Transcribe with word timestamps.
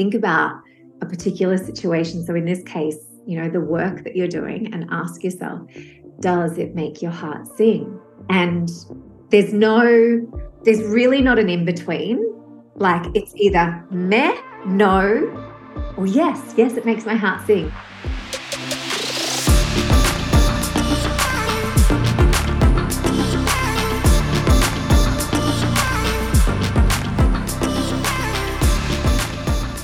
think 0.00 0.14
about 0.14 0.62
a 1.02 1.06
particular 1.06 1.58
situation. 1.58 2.24
So 2.24 2.34
in 2.34 2.46
this 2.46 2.62
case, 2.62 2.96
you 3.26 3.38
know, 3.38 3.50
the 3.50 3.60
work 3.60 4.02
that 4.04 4.16
you're 4.16 4.34
doing 4.40 4.72
and 4.72 4.86
ask 4.90 5.22
yourself, 5.22 5.60
does 6.20 6.56
it 6.56 6.74
make 6.74 7.02
your 7.02 7.10
heart 7.10 7.46
sing? 7.58 8.00
And 8.30 8.70
there's 9.28 9.52
no, 9.52 10.26
there's 10.64 10.82
really 10.84 11.20
not 11.20 11.38
an 11.38 11.50
in 11.50 11.66
between. 11.66 12.16
Like 12.76 13.14
it's 13.14 13.34
either 13.36 13.84
meh, 13.90 14.34
no, 14.64 15.02
or 15.98 16.06
yes, 16.06 16.54
yes, 16.56 16.78
it 16.78 16.86
makes 16.86 17.04
my 17.04 17.14
heart 17.14 17.46
sing. 17.46 17.70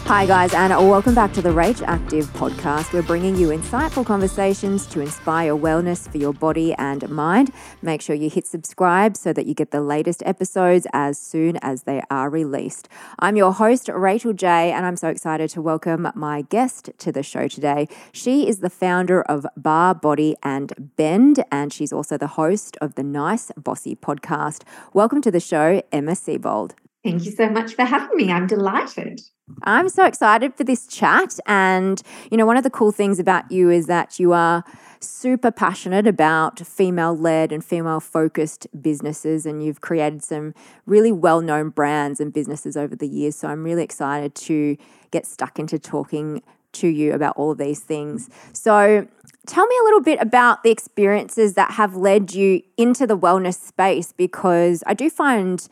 Hi, 0.07 0.25
guys, 0.25 0.55
and 0.55 0.73
welcome 0.89 1.17
back 1.17 1.33
to 1.33 1.43
the 1.43 1.51
Rage 1.51 1.83
Active 1.83 2.27
podcast. 2.27 2.93
We're 2.93 3.03
bringing 3.03 3.35
you 3.35 3.49
insightful 3.49 4.07
conversations 4.07 4.87
to 4.87 5.01
inspire 5.01 5.57
wellness 5.57 6.09
for 6.09 6.19
your 6.19 6.33
body 6.33 6.73
and 6.75 7.09
mind. 7.11 7.51
Make 7.83 8.01
sure 8.01 8.15
you 8.15 8.31
hit 8.31 8.47
subscribe 8.47 9.17
so 9.17 9.33
that 9.33 9.47
you 9.47 9.55
get 9.55 9.73
the 9.73 9.81
latest 9.81 10.23
episodes 10.25 10.87
as 10.93 11.19
soon 11.19 11.57
as 11.61 11.83
they 11.83 12.05
are 12.09 12.31
released. 12.31 12.89
I'm 13.19 13.35
your 13.35 13.53
host, 13.53 13.89
Rachel 13.89 14.33
Jay, 14.33 14.71
and 14.71 14.87
I'm 14.87 14.95
so 14.95 15.09
excited 15.09 15.51
to 15.51 15.61
welcome 15.61 16.09
my 16.15 16.43
guest 16.43 16.91
to 16.99 17.11
the 17.11 17.25
show 17.25 17.49
today. 17.49 17.89
She 18.13 18.49
is 18.49 18.61
the 18.61 18.71
founder 18.71 19.23
of 19.23 19.45
Barre 19.57 19.95
Body 19.95 20.37
and 20.45 20.73
Bend, 20.97 21.43
and 21.51 21.73
she's 21.73 21.93
also 21.93 22.17
the 22.17 22.29
host 22.29 22.77
of 22.81 22.95
the 22.95 23.03
Nice 23.03 23.51
Bossy 23.57 23.97
podcast. 23.97 24.63
Welcome 24.93 25.21
to 25.23 25.33
the 25.33 25.41
show, 25.41 25.83
Emma 25.91 26.13
Seibold. 26.13 26.75
Thank 27.07 27.25
you 27.25 27.31
so 27.31 27.49
much 27.49 27.75
for 27.75 27.85
having 27.85 28.17
me. 28.17 28.33
I'm 28.33 28.49
delighted. 28.49 29.21
I'm 29.63 29.89
so 29.89 30.05
excited 30.05 30.57
for 30.57 30.65
this 30.65 30.89
chat. 30.89 31.39
And, 31.47 32.03
you 32.33 32.37
know, 32.37 32.45
one 32.45 32.57
of 32.57 32.65
the 32.65 32.71
cool 32.71 32.91
things 32.91 33.21
about 33.21 33.49
you 33.49 33.71
is 33.71 33.87
that 33.87 34.19
you 34.19 34.33
are 34.33 34.65
super 34.99 35.53
passionate 35.53 36.09
about 36.09 36.67
female 36.67 37.17
led 37.17 37.53
and 37.53 37.65
female 37.65 38.01
focused 38.01 38.67
businesses. 38.83 39.47
And 39.47 39.65
you've 39.65 39.81
created 39.81 40.25
some 40.25 40.53
really 40.85 41.13
well 41.13 41.41
known 41.41 41.69
brands 41.69 42.19
and 42.19 42.33
businesses 42.33 42.77
over 42.77 42.97
the 42.97 43.07
years. 43.07 43.37
So 43.37 43.47
I'm 43.47 43.63
really 43.63 43.85
excited 43.85 44.35
to 44.35 44.77
get 45.13 45.27
stuck 45.27 45.61
into 45.61 45.79
talking 45.79 46.43
to 46.73 46.89
you 46.89 47.13
about 47.13 47.37
all 47.37 47.53
of 47.53 47.59
these 47.59 47.81
things. 47.81 48.29
So, 48.53 49.07
tell 49.47 49.67
me 49.67 49.77
a 49.81 49.85
little 49.85 50.01
bit 50.01 50.21
about 50.21 50.65
the 50.65 50.71
experiences 50.71 51.55
that 51.55 51.71
have 51.71 51.95
led 51.95 52.35
you 52.35 52.63
into 52.77 53.07
the 53.07 53.17
wellness 53.17 53.55
space 53.55 54.13
because 54.13 54.83
I 54.87 54.95
do 54.95 55.09
find 55.09 55.67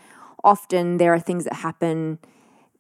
often 0.45 0.99
there 0.99 1.13
are 1.15 1.21
things 1.21 1.45
that 1.45 1.55
happen 1.55 2.19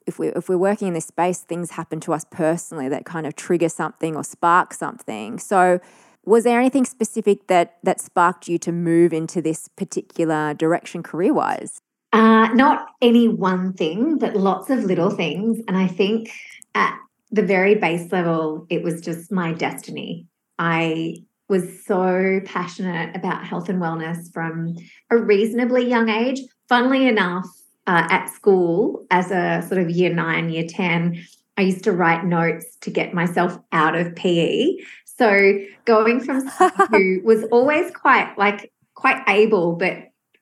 if 0.07 0.19
we 0.19 0.29
if 0.29 0.49
we're 0.49 0.59
working 0.59 0.89
in 0.89 0.95
this 0.95 1.07
space, 1.07 1.41
things 1.41 1.73
happen 1.73 2.01
to 2.01 2.13
us 2.13 2.25
personally 2.31 2.89
that 2.89 3.05
kind 3.05 3.27
of 3.27 3.35
trigger 3.37 3.69
something 3.69 4.17
or 4.17 4.23
spark 4.23 4.75
something. 4.75 5.39
So 5.39 5.81
was 6.25 6.45
there 6.45 6.59
anything 6.59 6.85
specific 6.85 7.47
that 7.49 7.79
that 7.83 8.01
sparked 8.01 8.49
you 8.49 8.59
to 8.59 8.73
move 8.73 9.13
into 9.13 9.41
this 9.41 9.69
particular 9.69 10.55
direction 10.55 11.03
career 11.03 11.33
wise? 11.33 11.81
Uh, 12.13 12.49
not 12.55 12.91
any 13.03 13.29
one 13.29 13.73
thing, 13.73 14.19
but 14.19 14.37
lots 14.37 14.71
of 14.71 14.85
little 14.85 15.11
things. 15.11 15.61
And 15.67 15.77
I 15.77 15.89
think 15.89 16.31
at 16.75 16.97
the 17.31 17.43
very 17.43 17.75
base 17.75 18.13
level, 18.13 18.67
it 18.71 18.83
was 18.83 19.01
just 19.01 19.33
my 19.33 19.53
destiny. 19.53 20.27
I 20.59 21.17
was 21.49 21.85
so 21.85 22.41
passionate 22.45 23.15
about 23.15 23.47
health 23.47 23.69
and 23.69 23.81
wellness 23.81 24.33
from 24.33 24.75
a 25.11 25.17
reasonably 25.17 25.89
young 25.89 26.09
age. 26.09 26.41
Funnily 26.69 27.07
enough, 27.07 27.47
uh, 27.87 28.07
at 28.11 28.29
school 28.31 29.07
as 29.11 29.31
a 29.31 29.63
sort 29.69 29.81
of 29.81 29.91
year 29.91 30.13
nine, 30.13 30.49
year 30.49 30.65
10, 30.67 31.23
I 31.57 31.63
used 31.63 31.85
to 31.85 31.93
write 31.93 32.25
notes 32.25 32.77
to 32.81 32.91
get 32.91 33.15
myself 33.15 33.59
out 33.73 33.95
of 33.95 34.15
PE. 34.17 34.77
So 35.05 35.59
going 35.85 36.21
from 36.21 36.47
who 36.91 37.21
was 37.25 37.45
always 37.53 37.91
quite 37.93 38.35
like 38.37 38.73
quite 38.95 39.23
able, 39.29 39.77
but 39.77 39.99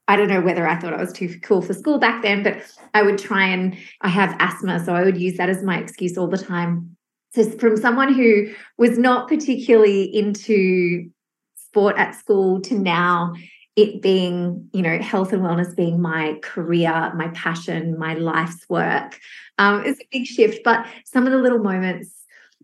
I 0.08 0.16
don't 0.16 0.28
know 0.28 0.40
whether 0.40 0.66
I 0.66 0.78
thought 0.78 0.94
I 0.94 1.00
was 1.00 1.12
too 1.12 1.38
cool 1.42 1.62
for 1.62 1.74
school 1.74 1.98
back 1.98 2.22
then, 2.22 2.42
but 2.42 2.62
I 2.94 3.02
would 3.02 3.18
try 3.18 3.46
and 3.46 3.76
I 4.00 4.08
have 4.08 4.36
asthma, 4.38 4.84
so 4.84 4.94
I 4.94 5.04
would 5.04 5.20
use 5.20 5.36
that 5.36 5.48
as 5.48 5.62
my 5.62 5.78
excuse 5.78 6.16
all 6.16 6.28
the 6.28 6.38
time. 6.38 6.96
So 7.34 7.44
from 7.50 7.76
someone 7.76 8.12
who 8.12 8.52
was 8.76 8.98
not 8.98 9.28
particularly 9.28 10.04
into 10.04 11.10
sport 11.56 11.96
at 11.96 12.14
school 12.14 12.60
to 12.62 12.78
now 12.78 13.34
it 13.74 14.02
being, 14.02 14.68
you 14.74 14.82
know, 14.82 14.98
health 14.98 15.32
and 15.32 15.42
wellness 15.42 15.74
being 15.74 16.00
my 16.00 16.38
career, 16.42 17.10
my 17.14 17.28
passion, 17.28 17.98
my 17.98 18.14
life's 18.14 18.68
work 18.68 19.18
um, 19.56 19.82
is 19.84 19.98
a 19.98 20.08
big 20.12 20.26
shift. 20.26 20.60
But 20.62 20.86
some 21.06 21.26
of 21.26 21.32
the 21.32 21.38
little 21.38 21.58
moments, 21.58 22.10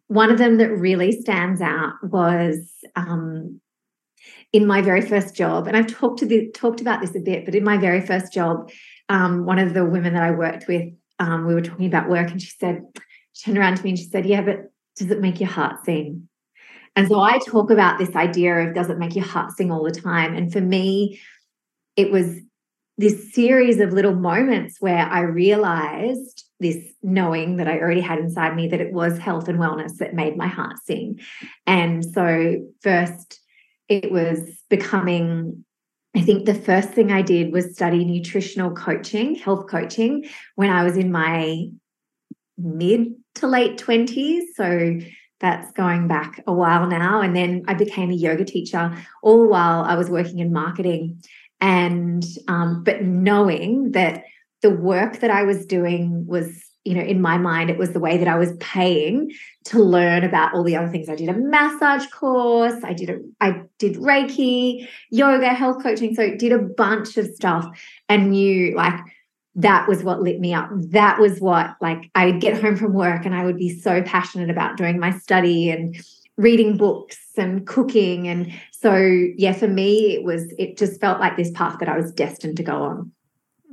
one 0.08 0.30
of 0.30 0.36
them 0.36 0.58
that 0.58 0.70
really 0.70 1.12
stands 1.12 1.62
out 1.62 1.94
was 2.02 2.70
um, 2.94 3.60
in 4.52 4.66
my 4.66 4.82
very 4.82 5.00
first 5.00 5.34
job, 5.34 5.66
and 5.66 5.76
I've 5.76 5.86
talked 5.86 6.18
to 6.20 6.26
the, 6.26 6.50
talked 6.50 6.82
about 6.82 7.00
this 7.00 7.14
a 7.14 7.20
bit, 7.20 7.46
but 7.46 7.54
in 7.54 7.64
my 7.64 7.78
very 7.78 8.02
first 8.02 8.32
job, 8.32 8.70
um, 9.08 9.46
one 9.46 9.58
of 9.58 9.72
the 9.72 9.86
women 9.86 10.12
that 10.12 10.22
I 10.22 10.30
worked 10.30 10.68
with, 10.68 10.92
um, 11.18 11.46
we 11.46 11.54
were 11.54 11.62
talking 11.62 11.86
about 11.86 12.10
work, 12.10 12.30
and 12.30 12.40
she 12.40 12.50
said, 12.50 12.82
she 13.38 13.44
turned 13.44 13.58
around 13.58 13.76
to 13.76 13.84
me 13.84 13.90
and 13.90 13.98
she 13.98 14.04
said, 14.04 14.26
"Yeah, 14.26 14.42
but 14.42 14.70
does 14.96 15.10
it 15.10 15.20
make 15.20 15.40
your 15.40 15.48
heart 15.48 15.84
sing?" 15.84 16.28
And 16.96 17.06
so 17.06 17.20
I 17.20 17.38
talk 17.38 17.70
about 17.70 17.98
this 17.98 18.16
idea 18.16 18.56
of 18.56 18.74
does 18.74 18.90
it 18.90 18.98
make 18.98 19.14
your 19.14 19.24
heart 19.24 19.52
sing 19.52 19.70
all 19.70 19.84
the 19.84 19.92
time? 19.92 20.34
And 20.34 20.52
for 20.52 20.60
me, 20.60 21.20
it 21.96 22.10
was 22.10 22.40
this 22.96 23.32
series 23.32 23.78
of 23.78 23.92
little 23.92 24.16
moments 24.16 24.80
where 24.80 25.06
I 25.06 25.20
realized 25.20 26.44
this 26.58 26.76
knowing 27.00 27.56
that 27.58 27.68
I 27.68 27.78
already 27.78 28.00
had 28.00 28.18
inside 28.18 28.56
me 28.56 28.66
that 28.68 28.80
it 28.80 28.92
was 28.92 29.18
health 29.18 29.46
and 29.48 29.60
wellness 29.60 29.98
that 29.98 30.14
made 30.14 30.36
my 30.36 30.48
heart 30.48 30.78
sing. 30.84 31.20
And 31.66 32.04
so, 32.04 32.66
first, 32.82 33.40
it 33.88 34.10
was 34.10 34.40
becoming 34.68 35.64
I 36.16 36.22
think 36.22 36.46
the 36.46 36.54
first 36.54 36.88
thing 36.90 37.12
I 37.12 37.22
did 37.22 37.52
was 37.52 37.74
study 37.74 38.04
nutritional 38.04 38.72
coaching, 38.72 39.36
health 39.36 39.68
coaching, 39.68 40.24
when 40.56 40.70
I 40.70 40.82
was 40.82 40.96
in 40.96 41.12
my 41.12 41.68
mid 42.58 43.14
to 43.36 43.46
late 43.46 43.78
20s. 43.78 44.42
So 44.54 45.00
that's 45.40 45.70
going 45.72 46.08
back 46.08 46.42
a 46.46 46.52
while 46.52 46.86
now. 46.86 47.20
And 47.20 47.34
then 47.34 47.64
I 47.68 47.74
became 47.74 48.10
a 48.10 48.14
yoga 48.14 48.44
teacher 48.44 48.96
all 49.22 49.48
while 49.48 49.84
I 49.84 49.94
was 49.94 50.10
working 50.10 50.40
in 50.40 50.52
marketing. 50.52 51.22
And, 51.60 52.24
um, 52.48 52.82
but 52.84 53.02
knowing 53.02 53.92
that 53.92 54.24
the 54.62 54.70
work 54.70 55.20
that 55.20 55.30
I 55.30 55.44
was 55.44 55.66
doing 55.66 56.26
was, 56.26 56.64
you 56.84 56.94
know, 56.94 57.02
in 57.02 57.20
my 57.20 57.38
mind, 57.38 57.70
it 57.70 57.78
was 57.78 57.92
the 57.92 58.00
way 58.00 58.16
that 58.16 58.28
I 58.28 58.36
was 58.36 58.56
paying 58.58 59.30
to 59.66 59.78
learn 59.78 60.24
about 60.24 60.54
all 60.54 60.64
the 60.64 60.76
other 60.76 60.88
things. 60.88 61.08
I 61.08 61.14
did 61.14 61.28
a 61.28 61.34
massage 61.34 62.06
course, 62.06 62.82
I 62.82 62.92
did 62.92 63.10
a, 63.10 63.18
I 63.40 63.62
did 63.78 63.96
Reiki, 63.96 64.88
yoga, 65.10 65.48
health 65.48 65.82
coaching. 65.82 66.14
So 66.14 66.34
did 66.34 66.52
a 66.52 66.58
bunch 66.58 67.16
of 67.16 67.26
stuff 67.26 67.66
and 68.08 68.30
knew 68.30 68.74
like, 68.74 68.98
that 69.58 69.88
was 69.88 70.04
what 70.04 70.22
lit 70.22 70.38
me 70.38 70.54
up. 70.54 70.70
That 70.72 71.18
was 71.18 71.40
what, 71.40 71.74
like, 71.80 72.10
I 72.14 72.26
would 72.26 72.40
get 72.40 72.62
home 72.62 72.76
from 72.76 72.92
work 72.92 73.26
and 73.26 73.34
I 73.34 73.44
would 73.44 73.56
be 73.56 73.76
so 73.76 74.02
passionate 74.02 74.50
about 74.50 74.76
doing 74.76 75.00
my 75.00 75.10
study 75.18 75.68
and 75.68 75.96
reading 76.36 76.76
books 76.76 77.18
and 77.36 77.66
cooking. 77.66 78.28
And 78.28 78.52
so, 78.70 78.94
yeah, 79.36 79.52
for 79.52 79.66
me, 79.66 80.14
it 80.14 80.22
was, 80.22 80.54
it 80.58 80.78
just 80.78 81.00
felt 81.00 81.18
like 81.18 81.36
this 81.36 81.50
path 81.50 81.80
that 81.80 81.88
I 81.88 81.96
was 81.96 82.12
destined 82.12 82.56
to 82.58 82.62
go 82.62 82.84
on. 82.84 83.12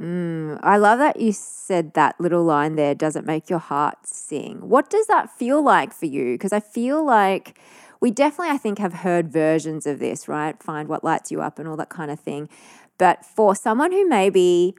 Mm, 0.02 0.60
I 0.64 0.78
love 0.78 0.98
that 0.98 1.22
you 1.22 1.32
said 1.32 1.94
that 1.94 2.20
little 2.20 2.44
line 2.44 2.76
there 2.76 2.96
doesn't 2.96 3.28
make 3.28 3.48
your 3.48 3.60
heart 3.60 4.08
sing. 4.08 4.68
What 4.68 4.90
does 4.90 5.06
that 5.06 5.30
feel 5.30 5.62
like 5.62 5.94
for 5.94 6.08
you? 6.08 6.34
Because 6.34 6.52
I 6.52 6.62
feel 6.62 7.06
like 7.06 7.60
we 8.02 8.10
definitely, 8.10 8.56
I 8.56 8.58
think, 8.58 8.80
have 8.80 8.94
heard 8.94 9.32
versions 9.32 9.86
of 9.86 10.00
this, 10.00 10.28
right? 10.28 10.62
Find 10.62 10.90
what 10.90 11.04
lights 11.04 11.32
you 11.32 11.42
up 11.42 11.60
and 11.60 11.68
all 11.68 11.78
that 11.78 11.90
kind 11.90 12.10
of 12.10 12.20
thing. 12.20 12.50
But 12.98 13.24
for 13.24 13.56
someone 13.56 13.92
who 13.92 14.10
maybe 14.10 14.76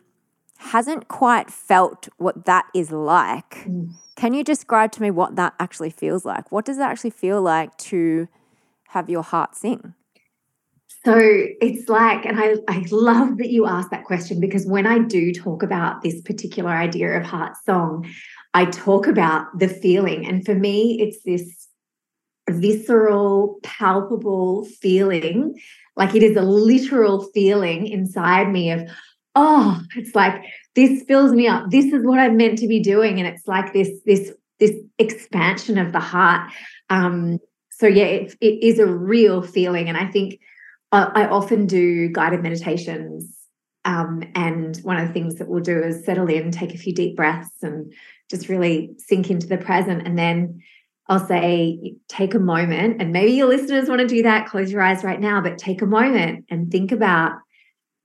hasn't 0.59 1.09
quite 1.09 1.50
felt 1.50 2.09
what 2.17 2.47
that 2.47 2.67
is 2.75 2.91
like. 2.91 3.67
Mm. 3.67 3.93
Can 4.17 4.34
you 4.34 4.43
describe 4.43 4.93
to 4.93 5.03
me 5.03 5.11
what 5.11 5.37
that 5.37 5.55
actually 5.61 5.91
feels 5.91 6.25
like? 6.25 6.50
What 6.50 6.64
does 6.64 6.79
it 6.79 6.82
actually 6.82 7.11
feel 7.11 7.43
like 7.43 7.76
to 7.79 8.29
have 8.88 9.11
your 9.11 9.23
heart 9.23 9.55
sing? 9.55 9.94
So 11.05 11.14
it's 11.17 11.88
like, 11.88 12.25
and 12.25 12.41
I, 12.41 12.56
I 12.69 12.85
love 12.91 13.38
that 13.38 13.50
you 13.50 13.67
asked 13.67 13.91
that 13.91 14.05
question 14.05 14.41
because 14.41 14.67
when 14.67 14.87
I 14.87 14.99
do 14.99 15.32
talk 15.32 15.62
about 15.62 16.03
this 16.03 16.20
particular 16.23 16.70
idea 16.70 17.17
of 17.17 17.25
heart 17.25 17.53
song, 17.64 18.11
I 18.55 18.64
talk 18.64 19.06
about 19.06 19.47
the 19.56 19.69
feeling. 19.69 20.26
And 20.26 20.44
for 20.44 20.55
me, 20.55 21.00
it's 21.00 21.23
this 21.25 21.69
visceral, 22.50 23.61
palpable 23.62 24.64
feeling. 24.64 25.61
Like 25.94 26.14
it 26.14 26.23
is 26.23 26.37
a 26.37 26.43
literal 26.43 27.29
feeling 27.32 27.87
inside 27.87 28.50
me 28.50 28.70
of, 28.70 28.88
oh, 29.37 29.81
it's 29.94 30.17
like 30.17 30.43
this 30.75 31.05
fills 31.06 31.31
me 31.31 31.47
up. 31.47 31.71
This 31.71 31.93
is 31.93 32.05
what 32.05 32.19
I'm 32.19 32.37
meant 32.37 32.59
to 32.59 32.67
be 32.67 32.81
doing. 32.81 33.21
And 33.21 33.29
it's 33.29 33.47
like 33.47 33.73
this, 33.73 33.91
this, 34.05 34.33
this 34.59 34.75
expansion 34.99 35.79
of 35.79 35.93
the 35.93 36.00
heart. 36.00 36.50
Um, 36.91 37.38
so 37.71 37.87
yeah, 37.87 38.06
it, 38.06 38.35
it 38.41 38.65
is 38.65 38.81
a 38.81 38.87
real 38.87 39.43
feeling. 39.43 39.88
And 39.88 39.97
I 39.97 40.06
think 40.11 40.41
I, 40.91 41.03
I 41.15 41.29
often 41.29 41.67
do 41.67 42.09
guided 42.09 42.43
meditations 42.43 43.37
Um, 43.87 44.25
and 44.35 44.77
one 44.79 44.97
of 44.99 45.06
the 45.06 45.15
things 45.15 45.37
that 45.37 45.49
we'll 45.49 45.62
do 45.62 45.79
is 45.81 46.05
settle 46.05 46.29
in, 46.29 46.50
take 46.50 46.75
a 46.75 46.79
few 46.79 46.93
deep 46.93 47.15
breaths, 47.15 47.62
and 47.62 47.93
just 48.29 48.49
really 48.49 48.91
sink 48.99 49.31
into 49.31 49.47
the 49.47 49.59
present. 49.59 50.06
And 50.06 50.19
then 50.19 50.61
I'll 51.09 51.25
say, 51.25 51.94
take 52.09 52.35
a 52.35 52.41
moment, 52.41 53.00
and 53.00 53.12
maybe 53.12 53.32
your 53.32 53.47
listeners 53.47 53.89
want 53.89 54.00
to 54.00 54.09
do 54.09 54.25
that. 54.25 54.49
Close 54.49 54.73
your 54.73 54.82
eyes 54.82 55.05
right 55.05 55.21
now, 55.21 55.41
but 55.41 55.56
take 55.56 55.82
a 55.82 55.87
moment 55.87 56.47
and 56.50 56.69
think 56.69 56.91
about 56.91 57.32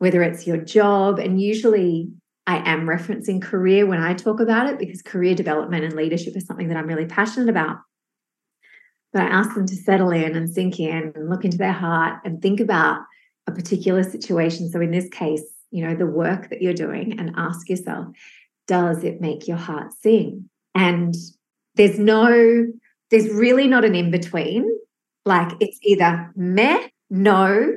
whether 0.02 0.24
it's 0.24 0.48
your 0.48 0.58
job. 0.58 1.20
And 1.20 1.40
usually 1.40 2.10
I 2.48 2.68
am 2.68 2.88
referencing 2.88 3.40
career 3.40 3.86
when 3.86 4.02
I 4.02 4.16
talk 4.16 4.40
about 4.40 4.66
it 4.66 4.80
because 4.80 5.04
career 5.04 5.36
development 5.36 5.84
and 5.84 5.94
leadership 5.94 6.36
is 6.36 6.44
something 6.48 6.70
that 6.70 6.78
I'm 6.78 6.88
really 6.88 7.06
passionate 7.06 7.50
about. 7.50 7.78
But 9.14 9.22
I 9.22 9.26
ask 9.28 9.54
them 9.54 9.68
to 9.68 9.76
settle 9.76 10.10
in 10.10 10.36
and 10.36 10.52
sink 10.52 10.80
in 10.80 11.14
and 11.14 11.30
look 11.30 11.46
into 11.46 11.60
their 11.60 11.72
heart 11.72 12.16
and 12.26 12.42
think 12.42 12.60
about 12.60 13.02
a 13.46 13.52
particular 13.52 14.02
situation. 14.02 14.72
So 14.72 14.82
in 14.82 14.90
this 14.90 15.08
case, 15.10 15.44
you 15.70 15.86
know, 15.86 15.94
the 15.94 16.08
work 16.08 16.50
that 16.50 16.64
you're 16.64 16.74
doing 16.74 17.20
and 17.20 17.36
ask 17.38 17.70
yourself, 17.70 18.08
does 18.66 19.04
it 19.04 19.22
make 19.22 19.48
your 19.48 19.58
heart 19.58 19.94
sing? 20.02 20.50
And 20.74 21.14
there's 21.76 22.00
no, 22.00 22.66
there's 23.12 23.30
really 23.30 23.68
not 23.68 23.86
an 23.86 23.94
in 23.94 24.10
between. 24.10 24.68
Like 25.26 25.54
it's 25.60 25.78
either 25.84 26.32
meh, 26.36 26.88
no, 27.12 27.72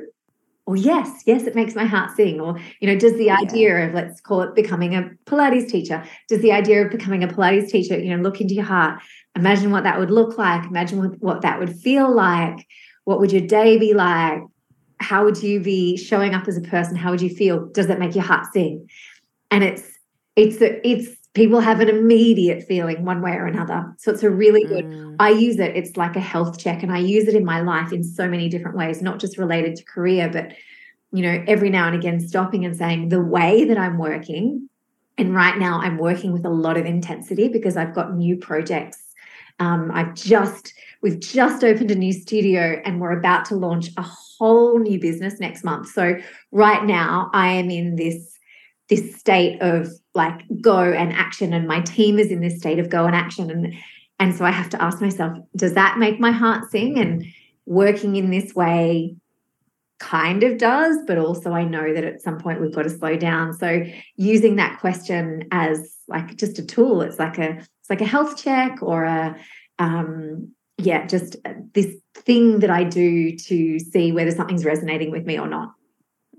or 0.65 0.75
yes, 0.75 1.21
yes, 1.25 1.43
it 1.43 1.55
makes 1.55 1.75
my 1.75 1.85
heart 1.85 2.15
sing. 2.15 2.41
Or, 2.41 2.59
you 2.79 2.87
know, 2.87 2.97
does 2.97 3.13
the 3.17 3.29
idea 3.29 3.77
yeah. 3.77 3.85
of, 3.85 3.93
let's 3.93 4.19
call 4.19 4.41
it 4.41 4.55
becoming 4.55 4.95
a 4.95 5.11
Pilates 5.25 5.69
teacher, 5.69 6.03
does 6.27 6.41
the 6.41 6.51
idea 6.51 6.83
of 6.83 6.91
becoming 6.91 7.23
a 7.23 7.27
Pilates 7.27 7.69
teacher, 7.69 7.97
you 7.99 8.15
know, 8.15 8.21
look 8.21 8.41
into 8.41 8.55
your 8.55 8.65
heart, 8.65 9.01
imagine 9.35 9.69
what 9.69 9.83
that 9.83 9.99
would 9.99 10.09
look 10.09 10.37
like, 10.37 10.65
imagine 10.65 10.99
what, 10.99 11.21
what 11.21 11.41
that 11.41 11.59
would 11.59 11.75
feel 11.75 12.13
like. 12.13 12.67
What 13.03 13.19
would 13.19 13.31
your 13.31 13.45
day 13.45 13.77
be 13.77 13.93
like? 13.93 14.41
How 14.99 15.23
would 15.23 15.41
you 15.43 15.59
be 15.59 15.97
showing 15.97 16.33
up 16.33 16.47
as 16.47 16.57
a 16.57 16.61
person? 16.61 16.95
How 16.95 17.11
would 17.11 17.21
you 17.21 17.29
feel? 17.29 17.67
Does 17.67 17.85
that 17.87 17.99
make 17.99 18.15
your 18.15 18.23
heart 18.23 18.47
sing? 18.51 18.89
And 19.51 19.63
it's, 19.63 19.83
it's, 20.35 20.57
it's, 20.59 21.14
people 21.35 21.59
have 21.59 21.81
an 21.81 21.89
immediate 21.89 22.63
feeling 22.63 23.05
one 23.05 23.21
way 23.21 23.33
or 23.33 23.45
another. 23.45 23.93
So 23.97 24.11
it's 24.11 24.23
a 24.23 24.29
really 24.29 24.63
good, 24.63 24.85
mm. 24.85 25.15
I 25.19 25.29
use 25.29 25.59
it, 25.59 25.75
it's 25.75 25.97
like 25.97 26.15
a 26.15 26.21
health 26.21 26.57
check, 26.57 26.81
and 26.81 26.91
I 26.91 26.97
use 26.97 27.27
it 27.27 27.35
in 27.35 27.45
my 27.45 27.61
life 27.61 27.91
in 27.91 28.03
so 28.03 28.27
many 28.27 28.49
different 28.49 28.77
ways, 28.77 29.01
not 29.01 29.19
just 29.19 29.37
related 29.37 29.75
to 29.75 29.83
career, 29.83 30.29
but 30.31 30.53
you 31.11 31.21
know, 31.21 31.43
every 31.47 31.69
now 31.69 31.87
and 31.87 31.95
again 31.95 32.19
stopping 32.19 32.65
and 32.65 32.75
saying 32.75 33.09
the 33.09 33.21
way 33.21 33.65
that 33.65 33.77
I'm 33.77 33.97
working. 33.97 34.69
And 35.17 35.33
right 35.33 35.57
now, 35.57 35.79
I'm 35.79 35.97
working 35.97 36.33
with 36.33 36.45
a 36.45 36.49
lot 36.49 36.75
of 36.75 36.85
intensity 36.85 37.47
because 37.47 37.77
I've 37.77 37.95
got 37.95 38.15
new 38.15 38.35
projects. 38.35 39.01
Um, 39.59 39.91
I've 39.93 40.13
just, 40.13 40.73
we've 41.01 41.19
just 41.21 41.63
opened 41.63 41.89
a 41.91 41.95
new 41.95 42.11
studio 42.11 42.81
and 42.83 42.99
we're 42.99 43.17
about 43.17 43.45
to 43.45 43.55
launch 43.55 43.91
a 43.95 44.01
whole 44.01 44.77
new 44.79 44.99
business 44.99 45.39
next 45.39 45.63
month. 45.63 45.87
So, 45.87 46.17
right 46.51 46.83
now, 46.83 47.29
I 47.33 47.53
am 47.53 47.69
in 47.69 47.95
this 47.95 48.34
this 48.89 49.15
state 49.15 49.61
of 49.61 49.89
like 50.13 50.41
go 50.61 50.79
and 50.79 51.11
action 51.13 51.53
and 51.53 51.67
my 51.67 51.81
team 51.81 52.19
is 52.19 52.31
in 52.31 52.41
this 52.41 52.57
state 52.57 52.79
of 52.79 52.89
go 52.89 53.05
and 53.05 53.15
action 53.15 53.49
and 53.49 53.73
and 54.19 54.35
so 54.35 54.45
i 54.45 54.51
have 54.51 54.69
to 54.69 54.81
ask 54.81 55.01
myself 55.01 55.37
does 55.55 55.73
that 55.73 55.97
make 55.97 56.19
my 56.19 56.31
heart 56.31 56.69
sing? 56.69 56.97
And 56.99 57.25
working 57.65 58.15
in 58.15 58.29
this 58.29 58.53
way 58.53 59.15
kind 59.97 60.43
of 60.43 60.57
does 60.57 60.97
but 61.07 61.17
also 61.17 61.51
i 61.51 61.63
know 61.63 61.93
that 61.93 62.03
at 62.03 62.21
some 62.21 62.37
point 62.37 62.61
we've 62.61 62.75
got 62.75 62.83
to 62.83 62.89
slow 62.89 63.15
down. 63.17 63.53
So 63.53 63.83
using 64.17 64.57
that 64.57 64.79
question 64.79 65.47
as 65.51 65.95
like 66.07 66.35
just 66.35 66.59
a 66.59 66.65
tool 66.65 67.01
it's 67.01 67.17
like 67.17 67.37
a 67.37 67.57
it's 67.57 67.89
like 67.89 68.01
a 68.01 68.05
health 68.05 68.41
check 68.41 68.81
or 68.81 69.05
a 69.05 69.35
um 69.79 70.51
yeah 70.77 71.07
just 71.07 71.37
this 71.73 71.95
thing 72.13 72.59
that 72.59 72.69
i 72.69 72.83
do 72.83 73.35
to 73.37 73.79
see 73.79 74.11
whether 74.11 74.31
something's 74.31 74.65
resonating 74.65 75.11
with 75.11 75.25
me 75.25 75.39
or 75.39 75.47
not 75.47 75.73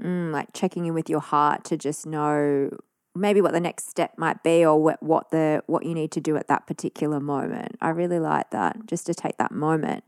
Mm, 0.02 0.32
like 0.32 0.52
checking 0.52 0.86
in 0.86 0.94
with 0.94 1.08
your 1.08 1.20
heart 1.20 1.64
to 1.64 1.76
just 1.76 2.06
know 2.06 2.70
maybe 3.14 3.40
what 3.40 3.52
the 3.52 3.60
next 3.60 3.88
step 3.88 4.12
might 4.18 4.42
be 4.42 4.64
or 4.64 4.80
what, 4.80 5.02
what 5.02 5.30
the 5.30 5.62
what 5.66 5.86
you 5.86 5.94
need 5.94 6.10
to 6.12 6.20
do 6.20 6.36
at 6.36 6.48
that 6.48 6.66
particular 6.66 7.18
moment. 7.18 7.76
I 7.80 7.88
really 7.88 8.18
like 8.18 8.50
that 8.50 8.86
just 8.86 9.06
to 9.06 9.14
take 9.14 9.38
that 9.38 9.52
moment. 9.52 10.04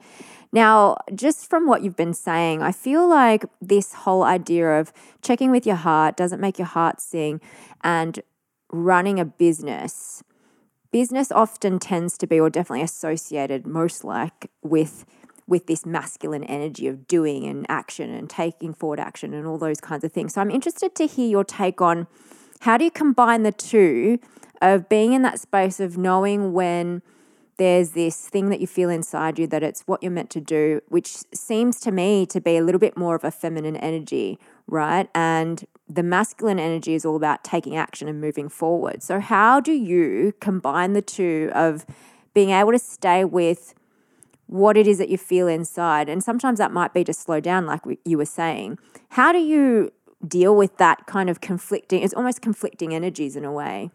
Now, 0.53 0.97
just 1.15 1.49
from 1.49 1.67
what 1.67 1.83
you've 1.83 1.97
been 1.97 2.15
saying, 2.15 2.63
I 2.63 2.73
feel 2.73 3.09
like 3.09 3.45
this 3.61 3.93
whole 3.95 4.23
idea 4.23 4.79
of 4.79 4.93
checking 5.23 5.51
with 5.51 5.67
your 5.67 5.77
heart 5.77 6.17
doesn't 6.17 6.41
make 6.41 6.59
your 6.59 6.67
heart 6.67 7.01
sing 7.01 7.41
and 7.83 8.21
running 8.71 9.19
a 9.19 9.25
business 9.25 10.23
business 10.91 11.31
often 11.31 11.79
tends 11.79 12.17
to 12.19 12.27
be 12.27 12.41
or 12.41 12.49
definitely 12.49 12.83
associated 12.83 13.67
most 13.67 14.05
like 14.05 14.51
with 14.63 15.05
with 15.49 15.67
this 15.67 15.85
masculine 15.85 16.45
energy 16.45 16.87
of 16.87 17.09
doing 17.09 17.45
and 17.45 17.67
action 17.69 18.15
and 18.15 18.29
taking 18.29 18.75
forward 18.75 19.01
action 19.01 19.33
and 19.33 19.47
all 19.47 19.59
those 19.59 19.81
kinds 19.81 20.05
of 20.05 20.13
things. 20.13 20.35
So 20.35 20.41
I'm 20.41 20.51
interested 20.51 20.95
to 20.97 21.07
hear 21.07 21.29
your 21.29 21.43
take 21.43 21.81
on 21.81 22.07
how 22.61 22.77
do 22.77 22.85
you 22.85 22.91
combine 22.91 23.43
the 23.43 23.53
two 23.53 24.21
of 24.61 24.89
being 24.89 25.15
in 25.15 25.23
that 25.23 25.41
space 25.41 25.81
of 25.81 25.97
knowing 25.97 26.53
when 26.53 27.03
there's 27.57 27.91
this 27.91 28.29
thing 28.29 28.51
that 28.51 28.61
you 28.61 28.67
feel 28.67 28.89
inside 28.89 29.39
you 29.39 29.47
that 29.49 29.63
it's 29.63 29.83
what 29.83 30.03
you're 30.03 30.13
meant 30.13 30.31
to 30.31 30.41
do, 30.41 30.81
which 30.89 31.17
seems 31.35 31.81
to 31.81 31.91
me 31.91 32.25
to 32.27 32.41
be 32.41 32.57
a 32.57 32.63
little 32.63 32.79
bit 32.79 32.97
more 32.97 33.17
of 33.17 33.25
a 33.25 33.31
feminine 33.31 33.77
energy, 33.77 34.39
right? 34.67 35.09
And 35.15 35.65
the 35.89 36.05
masculine 36.05 36.61
energy 36.61 36.95
is 36.95 37.05
all 37.05 37.17
about 37.17 37.43
taking 37.43 37.77
action 37.77 38.07
and 38.07 38.21
moving 38.21 38.49
forward. 38.49 39.03
So, 39.03 39.19
how 39.19 39.59
do 39.59 39.73
you 39.73 40.35
combine 40.41 40.93
the 40.93 41.03
two 41.03 41.51
of 41.53 41.85
being 42.33 42.51
able 42.51 42.71
to 42.73 42.79
stay 42.79 43.25
with 43.25 43.75
what 44.49 44.77
it 44.77 44.87
is 44.87 44.99
that 44.99 45.09
you 45.11 45.19
feel 45.19 45.47
inside. 45.47 46.09
And 46.09 46.25
sometimes 46.25 46.59
that 46.59 46.73
might 46.73 46.93
be 46.93 47.05
to 47.05 47.13
slow 47.13 47.39
down, 47.39 47.67
like 47.67 47.83
you 48.05 48.19
were 48.19 48.25
saying. 48.25 48.79
How 49.11 49.31
do 49.31 49.39
you 49.39 49.93
deal 50.27 50.57
with 50.57 50.77
that 50.79 51.07
kind 51.07 51.31
of 51.31 51.41
conflicting, 51.41 52.03
it's 52.03 52.15
almost 52.15 52.41
conflicting 52.43 52.95
energies 52.95 53.37
in 53.37 53.45
a 53.45 53.53
way? 53.53 53.91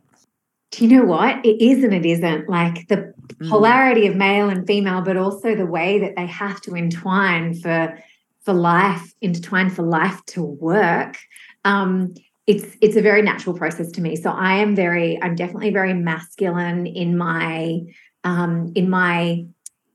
Do 0.71 0.85
you 0.85 0.97
know 0.97 1.05
what? 1.05 1.43
It 1.45 1.61
is 1.61 1.83
and 1.83 1.93
it 1.93 2.05
isn't. 2.05 2.49
Like 2.49 2.87
the 2.87 3.13
mm. 3.27 3.49
polarity 3.49 4.07
of 4.07 4.15
male 4.15 4.49
and 4.49 4.65
female, 4.65 5.01
but 5.01 5.17
also 5.17 5.55
the 5.55 5.65
way 5.65 5.99
that 5.99 6.15
they 6.15 6.25
have 6.25 6.61
to 6.61 6.75
entwine 6.75 7.53
for 7.55 7.97
for 8.41 8.53
life, 8.53 9.13
intertwine 9.21 9.69
for 9.69 9.83
life 9.83 10.19
to 10.25 10.43
work. 10.43 11.17
Um, 11.63 12.13
it's 12.45 12.75
it's 12.81 12.95
a 12.95 13.01
very 13.01 13.21
natural 13.21 13.55
process 13.55 13.89
to 13.91 14.01
me. 14.01 14.15
So 14.15 14.31
I 14.31 14.55
am 14.55 14.75
very, 14.75 15.21
I'm 15.21 15.35
definitely 15.35 15.71
very 15.71 15.93
masculine 15.93 16.85
in 16.87 17.17
my 17.17 17.81
um, 18.23 18.71
in 18.75 18.89
my 18.89 19.45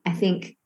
I 0.09 0.13
think 0.13 0.57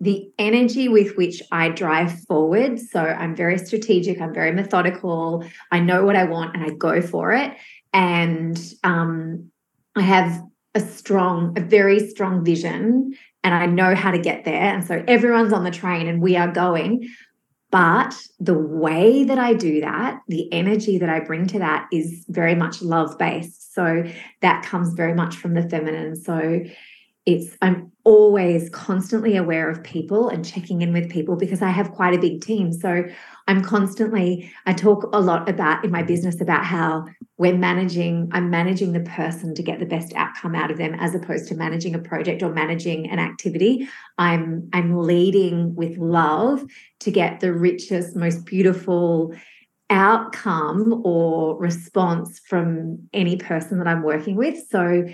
the 0.00 0.30
energy 0.38 0.88
with 0.88 1.16
which 1.16 1.42
I 1.50 1.70
drive 1.70 2.20
forward. 2.24 2.78
So 2.78 3.00
I'm 3.00 3.34
very 3.34 3.58
strategic, 3.58 4.20
I'm 4.20 4.34
very 4.34 4.52
methodical, 4.52 5.44
I 5.70 5.80
know 5.80 6.04
what 6.04 6.16
I 6.16 6.24
want 6.24 6.54
and 6.54 6.64
I 6.64 6.70
go 6.70 7.00
for 7.00 7.32
it. 7.32 7.52
And 7.92 8.58
um, 8.84 9.50
I 9.96 10.02
have 10.02 10.42
a 10.74 10.80
strong, 10.80 11.58
a 11.58 11.62
very 11.62 11.98
strong 12.08 12.44
vision 12.44 13.14
and 13.42 13.54
I 13.54 13.66
know 13.66 13.94
how 13.94 14.10
to 14.10 14.18
get 14.18 14.44
there. 14.44 14.62
And 14.74 14.86
so 14.86 15.02
everyone's 15.08 15.52
on 15.52 15.64
the 15.64 15.70
train 15.70 16.06
and 16.08 16.22
we 16.22 16.36
are 16.36 16.50
going. 16.50 17.08
But 17.70 18.14
the 18.38 18.58
way 18.58 19.24
that 19.24 19.38
I 19.38 19.54
do 19.54 19.80
that, 19.80 20.20
the 20.28 20.52
energy 20.52 20.98
that 20.98 21.08
I 21.08 21.20
bring 21.20 21.46
to 21.48 21.60
that 21.60 21.88
is 21.92 22.24
very 22.28 22.54
much 22.54 22.82
love 22.82 23.16
based. 23.16 23.74
So 23.74 24.04
that 24.42 24.64
comes 24.64 24.92
very 24.94 25.14
much 25.14 25.36
from 25.36 25.54
the 25.54 25.68
feminine. 25.68 26.16
So 26.16 26.64
it's 27.30 27.56
i'm 27.62 27.90
always 28.04 28.70
constantly 28.70 29.36
aware 29.36 29.68
of 29.68 29.82
people 29.84 30.28
and 30.30 30.44
checking 30.44 30.82
in 30.82 30.92
with 30.92 31.10
people 31.10 31.36
because 31.36 31.62
i 31.62 31.68
have 31.68 31.92
quite 31.92 32.14
a 32.14 32.18
big 32.18 32.40
team. 32.40 32.72
So 32.72 33.04
i'm 33.46 33.62
constantly 33.62 34.50
i 34.66 34.72
talk 34.72 35.08
a 35.12 35.20
lot 35.20 35.48
about 35.48 35.84
in 35.84 35.90
my 35.90 36.02
business 36.02 36.40
about 36.40 36.64
how 36.64 37.06
we're 37.36 37.56
managing 37.56 38.28
i'm 38.32 38.50
managing 38.50 38.92
the 38.92 39.00
person 39.00 39.54
to 39.54 39.62
get 39.62 39.78
the 39.78 39.86
best 39.86 40.12
outcome 40.14 40.54
out 40.54 40.70
of 40.70 40.78
them 40.78 40.94
as 40.94 41.14
opposed 41.14 41.48
to 41.48 41.54
managing 41.54 41.94
a 41.94 41.98
project 41.98 42.42
or 42.42 42.50
managing 42.52 43.08
an 43.10 43.18
activity. 43.18 43.88
I'm 44.18 44.68
i'm 44.72 44.98
leading 44.98 45.74
with 45.74 45.96
love 45.98 46.64
to 47.00 47.10
get 47.10 47.40
the 47.40 47.52
richest 47.52 48.16
most 48.16 48.44
beautiful 48.44 49.34
outcome 49.90 51.02
or 51.04 51.58
response 51.58 52.40
from 52.46 53.08
any 53.12 53.36
person 53.36 53.78
that 53.78 53.88
i'm 53.88 54.02
working 54.02 54.36
with. 54.36 54.66
So 54.68 55.04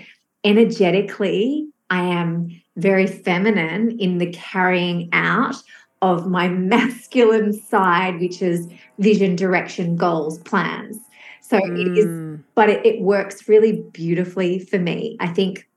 energetically 0.43 1.67
I 1.89 2.03
am 2.03 2.61
very 2.75 3.07
feminine 3.07 3.97
in 3.99 4.17
the 4.17 4.31
carrying 4.31 5.09
out 5.13 5.55
of 6.01 6.27
my 6.27 6.47
masculine 6.47 7.53
side, 7.53 8.19
which 8.19 8.41
is 8.41 8.67
vision, 8.99 9.35
direction, 9.35 9.95
goals, 9.95 10.39
plans. 10.39 10.97
So 11.41 11.59
mm. 11.59 11.79
it 11.79 11.97
is, 11.97 12.05
mm. 12.05 12.43
but 12.55 12.69
it, 12.69 12.85
it 12.85 13.01
works 13.01 13.47
really 13.47 13.83
beautifully 13.93 14.59
for 14.59 14.77
me. 14.77 15.17
I 15.19 15.27
think, 15.27 15.67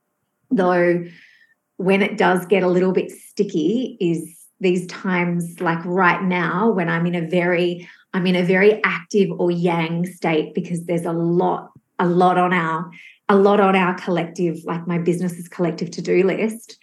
though, 0.49 1.03
when 1.77 2.01
it 2.01 2.17
does 2.17 2.45
get 2.45 2.61
a 2.61 2.67
little 2.67 2.91
bit 2.91 3.09
sticky, 3.09 3.97
is 3.99 4.41
these 4.59 4.85
times 4.87 5.59
like 5.59 5.83
right 5.85 6.21
now 6.23 6.69
when 6.69 6.87
I'm 6.87 7.05
in 7.07 7.15
a 7.15 7.27
very 7.27 7.89
I'm 8.13 8.27
in 8.27 8.35
a 8.35 8.43
very 8.43 8.81
active 8.83 9.31
or 9.39 9.51
yang 9.51 10.05
state 10.05 10.53
because 10.53 10.85
there's 10.85 11.05
a 11.05 11.13
lot 11.13 11.71
a 11.97 12.05
lot 12.05 12.37
on 12.37 12.53
our 12.53 12.89
a 13.31 13.35
lot 13.35 13.59
on 13.59 13.75
our 13.75 13.95
collective, 13.95 14.57
like 14.65 14.85
my 14.87 14.97
business's 14.97 15.47
collective 15.47 15.89
to 15.91 16.01
do 16.01 16.23
list. 16.23 16.77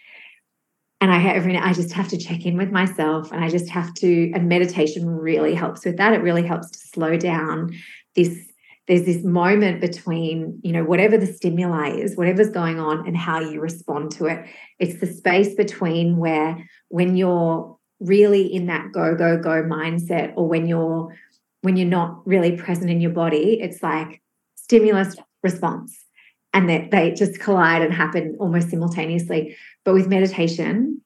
And 1.01 1.11
I 1.11 1.23
every 1.23 1.55
I 1.57 1.73
just 1.73 1.93
have 1.93 2.09
to 2.09 2.17
check 2.17 2.45
in 2.45 2.57
with 2.57 2.71
myself 2.71 3.31
and 3.31 3.43
I 3.43 3.49
just 3.49 3.69
have 3.69 3.93
to, 3.95 4.31
and 4.33 4.49
meditation 4.49 5.07
really 5.07 5.53
helps 5.53 5.85
with 5.85 5.97
that. 5.97 6.13
It 6.13 6.21
really 6.21 6.45
helps 6.45 6.71
to 6.71 6.79
slow 6.79 7.17
down 7.17 7.73
this 8.15 8.49
there's 8.87 9.05
this 9.05 9.23
moment 9.23 9.79
between 9.79 10.59
you 10.63 10.73
know 10.73 10.83
whatever 10.83 11.15
the 11.15 11.27
stimuli 11.27 11.91
is 11.91 12.17
whatever's 12.17 12.49
going 12.49 12.79
on 12.79 13.05
and 13.05 13.15
how 13.15 13.39
you 13.39 13.61
respond 13.61 14.11
to 14.11 14.25
it 14.25 14.43
it's 14.79 14.99
the 14.99 15.05
space 15.05 15.53
between 15.53 16.17
where 16.17 16.57
when 16.87 17.15
you're 17.15 17.77
really 17.99 18.51
in 18.51 18.65
that 18.65 18.91
go 18.91 19.15
go 19.15 19.37
go 19.37 19.61
mindset 19.61 20.33
or 20.35 20.47
when 20.47 20.67
you're 20.67 21.15
when 21.61 21.77
you're 21.77 21.87
not 21.87 22.25
really 22.27 22.57
present 22.57 22.89
in 22.89 22.99
your 22.99 23.11
body 23.11 23.61
it's 23.61 23.83
like 23.83 24.23
stimulus 24.55 25.15
response 25.43 26.05
and 26.53 26.69
that 26.69 26.91
they 26.91 27.11
just 27.11 27.39
collide 27.39 27.81
and 27.81 27.93
happen 27.93 28.35
almost 28.39 28.69
simultaneously 28.69 29.55
but 29.83 29.93
with 29.93 30.07
meditation 30.07 31.01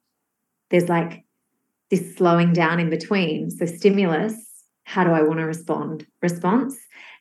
there's 0.69 0.89
like 0.89 1.23
this 1.89 2.15
slowing 2.15 2.53
down 2.53 2.79
in 2.79 2.89
between 2.89 3.49
so 3.51 3.65
stimulus 3.65 4.35
how 4.83 5.03
do 5.03 5.11
i 5.11 5.21
want 5.21 5.39
to 5.39 5.45
respond 5.45 6.05
response 6.21 6.77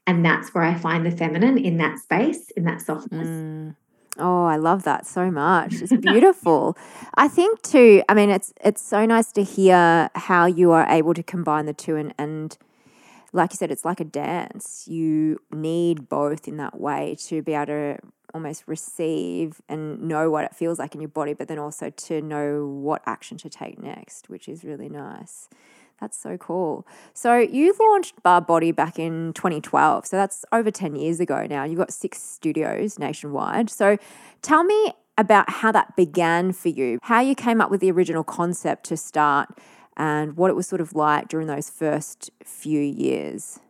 and 0.06 0.24
that's 0.24 0.52
where 0.54 0.64
I 0.64 0.74
find 0.74 1.06
the 1.06 1.10
feminine 1.10 1.58
in 1.58 1.76
that 1.78 1.98
space, 1.98 2.50
in 2.56 2.64
that 2.64 2.80
softness. 2.80 3.28
Mm. 3.28 3.76
Oh, 4.18 4.44
I 4.44 4.56
love 4.56 4.82
that 4.82 5.06
so 5.06 5.30
much. 5.30 5.80
It's 5.80 5.96
beautiful. 5.96 6.76
I 7.14 7.28
think 7.28 7.62
too, 7.62 8.02
I 8.08 8.14
mean 8.14 8.28
it's 8.28 8.52
it's 8.62 8.82
so 8.82 9.06
nice 9.06 9.32
to 9.32 9.42
hear 9.42 10.10
how 10.14 10.44
you 10.44 10.70
are 10.72 10.86
able 10.88 11.14
to 11.14 11.22
combine 11.22 11.64
the 11.64 11.72
two 11.72 11.96
and 11.96 12.12
and 12.18 12.58
like 13.32 13.52
you 13.52 13.56
said, 13.56 13.70
it's 13.70 13.84
like 13.84 14.00
a 14.00 14.04
dance. 14.04 14.86
You 14.86 15.38
need 15.50 16.08
both 16.08 16.46
in 16.46 16.56
that 16.58 16.78
way 16.80 17.16
to 17.26 17.42
be 17.42 17.54
able 17.54 17.66
to 17.66 17.98
almost 18.34 18.64
receive 18.66 19.60
and 19.68 20.02
know 20.02 20.30
what 20.30 20.44
it 20.44 20.54
feels 20.54 20.78
like 20.78 20.94
in 20.94 21.00
your 21.00 21.08
body, 21.08 21.34
but 21.34 21.48
then 21.48 21.58
also 21.58 21.90
to 21.90 22.20
know 22.20 22.66
what 22.66 23.02
action 23.06 23.36
to 23.38 23.48
take 23.48 23.82
next, 23.82 24.28
which 24.28 24.48
is 24.48 24.64
really 24.64 24.88
nice. 24.88 25.48
That's 26.00 26.18
so 26.18 26.36
cool. 26.36 26.86
So 27.14 27.38
you 27.38 27.74
launched 27.78 28.22
Barre 28.22 28.40
Body 28.40 28.72
back 28.72 28.98
in 28.98 29.32
2012. 29.34 30.06
So 30.06 30.16
that's 30.16 30.44
over 30.50 30.70
10 30.70 30.96
years 30.96 31.20
ago 31.20 31.46
now. 31.48 31.64
You've 31.64 31.78
got 31.78 31.92
six 31.92 32.20
studios 32.20 32.98
nationwide. 32.98 33.70
So 33.70 33.98
tell 34.40 34.64
me 34.64 34.94
about 35.16 35.48
how 35.48 35.70
that 35.70 35.94
began 35.94 36.52
for 36.52 36.70
you, 36.70 36.98
how 37.02 37.20
you 37.20 37.34
came 37.34 37.60
up 37.60 37.70
with 37.70 37.80
the 37.80 37.90
original 37.90 38.24
concept 38.24 38.84
to 38.86 38.96
start, 38.96 39.50
and 39.96 40.36
what 40.36 40.50
it 40.50 40.54
was 40.54 40.66
sort 40.66 40.80
of 40.80 40.94
like 40.94 41.28
during 41.28 41.46
those 41.46 41.70
first 41.70 42.30
few 42.44 42.80
years. 42.80 43.60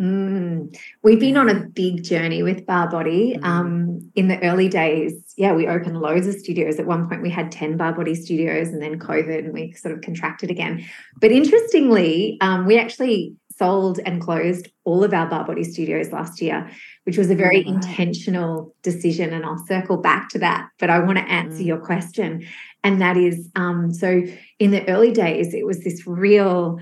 Mm. 0.00 0.76
We've 1.02 1.18
been 1.18 1.36
on 1.36 1.48
a 1.48 1.66
big 1.66 2.04
journey 2.04 2.42
with 2.42 2.66
Barre 2.66 2.88
Body. 2.88 3.36
Mm. 3.36 3.44
Um, 3.44 4.12
in 4.14 4.28
the 4.28 4.40
early 4.44 4.68
days, 4.68 5.14
yeah, 5.36 5.52
we 5.52 5.66
opened 5.66 6.00
loads 6.00 6.26
of 6.26 6.34
studios. 6.34 6.78
At 6.78 6.86
one 6.86 7.08
point, 7.08 7.22
we 7.22 7.30
had 7.30 7.50
10 7.50 7.76
Barre 7.76 7.94
Body 7.94 8.14
studios, 8.14 8.68
and 8.68 8.80
then 8.80 8.98
COVID, 8.98 9.38
and 9.38 9.52
we 9.52 9.72
sort 9.72 9.94
of 9.94 10.00
contracted 10.02 10.50
again. 10.50 10.84
But 11.20 11.32
interestingly, 11.32 12.38
um, 12.40 12.66
we 12.66 12.78
actually 12.78 13.34
sold 13.58 13.98
and 14.06 14.20
closed 14.20 14.68
all 14.84 15.02
of 15.04 15.12
our 15.12 15.28
Barre 15.28 15.44
Body 15.44 15.64
studios 15.64 16.12
last 16.12 16.40
year, 16.40 16.70
which 17.04 17.18
was 17.18 17.30
a 17.30 17.34
very 17.34 17.64
oh, 17.66 17.70
intentional 17.70 18.74
decision. 18.82 19.32
And 19.32 19.44
I'll 19.44 19.64
circle 19.66 19.96
back 19.96 20.28
to 20.30 20.38
that. 20.38 20.68
But 20.78 20.90
I 20.90 21.00
want 21.00 21.18
to 21.18 21.24
answer 21.24 21.62
mm. 21.62 21.66
your 21.66 21.78
question. 21.78 22.46
And 22.84 23.00
that 23.00 23.16
is 23.16 23.50
um, 23.56 23.92
so 23.92 24.22
in 24.58 24.70
the 24.70 24.88
early 24.88 25.12
days, 25.12 25.52
it 25.52 25.66
was 25.66 25.82
this 25.82 26.06
real 26.06 26.78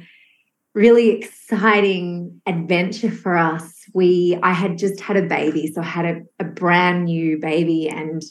really 0.74 1.08
exciting 1.08 2.42
adventure 2.44 3.10
for 3.10 3.34
us. 3.36 3.84
We 3.94 4.38
I 4.42 4.52
had 4.52 4.76
just 4.76 5.00
had 5.00 5.16
a 5.16 5.22
baby, 5.22 5.72
so 5.72 5.80
I 5.80 5.84
had 5.84 6.04
a, 6.04 6.20
a 6.38 6.44
brand 6.44 7.06
new 7.06 7.38
baby 7.38 7.88
and 7.88 8.22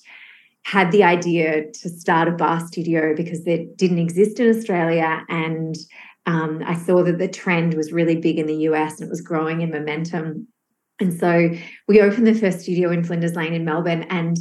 had 0.61 0.91
the 0.91 1.03
idea 1.03 1.71
to 1.71 1.89
start 1.89 2.27
a 2.27 2.31
barre 2.31 2.65
studio 2.67 3.15
because 3.15 3.45
it 3.47 3.77
didn't 3.77 3.99
exist 3.99 4.39
in 4.39 4.49
Australia. 4.49 5.23
And 5.27 5.75
um, 6.25 6.63
I 6.65 6.75
saw 6.75 7.03
that 7.03 7.17
the 7.17 7.27
trend 7.27 7.75
was 7.75 7.91
really 7.91 8.15
big 8.15 8.39
in 8.39 8.47
the 8.47 8.57
US 8.69 8.99
and 8.99 9.07
it 9.07 9.11
was 9.11 9.21
growing 9.21 9.61
in 9.61 9.71
momentum. 9.71 10.47
And 10.99 11.13
so 11.13 11.51
we 11.87 12.01
opened 12.01 12.25
the 12.27 12.33
first 12.33 12.61
studio 12.61 12.89
in 12.91 13.03
Flinders 13.03 13.35
Lane 13.35 13.53
in 13.53 13.65
Melbourne 13.65 14.03
and 14.09 14.37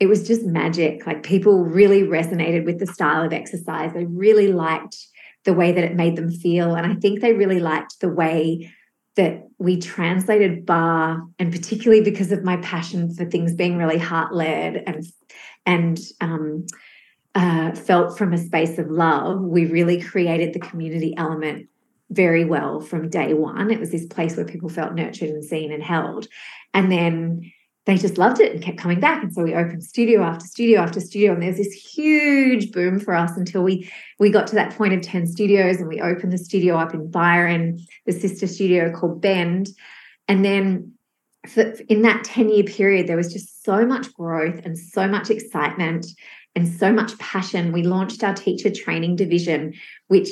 it 0.00 0.06
was 0.06 0.26
just 0.26 0.44
magic. 0.44 1.06
Like 1.06 1.22
people 1.22 1.64
really 1.64 2.02
resonated 2.02 2.64
with 2.64 2.78
the 2.78 2.86
style 2.86 3.24
of 3.24 3.32
exercise. 3.32 3.92
They 3.92 4.04
really 4.04 4.48
liked 4.48 4.96
the 5.44 5.52
way 5.52 5.72
that 5.72 5.84
it 5.84 5.96
made 5.96 6.16
them 6.16 6.30
feel. 6.30 6.74
And 6.74 6.86
I 6.86 6.94
think 6.94 7.20
they 7.20 7.32
really 7.32 7.60
liked 7.60 8.00
the 8.00 8.08
way 8.08 8.72
that 9.16 9.48
we 9.58 9.76
translated 9.76 10.64
barre 10.64 11.20
and 11.40 11.50
particularly 11.50 12.02
because 12.02 12.30
of 12.30 12.44
my 12.44 12.56
passion 12.58 13.12
for 13.12 13.24
things 13.24 13.52
being 13.52 13.76
really 13.76 13.98
heart 13.98 14.32
led 14.32 14.84
and 14.86 15.04
and 15.66 15.98
um, 16.20 16.64
uh, 17.38 17.72
felt 17.72 18.18
from 18.18 18.32
a 18.32 18.38
space 18.38 18.78
of 18.78 18.90
love, 18.90 19.40
we 19.40 19.64
really 19.64 20.02
created 20.02 20.52
the 20.52 20.58
community 20.58 21.14
element 21.16 21.68
very 22.10 22.44
well 22.44 22.80
from 22.80 23.08
day 23.08 23.32
one. 23.32 23.70
It 23.70 23.78
was 23.78 23.92
this 23.92 24.06
place 24.06 24.36
where 24.36 24.44
people 24.44 24.68
felt 24.68 24.94
nurtured 24.94 25.28
and 25.28 25.44
seen 25.44 25.70
and 25.70 25.80
held. 25.80 26.26
And 26.74 26.90
then 26.90 27.52
they 27.86 27.96
just 27.96 28.18
loved 28.18 28.40
it 28.40 28.52
and 28.52 28.60
kept 28.60 28.78
coming 28.78 28.98
back. 28.98 29.22
And 29.22 29.32
so 29.32 29.44
we 29.44 29.54
opened 29.54 29.84
studio 29.84 30.22
after 30.22 30.46
studio 30.46 30.80
after 30.80 30.98
studio. 30.98 31.32
And 31.32 31.40
there's 31.40 31.58
this 31.58 31.72
huge 31.72 32.72
boom 32.72 32.98
for 32.98 33.14
us 33.14 33.36
until 33.36 33.62
we 33.62 33.88
we 34.18 34.30
got 34.30 34.48
to 34.48 34.56
that 34.56 34.74
point 34.74 34.94
of 34.94 35.02
10 35.02 35.28
studios 35.28 35.76
and 35.76 35.86
we 35.86 36.00
opened 36.00 36.32
the 36.32 36.38
studio 36.38 36.76
up 36.76 36.92
in 36.92 37.08
Byron, 37.08 37.78
the 38.04 38.12
sister 38.12 38.48
studio 38.48 38.90
called 38.90 39.20
Bend. 39.20 39.68
And 40.26 40.44
then 40.44 40.92
for, 41.46 41.62
in 41.88 42.02
that 42.02 42.24
10 42.24 42.48
year 42.48 42.64
period, 42.64 43.06
there 43.06 43.16
was 43.16 43.32
just 43.32 43.62
so 43.64 43.86
much 43.86 44.12
growth 44.12 44.60
and 44.64 44.76
so 44.76 45.06
much 45.06 45.30
excitement 45.30 46.04
and 46.58 46.66
so 46.66 46.92
much 46.92 47.16
passion. 47.18 47.70
We 47.70 47.84
launched 47.84 48.24
our 48.24 48.34
teacher 48.34 48.68
training 48.68 49.14
division, 49.14 49.74
which 50.08 50.28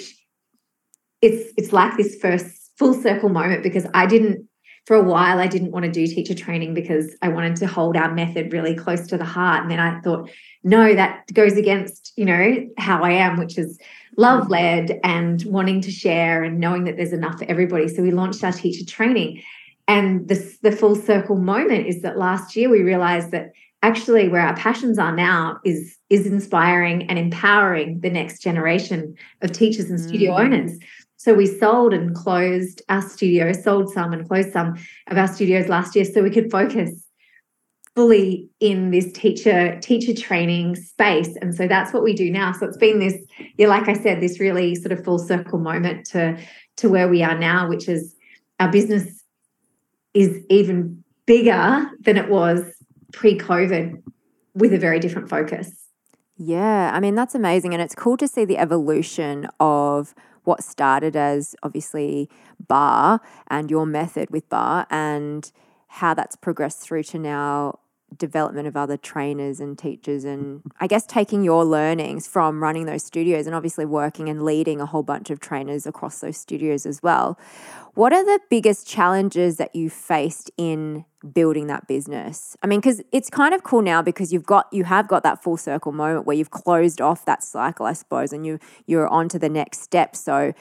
it's 1.23 1.53
it's 1.57 1.73
like 1.73 1.97
this 1.97 2.17
first 2.17 2.73
full 2.77 2.95
circle 2.95 3.29
moment 3.29 3.63
because 3.63 3.87
I 3.95 4.07
didn't 4.07 4.49
for 4.87 4.97
a 4.97 5.03
while 5.03 5.39
I 5.39 5.47
didn't 5.47 5.71
want 5.71 5.85
to 5.85 5.91
do 5.91 6.05
teacher 6.07 6.35
training 6.35 6.75
because 6.75 7.17
I 7.23 7.29
wanted 7.29 7.57
to 7.57 7.69
hold 7.69 7.97
our 7.97 8.13
method 8.13 8.53
really 8.53 8.75
close 8.75 9.07
to 9.09 9.17
the 9.17 9.25
heart. 9.25 9.63
And 9.63 9.71
then 9.71 9.81
I 9.81 10.01
thought, 10.01 10.29
no, 10.65 10.95
that 10.95 11.33
goes 11.33 11.57
against, 11.57 12.13
you 12.17 12.25
know, 12.25 12.69
how 12.77 13.03
I 13.03 13.11
am, 13.11 13.37
which 13.37 13.57
is 13.57 13.79
love 14.17 14.49
led 14.49 15.01
and 15.03 15.45
wanting 15.45 15.81
to 15.83 15.91
share 15.91 16.45
and 16.45 16.59
knowing 16.61 16.85
that 16.85 16.97
there's 16.97 17.13
enough 17.13 17.39
for 17.39 17.45
everybody. 17.47 17.89
So 17.89 18.03
we 18.03 18.13
launched 18.13 18.45
our 18.45 18.53
teacher 18.53 18.85
training. 18.85 19.43
And 19.89 20.29
the, 20.29 20.57
the 20.63 20.73
full 20.73 20.95
circle 20.95 21.37
moment 21.37 21.87
is 21.87 22.03
that 22.03 22.19
last 22.19 22.55
year 22.55 22.69
we 22.69 22.83
realized 22.83 23.33
that 23.33 23.53
actually 23.83 24.29
where 24.29 24.43
our 24.43 24.57
passions 24.57 24.99
are 24.99 25.15
now 25.15 25.59
is 25.65 25.96
is 26.09 26.27
inspiring 26.27 27.09
and 27.09 27.19
empowering 27.19 28.01
the 28.01 28.11
next 28.11 28.41
generation 28.41 29.15
of 29.43 29.53
teachers 29.53 29.91
and 29.91 30.01
studio 30.01 30.33
mm. 30.33 30.41
owners. 30.41 30.79
So 31.17 31.35
we 31.35 31.47
sold 31.47 31.93
and 31.93 32.15
closed 32.15 32.83
our 32.89 33.03
studio, 33.03 33.53
sold 33.53 33.93
some 33.93 34.13
and 34.13 34.29
closed 34.29 34.53
some 34.53 34.77
of 35.09 35.19
our 35.19 35.27
studios 35.27 35.69
last 35.69 35.97
year 35.97 36.05
so 36.05 36.23
we 36.23 36.31
could 36.31 36.51
focus 36.51 37.07
fully 37.97 38.49
in 38.61 38.91
this 38.91 39.11
teacher 39.13 39.81
teacher 39.81 40.15
training 40.15 40.77
space. 40.77 41.35
And 41.41 41.55
so 41.55 41.67
that's 41.67 41.93
what 41.93 42.03
we 42.03 42.13
do 42.13 42.31
now. 42.31 42.53
So 42.53 42.67
it's 42.67 42.77
been 42.77 42.99
this 42.99 43.17
yeah 43.57 43.69
like 43.69 43.89
i 43.89 43.95
said 43.95 44.21
this 44.21 44.41
really 44.41 44.75
sort 44.75 44.93
of 44.93 45.05
full 45.05 45.19
circle 45.19 45.59
moment 45.59 46.07
to 46.07 46.39
to 46.77 46.89
where 46.89 47.09
we 47.09 47.23
are 47.23 47.39
now 47.39 47.69
which 47.69 47.89
is 47.89 48.15
our 48.61 48.71
business 48.71 49.25
is 50.15 50.45
even 50.49 51.03
bigger 51.27 51.91
than 52.01 52.17
it 52.17 52.29
was 52.29 52.63
pre-covid 53.13 54.03
with 54.55 54.73
a 54.73 54.79
very 54.79 54.99
different 54.99 55.29
focus 55.29 55.86
yeah 56.37 56.91
i 56.93 57.01
mean 57.01 57.15
that's 57.15 57.35
amazing 57.35 57.73
and 57.73 57.83
it's 57.83 57.95
cool 57.95 58.17
to 58.17 58.29
see 58.29 58.45
the 58.45 58.59
evolution 58.59 59.49
of 59.59 60.15
what 60.45 60.63
started 60.63 61.17
as 61.17 61.57
obviously 61.63 62.29
barre 62.61 63.21
and 63.49 63.71
your 63.71 63.87
method 63.87 64.31
with 64.31 64.49
barre 64.49 64.87
and 64.91 65.51
how 65.89 66.13
that's 66.15 66.37
progressed 66.37 66.81
through 66.81 67.03
to 67.03 67.19
now 67.19 67.79
development 68.19 68.67
of 68.67 68.77
other 68.77 68.97
trainers 68.97 69.61
and 69.61 69.79
teachers 69.79 70.25
and 70.25 70.59
mm-hmm. 70.59 70.69
I 70.81 70.87
guess 70.87 71.07
taking 71.07 71.45
your 71.45 71.65
learnings 71.65 72.27
from 72.27 72.63
running 72.63 72.87
those 72.87 73.05
studios 73.05 73.47
and 73.47 73.55
obviously 73.55 73.85
working 73.85 74.29
and 74.29 74.45
leading 74.45 74.81
a 74.81 74.87
whole 74.87 75.03
bunch 75.03 75.31
of 75.31 75.41
trainers 75.41 75.87
across 75.87 76.21
those 76.21 76.37
studios 76.37 76.87
as 76.87 77.03
well. 77.03 77.39
What 77.95 78.13
are 78.13 78.25
the 78.25 78.41
biggest 78.51 78.87
challenges 78.87 79.57
that 79.57 79.75
you 79.75 79.89
faced 79.89 80.51
in 80.57 81.05
building 81.33 81.67
that 81.69 81.87
business? 81.89 82.57
I 82.63 82.67
mean 82.67 82.81
cuz 82.81 83.01
it's 83.13 83.31
kind 83.31 83.55
of 83.55 83.63
cool 83.63 83.83
now 83.83 84.03
because 84.03 84.33
you've 84.33 84.47
got 84.47 84.67
you 84.73 84.85
have 84.85 85.09
got 85.09 85.23
that 85.23 85.43
full 85.43 85.57
circle 85.57 85.93
moment 85.93 86.27
where 86.27 86.37
you've 86.37 86.51
closed 86.51 87.01
off 87.01 87.25
that 87.25 87.43
cycle 87.43 87.87
I 87.87 87.93
suppose 87.93 88.33
and 88.33 88.47
you 88.47 88.59
you're 88.87 89.09
on 89.09 89.29
to 89.31 89.39
the 89.39 89.49
next 89.49 89.81
step. 89.83 90.15
So 90.17 90.53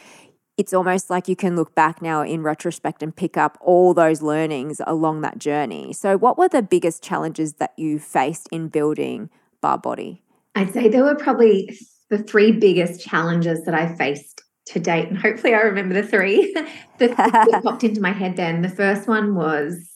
it's 0.58 0.74
almost 0.74 1.10
like 1.10 1.28
you 1.28 1.36
can 1.36 1.56
look 1.56 1.76
back 1.76 2.02
now 2.02 2.22
in 2.22 2.42
retrospect 2.42 3.04
and 3.04 3.16
pick 3.16 3.38
up 3.38 3.58
all 3.62 3.94
those 3.94 4.22
learnings 4.22 4.80
along 4.88 5.22
that 5.22 5.38
journey. 5.38 5.92
So, 5.94 6.18
what 6.18 6.38
were 6.38 6.48
the 6.48 6.62
biggest 6.62 7.04
challenges 7.04 7.54
that 7.54 7.74
you 7.78 8.00
faced 8.00 8.48
in 8.52 8.70
building 8.70 9.30
Barre 9.62 9.78
Body? 9.78 10.24
I'd 10.56 10.72
say 10.72 10.88
there 10.88 11.04
were 11.04 11.16
probably 11.16 11.78
the 12.10 12.20
three 12.20 12.52
biggest 12.52 13.02
challenges 13.02 13.66
that 13.66 13.74
I 13.74 13.94
faced 13.96 14.44
to 14.68 14.80
date. 14.80 15.10
And 15.10 15.18
hopefully, 15.18 15.54
I 15.54 15.62
remember 15.62 15.94
the 15.94 16.08
three 16.08 16.54
that 17.00 17.62
popped 17.64 17.84
into 17.84 18.02
my 18.02 18.12
head 18.12 18.38
then. 18.38 18.62
The 18.62 18.70
first 18.70 19.08
one 19.08 19.36
was 19.36 19.90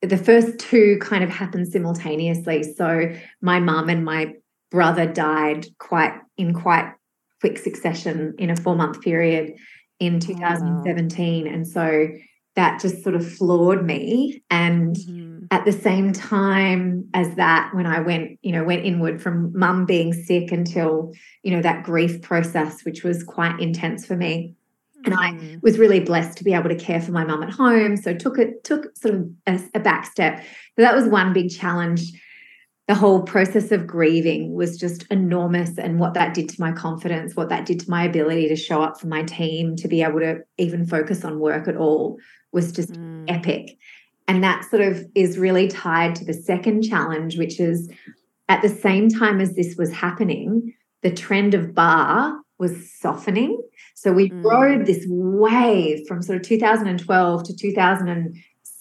the 0.00 0.16
first 0.16 0.58
two 0.60 0.98
kind 1.00 1.24
of 1.24 1.30
happened 1.30 1.68
simultaneously. 1.68 2.62
So, 2.62 3.12
my 3.42 3.58
mum 3.58 3.88
and 3.88 4.04
my 4.04 4.34
brother 4.70 5.06
died 5.06 5.66
quite 5.78 6.14
in 6.36 6.54
quite 6.54 6.92
quick 7.40 7.58
succession 7.58 8.34
in 8.38 8.50
a 8.50 8.56
four 8.56 8.76
month 8.76 9.00
period 9.00 9.54
in 10.00 10.20
2017. 10.20 11.44
Wow. 11.44 11.52
And 11.52 11.66
so 11.66 12.08
that 12.58 12.80
just 12.80 13.04
sort 13.04 13.14
of 13.14 13.30
floored 13.36 13.86
me. 13.86 14.42
And 14.50 14.96
mm-hmm. 14.96 15.44
at 15.50 15.64
the 15.64 15.72
same 15.72 16.12
time 16.12 17.08
as 17.14 17.34
that, 17.36 17.70
when 17.72 17.86
I 17.86 18.00
went, 18.00 18.38
you 18.42 18.50
know, 18.50 18.64
went 18.64 18.84
inward 18.84 19.22
from 19.22 19.56
mum 19.56 19.86
being 19.86 20.12
sick 20.12 20.50
until, 20.50 21.12
you 21.44 21.52
know, 21.52 21.62
that 21.62 21.84
grief 21.84 22.20
process, 22.20 22.84
which 22.84 23.04
was 23.04 23.22
quite 23.22 23.60
intense 23.60 24.04
for 24.04 24.16
me. 24.16 24.54
And 25.04 25.14
I 25.14 25.30
mm. 25.30 25.62
was 25.62 25.78
really 25.78 26.00
blessed 26.00 26.36
to 26.38 26.44
be 26.44 26.52
able 26.52 26.68
to 26.68 26.74
care 26.74 27.00
for 27.00 27.12
my 27.12 27.24
mum 27.24 27.44
at 27.44 27.50
home. 27.50 27.96
So 27.96 28.12
took 28.12 28.38
it 28.38 28.64
took 28.64 28.96
sort 28.96 29.14
of 29.14 29.30
a, 29.46 29.60
a 29.74 29.80
back 29.80 30.06
step. 30.06 30.44
But 30.76 30.82
that 30.82 30.96
was 30.96 31.06
one 31.06 31.32
big 31.32 31.50
challenge 31.50 32.02
the 32.88 32.94
whole 32.94 33.22
process 33.22 33.70
of 33.70 33.86
grieving 33.86 34.54
was 34.54 34.78
just 34.78 35.06
enormous 35.10 35.76
and 35.76 36.00
what 36.00 36.14
that 36.14 36.32
did 36.32 36.48
to 36.48 36.60
my 36.60 36.72
confidence 36.72 37.36
what 37.36 37.50
that 37.50 37.66
did 37.66 37.78
to 37.78 37.90
my 37.90 38.02
ability 38.02 38.48
to 38.48 38.56
show 38.56 38.82
up 38.82 38.98
for 38.98 39.06
my 39.06 39.22
team 39.22 39.76
to 39.76 39.86
be 39.86 40.02
able 40.02 40.18
to 40.18 40.38
even 40.56 40.86
focus 40.86 41.24
on 41.24 41.38
work 41.38 41.68
at 41.68 41.76
all 41.76 42.16
was 42.50 42.72
just 42.72 42.94
mm. 42.94 43.24
epic 43.28 43.76
and 44.26 44.42
that 44.42 44.64
sort 44.64 44.82
of 44.82 45.04
is 45.14 45.38
really 45.38 45.68
tied 45.68 46.14
to 46.16 46.24
the 46.24 46.32
second 46.32 46.82
challenge 46.82 47.38
which 47.38 47.60
is 47.60 47.90
at 48.48 48.62
the 48.62 48.68
same 48.68 49.08
time 49.10 49.40
as 49.40 49.54
this 49.54 49.76
was 49.76 49.92
happening 49.92 50.74
the 51.02 51.12
trend 51.12 51.52
of 51.52 51.74
barre 51.74 52.34
was 52.58 52.90
softening 52.98 53.60
so 53.94 54.12
we 54.12 54.30
mm. 54.30 54.42
rode 54.42 54.86
this 54.86 55.04
wave 55.08 56.00
from 56.08 56.22
sort 56.22 56.36
of 56.36 56.42
2012 56.42 57.44
to 57.44 57.54
2000 57.54 58.34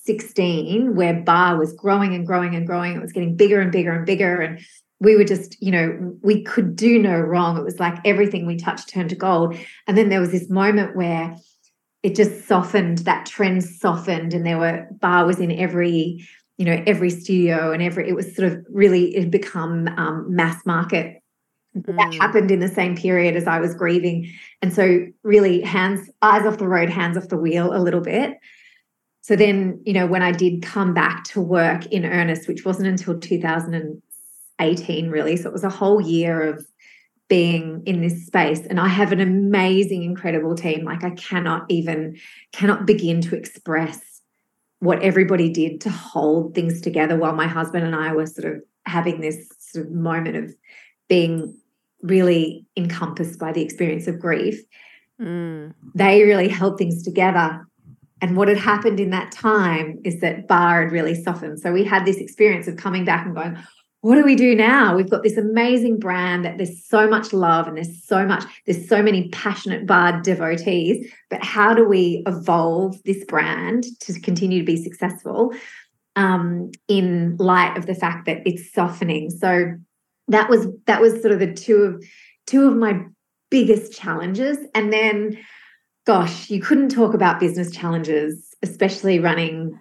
16 0.08 0.96
where 0.96 1.22
barre 1.22 1.60
was 1.60 1.74
growing 1.74 2.16
and 2.16 2.26
growing 2.26 2.56
and 2.56 2.66
growing. 2.66 2.96
It 2.96 3.02
was 3.02 3.12
getting 3.12 3.36
bigger 3.36 3.62
and 3.62 3.72
bigger 3.72 3.92
and 3.92 4.06
bigger. 4.06 4.42
And 4.42 4.60
we 5.00 5.16
were 5.16 5.26
just 5.26 5.62
you 5.62 5.72
know 5.72 6.16
we 6.24 6.44
could 6.44 6.76
do 6.76 6.98
no 6.98 7.20
wrong. 7.20 7.58
It 7.58 7.64
was 7.64 7.80
like 7.80 8.00
everything 8.06 8.48
we 8.48 8.56
touched 8.56 8.90
turned 8.90 9.10
to 9.10 9.16
gold. 9.16 9.56
And 9.86 9.96
then 9.96 10.10
there 10.10 10.22
was 10.22 10.32
this 10.32 10.50
moment 10.50 10.96
where 10.96 11.36
it 12.02 12.16
just 12.16 12.48
softened 12.48 13.00
that 13.00 13.26
trend 13.26 13.64
softened 13.64 14.34
and 14.34 14.46
there 14.46 14.58
were 14.58 14.88
barre 14.92 15.26
was 15.26 15.40
in 15.40 15.52
every 15.52 16.26
you 16.58 16.66
know 16.66 16.82
every 16.88 17.10
studio 17.10 17.72
and 17.72 17.84
every 17.84 18.08
it 18.08 18.16
was 18.16 18.34
sort 18.36 18.52
of 18.52 18.66
really 18.70 19.16
it 19.16 19.20
had 19.20 19.32
become 19.32 19.88
um, 19.90 20.26
mass 20.34 20.66
market. 20.66 21.22
Mm. 21.76 21.98
that 21.98 22.14
happened 22.16 22.50
in 22.50 22.60
the 22.60 22.70
same 22.70 22.96
period 22.96 23.36
as 23.36 23.46
i 23.46 23.60
was 23.60 23.76
grieving. 23.76 24.32
And 24.62 24.74
so 24.74 25.06
really 25.24 25.62
hands 25.62 26.10
eyes 26.22 26.46
off 26.46 26.58
the 26.58 26.68
road 26.68 26.90
hands 26.90 27.18
off 27.18 27.28
the 27.28 27.38
wheel 27.38 27.76
a 27.76 27.84
little 27.84 28.02
bit 28.02 28.38
so 29.28 29.36
then, 29.36 29.82
you 29.86 29.92
know, 29.92 30.08
when 30.08 30.24
I 30.24 30.32
did 30.32 30.62
come 30.62 30.94
back 30.94 31.26
to 31.26 31.42
work 31.42 31.86
in 31.88 32.06
earnest, 32.06 32.48
which 32.48 32.64
wasn't 32.64 32.88
until 32.88 33.20
2018, 33.20 35.10
really. 35.10 35.36
So 35.36 35.50
it 35.50 35.52
was 35.52 35.66
a 35.66 35.70
whole 35.70 36.00
year 36.00 36.44
of 36.44 36.66
being 37.28 37.84
in 37.86 38.00
this 38.00 38.26
space. 38.26 38.62
And 38.62 38.80
I 38.80 38.88
have 38.88 39.12
an 39.12 39.20
amazing, 39.20 40.04
incredible 40.04 40.56
team. 40.56 40.86
Like 40.86 41.04
I 41.04 41.10
cannot 41.10 41.66
even, 41.68 42.16
cannot 42.54 42.86
begin 42.86 43.20
to 43.24 43.36
express 43.36 44.22
what 44.80 45.04
everybody 45.04 45.50
did 45.50 45.82
to 45.82 45.90
hold 45.90 46.56
things 46.56 46.80
together 46.80 47.18
while 47.18 47.34
my 47.34 47.48
husband 47.48 47.86
and 47.86 47.96
I 47.96 48.14
were 48.14 48.28
sort 48.28 48.56
of 48.56 48.64
having 48.86 49.20
this 49.20 49.46
sort 49.60 49.88
of 49.88 49.92
moment 49.92 50.38
of 50.38 50.56
being 51.10 51.54
really 52.02 52.66
encompassed 52.78 53.40
by 53.40 53.52
the 53.52 53.62
experience 53.62 54.08
of 54.08 54.22
grief. 54.22 54.64
Mm. 55.20 55.74
They 55.96 56.24
really 56.24 56.48
held 56.48 56.78
things 56.78 57.04
together 57.04 57.68
and 58.22 58.36
what 58.36 58.48
had 58.48 58.58
happened 58.58 59.00
in 59.00 59.12
that 59.12 59.32
time 59.32 60.00
is 60.04 60.20
that 60.22 60.48
barre 60.48 60.84
had 60.84 60.92
really 60.92 61.16
softened. 61.16 61.60
So 61.60 61.72
we 61.72 61.84
had 61.84 62.06
this 62.06 62.18
experience 62.18 62.68
of 62.68 62.78
coming 62.78 63.06
back 63.06 63.26
and 63.26 63.36
going, 63.36 63.58
what 64.02 64.16
do 64.16 64.24
we 64.24 64.36
do 64.36 64.56
now? 64.56 64.96
We've 64.96 65.10
got 65.10 65.24
this 65.24 65.38
amazing 65.38 66.00
brand 66.00 66.46
that 66.46 66.58
there's 66.58 66.86
so 66.86 67.08
much 67.10 67.34
love 67.34 67.68
and 67.68 67.78
there's 67.78 68.04
so 68.04 68.26
much, 68.26 68.44
there's 68.66 68.88
so 68.88 69.02
many 69.02 69.30
passionate 69.30 69.86
barre 69.86 70.22
devotees. 70.22 71.12
But 71.30 71.44
how 71.44 71.74
do 71.74 71.88
we 71.88 72.24
evolve 72.26 73.02
this 73.04 73.24
brand 73.26 73.86
to 74.02 74.20
continue 74.20 74.60
to 74.60 74.66
be 74.66 74.82
successful 74.82 75.54
um, 76.16 76.72
in 76.88 77.38
light 77.38 77.78
of 77.78 77.86
the 77.86 77.96
fact 77.96 78.26
that 78.28 78.42
it's 78.46 78.72
softening? 78.72 79.30
So 79.30 79.74
that 80.28 80.50
was 80.50 80.68
that 80.86 81.02
was 81.02 81.22
sort 81.22 81.34
of 81.34 81.40
the 81.40 81.54
two 81.54 81.78
of 81.78 82.04
two 82.46 82.68
of 82.68 82.76
my 82.76 83.02
biggest 83.50 83.94
challenges. 83.94 84.58
And 84.76 84.92
then 84.92 85.38
gosh, 86.08 86.50
you 86.50 86.62
couldn't 86.62 86.88
talk 86.88 87.14
about 87.14 87.38
business 87.38 87.70
challenges, 87.70 88.56
especially 88.64 89.20
running 89.20 89.78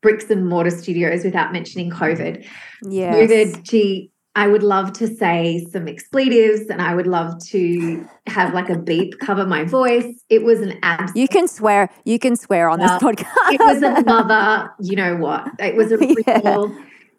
bricks 0.00 0.30
and 0.30 0.48
mortar 0.48 0.70
studios 0.70 1.24
without 1.24 1.52
mentioning 1.52 1.90
COVID. 1.90 2.46
Yeah. 2.84 3.12
COVID, 3.12 3.62
gee, 3.62 4.10
I 4.34 4.48
would 4.48 4.62
love 4.62 4.94
to 4.94 5.06
say 5.06 5.66
some 5.70 5.88
expletives 5.88 6.70
and 6.70 6.80
I 6.80 6.94
would 6.94 7.06
love 7.06 7.38
to 7.48 8.08
have 8.28 8.54
like 8.54 8.70
a 8.70 8.78
beep 8.78 9.18
cover 9.18 9.44
my 9.44 9.64
voice. 9.64 10.06
It 10.30 10.42
was 10.42 10.62
an 10.62 10.78
absolute. 10.82 11.20
You 11.20 11.28
can 11.28 11.46
swear. 11.46 11.90
You 12.06 12.18
can 12.18 12.34
swear 12.34 12.70
on 12.70 12.78
this 12.78 12.90
podcast. 12.92 13.26
it 13.52 13.60
was 13.60 13.82
another, 13.82 14.70
you 14.80 14.96
know 14.96 15.16
what? 15.16 15.48
It 15.58 15.76
was 15.76 15.92
a 15.92 15.98
yeah. 16.26 16.62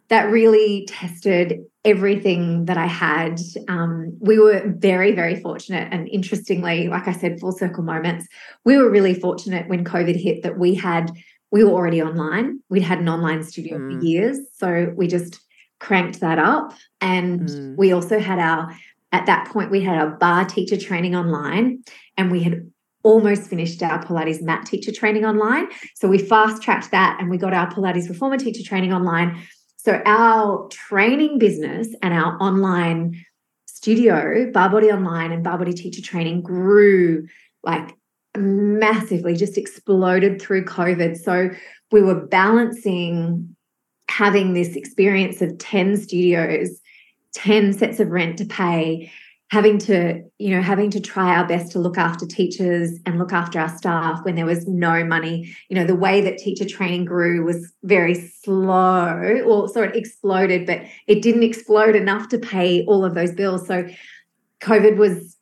that 0.07 0.31
really 0.31 0.87
tested 0.87 1.59
everything 1.83 2.65
that 2.65 2.77
I 2.77 2.85
had. 2.85 3.39
Um, 3.67 4.15
we 4.19 4.39
were 4.39 4.63
very, 4.67 5.13
very 5.13 5.35
fortunate. 5.35 5.87
And 5.91 6.07
interestingly, 6.09 6.87
like 6.87 7.07
I 7.07 7.11
said, 7.11 7.39
full 7.39 7.51
circle 7.51 7.83
moments, 7.83 8.27
we 8.65 8.77
were 8.77 8.89
really 8.89 9.15
fortunate 9.15 9.67
when 9.67 9.83
COVID 9.83 10.15
hit 10.15 10.43
that 10.43 10.59
we 10.59 10.75
had, 10.75 11.11
we 11.51 11.63
were 11.63 11.71
already 11.71 12.01
online. 12.01 12.59
We'd 12.69 12.83
had 12.83 12.99
an 12.99 13.09
online 13.09 13.43
studio 13.43 13.77
mm. 13.77 13.99
for 13.99 14.05
years. 14.05 14.37
So 14.53 14.93
we 14.95 15.07
just 15.07 15.39
cranked 15.79 16.19
that 16.19 16.37
up. 16.37 16.73
And 17.01 17.41
mm. 17.41 17.77
we 17.77 17.91
also 17.91 18.19
had 18.19 18.37
our, 18.37 18.75
at 19.11 19.25
that 19.25 19.47
point, 19.47 19.71
we 19.71 19.81
had 19.81 19.97
our 19.97 20.11
barre 20.11 20.45
teacher 20.45 20.77
training 20.77 21.15
online 21.15 21.83
and 22.15 22.31
we 22.31 22.43
had 22.43 22.71
almost 23.03 23.49
finished 23.49 23.81
our 23.81 24.03
Pilates 24.05 24.43
mat 24.43 24.67
teacher 24.67 24.91
training 24.91 25.25
online. 25.25 25.67
So 25.95 26.07
we 26.07 26.19
fast 26.19 26.61
tracked 26.61 26.91
that 26.91 27.17
and 27.19 27.31
we 27.31 27.37
got 27.37 27.55
our 27.55 27.67
Pilates 27.71 28.07
reformer 28.07 28.37
teacher 28.37 28.63
training 28.63 28.93
online 28.93 29.41
so 29.83 29.99
our 30.05 30.67
training 30.69 31.39
business 31.39 31.87
and 32.03 32.13
our 32.13 32.37
online 32.39 33.25
studio, 33.65 34.51
Barre 34.51 34.69
Body 34.69 34.91
Online 34.91 35.31
and 35.31 35.43
Barre 35.43 35.57
Body 35.57 35.73
Teacher 35.73 36.03
Training 36.03 36.41
grew 36.41 37.27
like 37.63 37.95
massively, 38.37 39.35
just 39.35 39.57
exploded 39.57 40.39
through 40.39 40.65
COVID. 40.65 41.17
So 41.17 41.49
we 41.91 42.03
were 42.03 42.27
balancing 42.27 43.55
having 44.07 44.53
this 44.53 44.75
experience 44.75 45.41
of 45.41 45.57
10 45.57 45.97
studios, 45.97 46.79
10 47.33 47.73
sets 47.73 47.99
of 47.99 48.09
rent 48.09 48.37
to 48.37 48.45
pay, 48.45 49.11
having 49.51 49.77
to 49.77 50.23
you 50.39 50.55
know 50.55 50.61
having 50.61 50.89
to 50.89 50.99
try 51.01 51.35
our 51.35 51.45
best 51.45 51.73
to 51.73 51.79
look 51.79 51.97
after 51.97 52.25
teachers 52.25 52.97
and 53.05 53.19
look 53.19 53.33
after 53.33 53.59
our 53.59 53.67
staff 53.77 54.23
when 54.23 54.35
there 54.35 54.45
was 54.45 54.65
no 54.65 55.03
money. 55.03 55.53
You 55.69 55.75
know 55.75 55.85
the 55.85 55.95
way 55.95 56.21
that 56.21 56.37
teacher 56.37 56.65
training 56.65 57.05
grew 57.05 57.43
was 57.43 57.71
very 57.83 58.15
slow 58.15 59.41
or 59.45 59.67
so 59.67 59.83
it 59.83 59.95
exploded 59.95 60.65
but 60.65 60.81
it 61.05 61.21
didn't 61.21 61.43
explode 61.43 61.95
enough 61.95 62.29
to 62.29 62.39
pay 62.39 62.85
all 62.85 63.05
of 63.05 63.13
those 63.13 63.33
bills. 63.33 63.67
So 63.67 63.87
covid 64.61 64.95
was 64.95 65.37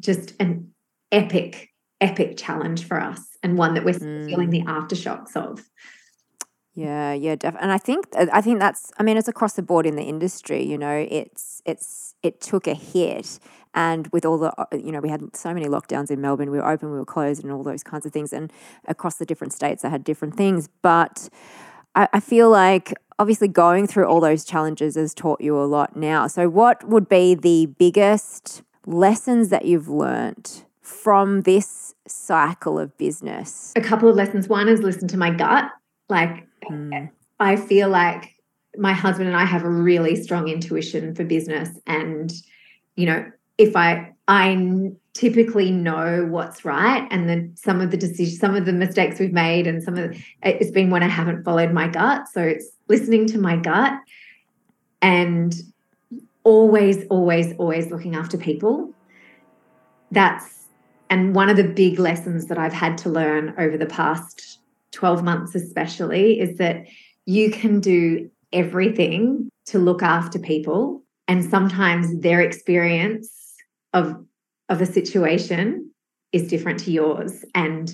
just 0.00 0.34
an 0.40 0.72
epic 1.12 1.70
epic 2.00 2.36
challenge 2.36 2.86
for 2.86 3.00
us 3.00 3.20
and 3.42 3.58
one 3.58 3.74
that 3.74 3.84
we're 3.84 3.94
mm. 3.94 4.26
feeling 4.26 4.50
the 4.50 4.62
aftershocks 4.62 5.34
of 5.36 5.62
yeah, 6.74 7.12
yeah, 7.12 7.34
def- 7.34 7.56
and 7.60 7.72
I 7.72 7.78
think 7.78 8.06
I 8.14 8.40
think 8.40 8.60
that's 8.60 8.92
I 8.98 9.02
mean 9.02 9.16
it's 9.16 9.28
across 9.28 9.54
the 9.54 9.62
board 9.62 9.86
in 9.86 9.96
the 9.96 10.04
industry. 10.04 10.64
You 10.64 10.78
know, 10.78 11.06
it's 11.10 11.62
it's 11.64 12.14
it 12.22 12.40
took 12.40 12.68
a 12.68 12.74
hit, 12.74 13.40
and 13.74 14.06
with 14.08 14.24
all 14.24 14.38
the 14.38 14.52
uh, 14.56 14.66
you 14.72 14.92
know 14.92 15.00
we 15.00 15.08
had 15.08 15.34
so 15.34 15.52
many 15.52 15.66
lockdowns 15.66 16.10
in 16.10 16.20
Melbourne. 16.20 16.50
We 16.50 16.58
were 16.58 16.68
open, 16.68 16.92
we 16.92 16.98
were 16.98 17.04
closed, 17.04 17.42
and 17.42 17.52
all 17.52 17.64
those 17.64 17.82
kinds 17.82 18.06
of 18.06 18.12
things. 18.12 18.32
And 18.32 18.52
across 18.86 19.16
the 19.16 19.26
different 19.26 19.52
states, 19.52 19.84
I 19.84 19.88
had 19.88 20.04
different 20.04 20.36
things. 20.36 20.68
But 20.80 21.28
I, 21.96 22.08
I 22.12 22.20
feel 22.20 22.50
like 22.50 22.94
obviously 23.18 23.48
going 23.48 23.88
through 23.88 24.06
all 24.06 24.20
those 24.20 24.44
challenges 24.44 24.94
has 24.94 25.12
taught 25.12 25.40
you 25.40 25.58
a 25.58 25.66
lot 25.66 25.96
now. 25.96 26.28
So, 26.28 26.48
what 26.48 26.86
would 26.88 27.08
be 27.08 27.34
the 27.34 27.66
biggest 27.66 28.62
lessons 28.86 29.48
that 29.48 29.64
you've 29.64 29.88
learned 29.88 30.64
from 30.82 31.42
this 31.42 31.96
cycle 32.06 32.78
of 32.78 32.96
business? 32.96 33.72
A 33.74 33.80
couple 33.80 34.08
of 34.08 34.14
lessons. 34.14 34.48
One 34.48 34.68
is 34.68 34.82
listen 34.82 35.08
to 35.08 35.16
my 35.16 35.30
gut. 35.30 35.70
Like 36.08 36.46
Mm. 36.68 37.10
I 37.38 37.56
feel 37.56 37.88
like 37.88 38.34
my 38.76 38.92
husband 38.92 39.28
and 39.28 39.36
I 39.36 39.44
have 39.44 39.64
a 39.64 39.70
really 39.70 40.16
strong 40.16 40.48
intuition 40.48 41.14
for 41.14 41.24
business. 41.24 41.70
And, 41.86 42.32
you 42.96 43.06
know, 43.06 43.30
if 43.58 43.76
I, 43.76 44.12
I 44.28 44.92
typically 45.14 45.70
know 45.70 46.26
what's 46.30 46.64
right 46.64 47.06
and 47.10 47.28
then 47.28 47.52
some 47.56 47.80
of 47.80 47.90
the 47.90 47.96
decisions 47.96 48.38
some 48.38 48.54
of 48.54 48.64
the 48.64 48.72
mistakes 48.72 49.18
we've 49.18 49.32
made 49.32 49.66
and 49.66 49.82
some 49.82 49.96
of 49.96 50.10
the, 50.10 50.22
it's 50.42 50.70
been 50.70 50.88
when 50.88 51.02
i 51.02 51.08
haven't 51.08 51.42
followed 51.42 51.72
my 51.72 51.88
gut 51.88 52.28
so 52.28 52.40
it's 52.40 52.70
listening 52.88 53.26
to 53.26 53.36
my 53.36 53.56
gut 53.56 53.92
and 55.02 55.62
always 56.44 57.04
always 57.08 57.52
always 57.58 57.90
looking 57.90 58.14
after 58.14 58.38
people 58.38 58.92
that's 60.12 60.68
and 61.10 61.34
one 61.34 61.50
of 61.50 61.56
the 61.56 61.64
big 61.64 61.98
lessons 61.98 62.46
that 62.46 62.56
i've 62.56 62.72
had 62.72 62.96
to 62.96 63.08
learn 63.08 63.52
over 63.58 63.76
the 63.76 63.86
past 63.86 64.49
12 64.92 65.22
months, 65.22 65.54
especially, 65.54 66.40
is 66.40 66.58
that 66.58 66.86
you 67.26 67.50
can 67.50 67.80
do 67.80 68.30
everything 68.52 69.48
to 69.66 69.78
look 69.78 70.02
after 70.02 70.38
people. 70.38 71.02
And 71.28 71.44
sometimes 71.44 72.20
their 72.20 72.40
experience 72.40 73.54
of, 73.92 74.16
of 74.68 74.80
a 74.80 74.86
situation 74.86 75.90
is 76.32 76.48
different 76.48 76.80
to 76.80 76.90
yours. 76.90 77.44
And 77.54 77.92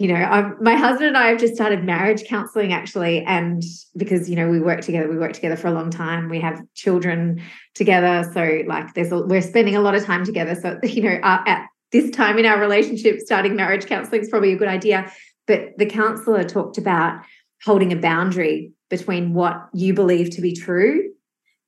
you 0.00 0.08
know, 0.08 0.14
I'm, 0.14 0.56
my 0.62 0.76
husband 0.76 1.08
and 1.08 1.18
I 1.18 1.28
have 1.28 1.38
just 1.38 1.54
started 1.54 1.84
marriage 1.84 2.24
counseling 2.24 2.72
actually. 2.72 3.22
And 3.24 3.62
because, 3.94 4.30
you 4.30 4.36
know, 4.36 4.48
we 4.48 4.58
work 4.58 4.80
together, 4.80 5.06
we 5.10 5.18
work 5.18 5.34
together 5.34 5.56
for 5.56 5.68
a 5.68 5.72
long 5.72 5.90
time. 5.90 6.30
We 6.30 6.40
have 6.40 6.62
children 6.74 7.42
together. 7.74 8.28
So, 8.32 8.62
like, 8.66 8.94
there's 8.94 9.12
a, 9.12 9.20
we're 9.20 9.42
spending 9.42 9.76
a 9.76 9.80
lot 9.80 9.94
of 9.94 10.02
time 10.02 10.24
together. 10.24 10.54
So, 10.54 10.80
you 10.88 11.02
know, 11.02 11.20
uh, 11.22 11.42
at 11.46 11.66
this 11.92 12.10
time 12.12 12.38
in 12.38 12.46
our 12.46 12.58
relationship, 12.58 13.20
starting 13.20 13.56
marriage 13.56 13.84
counseling 13.84 14.22
is 14.22 14.30
probably 14.30 14.54
a 14.54 14.56
good 14.56 14.68
idea. 14.68 15.12
But 15.50 15.78
the 15.78 15.86
counselor 15.86 16.44
talked 16.44 16.78
about 16.78 17.24
holding 17.64 17.92
a 17.92 17.96
boundary 17.96 18.70
between 18.88 19.34
what 19.34 19.68
you 19.74 19.92
believe 19.92 20.30
to 20.30 20.40
be 20.40 20.54
true 20.54 21.10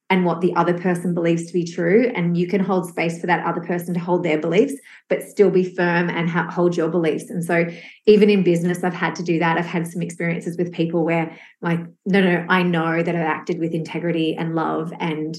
and 0.09 0.25
what 0.25 0.41
the 0.41 0.55
other 0.55 0.79
person 0.79 1.15
believes 1.15 1.47
to 1.47 1.53
be 1.53 1.65
true. 1.65 2.13
And 2.15 2.37
you 2.37 2.47
can 2.47 2.63
hold 2.63 2.89
space 2.89 3.21
for 3.21 3.27
that 3.27 3.45
other 3.45 3.61
person 3.61 3.93
to 3.95 3.99
hold 3.99 4.23
their 4.23 4.39
beliefs, 4.39 4.75
but 5.09 5.25
still 5.25 5.51
be 5.51 5.65
firm 5.65 6.09
and 6.11 6.31
hold 6.31 6.77
your 6.77 6.91
beliefs. 6.91 7.29
And 7.29 7.45
so, 7.45 7.67
even 8.07 8.31
in 8.31 8.45
business, 8.45 8.85
I've 8.85 8.95
had 8.95 9.17
to 9.17 9.25
do 9.25 9.41
that. 9.41 9.59
I've 9.59 9.67
had 9.67 9.89
some 9.89 10.01
experiences 10.01 10.57
with 10.57 10.73
people 10.73 11.05
where, 11.05 11.37
like, 11.61 11.81
no, 12.07 12.21
no, 12.21 12.47
I 12.49 12.63
know 12.63 13.03
that 13.03 13.17
I've 13.17 13.23
acted 13.23 13.59
with 13.59 13.75
integrity 13.75 14.37
and 14.37 14.55
love 14.55 14.93
and 15.01 15.37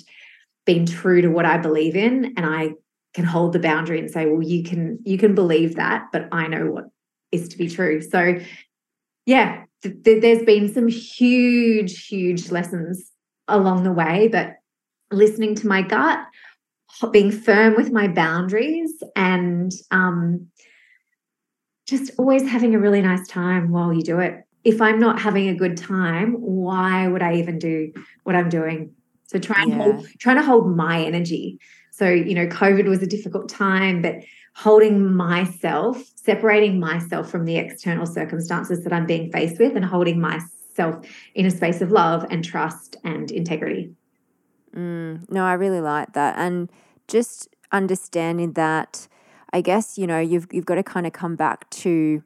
been 0.65 0.85
true 0.85 1.21
to 1.21 1.29
what 1.29 1.45
I 1.45 1.59
believe 1.59 1.95
in. 1.95 2.33
And 2.35 2.45
I 2.45 2.71
can 3.13 3.23
hold 3.23 3.53
the 3.53 3.59
boundary 3.59 3.99
and 3.99 4.11
say, 4.11 4.25
well, 4.25 4.43
you 4.43 4.63
can, 4.63 4.99
you 5.05 5.17
can 5.17 5.33
believe 5.33 5.75
that, 5.75 6.07
but 6.11 6.27
I 6.33 6.47
know 6.47 6.65
what 6.69 6.85
is 7.33 7.49
to 7.49 7.57
be 7.57 7.67
true. 7.67 8.01
So, 8.01 8.39
yeah, 9.25 9.63
th- 9.81 10.03
th- 10.03 10.21
there's 10.21 10.43
been 10.43 10.73
some 10.73 10.87
huge, 10.87 12.05
huge 12.07 12.51
lessons 12.51 13.11
along 13.47 13.83
the 13.83 13.91
way, 13.91 14.29
but 14.29 14.55
listening 15.11 15.55
to 15.55 15.67
my 15.67 15.81
gut, 15.81 16.19
being 17.11 17.31
firm 17.31 17.75
with 17.75 17.91
my 17.91 18.07
boundaries, 18.07 18.91
and 19.15 19.71
um, 19.91 20.47
just 21.87 22.11
always 22.17 22.47
having 22.47 22.75
a 22.75 22.79
really 22.79 23.01
nice 23.01 23.27
time 23.27 23.71
while 23.71 23.93
you 23.93 24.01
do 24.01 24.19
it. 24.19 24.43
If 24.63 24.81
I'm 24.81 24.99
not 24.99 25.19
having 25.19 25.49
a 25.49 25.55
good 25.55 25.75
time, 25.75 26.33
why 26.35 27.07
would 27.07 27.21
I 27.21 27.35
even 27.35 27.59
do 27.59 27.91
what 28.23 28.35
I'm 28.35 28.49
doing? 28.49 28.93
So 29.25 29.39
trying 29.39 29.69
yeah. 29.69 29.77
hold, 29.77 30.07
trying 30.19 30.37
to 30.37 30.43
hold 30.43 30.75
my 30.75 31.03
energy. 31.03 31.59
So 31.91 32.09
you 32.09 32.35
know, 32.35 32.47
COVID 32.47 32.87
was 32.87 33.01
a 33.01 33.07
difficult 33.07 33.49
time, 33.49 34.01
but 34.01 34.15
holding 34.55 35.13
myself, 35.13 36.03
separating 36.15 36.79
myself 36.79 37.29
from 37.29 37.45
the 37.45 37.57
external 37.57 38.05
circumstances 38.05 38.83
that 38.83 38.93
I'm 38.93 39.05
being 39.05 39.31
faced 39.31 39.59
with, 39.59 39.75
and 39.75 39.83
holding 39.83 40.19
myself 40.19 41.05
in 41.35 41.45
a 41.45 41.51
space 41.51 41.81
of 41.81 41.91
love 41.91 42.25
and 42.29 42.43
trust 42.43 42.95
and 43.03 43.31
integrity. 43.31 43.93
Mm, 44.75 45.29
no, 45.29 45.43
I 45.43 45.53
really 45.53 45.81
like 45.81 46.13
that. 46.13 46.35
And 46.37 46.71
just 47.07 47.47
understanding 47.71 48.53
that, 48.53 49.07
I 49.51 49.61
guess, 49.61 49.97
you 49.97 50.07
know, 50.07 50.19
you've, 50.19 50.47
you've 50.51 50.65
got 50.65 50.75
to 50.75 50.83
kind 50.83 51.05
of 51.05 51.13
come 51.13 51.35
back 51.35 51.69
to, 51.71 52.23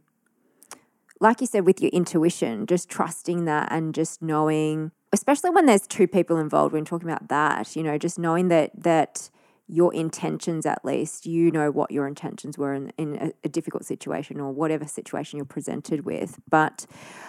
like 1.19 1.41
you 1.41 1.47
said, 1.47 1.65
with 1.65 1.81
your 1.81 1.91
intuition, 1.91 2.65
just 2.65 2.89
trusting 2.89 3.45
that 3.45 3.71
and 3.71 3.93
just 3.95 4.21
knowing, 4.21 4.91
especially 5.11 5.49
when 5.49 5.65
there's 5.65 5.87
two 5.87 6.07
people 6.07 6.37
involved, 6.37 6.73
when 6.73 6.85
talking 6.85 7.09
about 7.09 7.29
that, 7.29 7.75
you 7.75 7.83
know, 7.83 7.97
just 7.97 8.19
knowing 8.19 8.49
that, 8.49 8.71
that, 8.75 9.29
your 9.67 9.93
intentions 9.93 10.65
at 10.65 10.83
least 10.85 11.25
you 11.25 11.51
know 11.51 11.69
what 11.71 11.91
your 11.91 12.07
intentions 12.07 12.57
were 12.57 12.73
in, 12.73 12.91
in 12.97 13.17
a, 13.17 13.31
a, 13.43 13.49
difficult 13.49 13.83
situation 13.83 14.39
or 14.39 14.51
whatever 14.51 14.85
situation 14.85 15.37
you're 15.37 15.45
presented 15.45 16.05
with. 16.05 16.39
But 16.49 16.85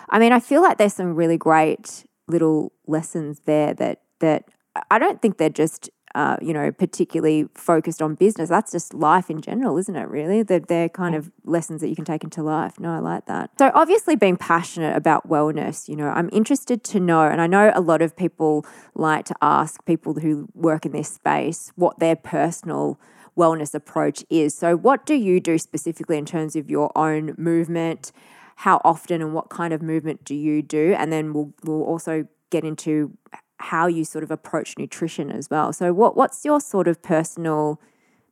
i 0.09 0.19
mean 0.19 0.33
i 0.33 0.41
feel 0.41 0.63
like 0.63 0.79
there's 0.79 0.95
some 0.95 1.15
really 1.15 1.37
great 1.37 2.05
little 2.29 2.73
lessons 2.87 3.41
there 3.45 3.75
that 3.75 4.03
that 4.21 4.49
I 4.91 4.99
don't 4.99 5.21
think 5.21 5.39
they're 5.39 5.49
just 5.49 5.91
uh, 6.19 6.37
you 6.43 6.53
know, 6.53 6.73
particularly 6.73 7.47
focused 7.55 8.03
on 8.03 8.17
business. 8.17 8.49
That's 8.49 8.73
just 8.73 8.93
life 8.93 9.31
in 9.31 9.41
general, 9.41 9.79
isn't 9.79 9.95
it? 9.95 10.09
Really, 10.09 10.43
they're, 10.43 10.59
they're 10.59 10.89
kind 10.89 11.15
of 11.15 11.31
lessons 11.45 11.81
that 11.81 11.89
you 11.89 11.95
can 11.95 12.05
take 12.05 12.25
into 12.25 12.43
life. 12.43 12.81
No, 12.81 12.93
I 12.93 12.99
like 12.99 13.27
that. 13.27 13.51
So, 13.57 13.71
obviously, 13.73 14.17
being 14.17 14.37
passionate 14.37 14.97
about 14.97 15.29
wellness, 15.29 15.89
you 15.89 15.95
know, 15.95 16.09
I'm 16.09 16.29
interested 16.33 16.83
to 16.85 16.99
know, 16.99 17.23
and 17.23 17.41
I 17.41 17.47
know 17.47 17.71
a 17.73 17.81
lot 17.81 18.03
of 18.03 18.17
people 18.17 18.67
like 18.97 19.27
to 19.27 19.37
ask 19.41 19.85
people 19.85 20.15
who 20.15 20.49
work 20.55 20.85
in 20.85 20.91
this 20.91 21.09
space 21.09 21.71
what 21.77 22.01
their 22.01 22.17
personal 22.17 22.99
wellness 23.37 23.73
approach 23.73 24.25
is. 24.29 24.57
So, 24.57 24.77
what 24.77 25.07
do 25.07 25.15
you 25.15 25.39
do 25.39 25.57
specifically 25.57 26.19
in 26.19 26.27
terms 26.27 26.57
of 26.57 26.69
your 26.69 26.91
own 26.99 27.37
movement? 27.39 28.11
How 28.57 28.81
often 28.83 29.23
and 29.23 29.35
what 29.35 29.51
kind 29.51 29.73
of 29.73 29.83
movement 29.83 30.25
do 30.25 30.35
you 30.35 30.63
do? 30.63 30.97
And 30.99 31.13
then 31.13 31.33
we'll 31.33 31.55
we'll 31.63 31.85
also 31.85 32.27
get 32.51 32.65
into 32.65 33.17
how 33.59 33.87
you 33.87 34.05
sort 34.05 34.25
of 34.25 34.31
approach 34.31 34.79
nutrition 34.79 35.31
as 35.31 35.51
well. 35.51 35.73
So 35.73 35.93
what 35.93 36.17
what's 36.17 36.45
your 36.45 36.61
sort 36.61 36.89
of 36.89 37.03
personal 37.03 37.81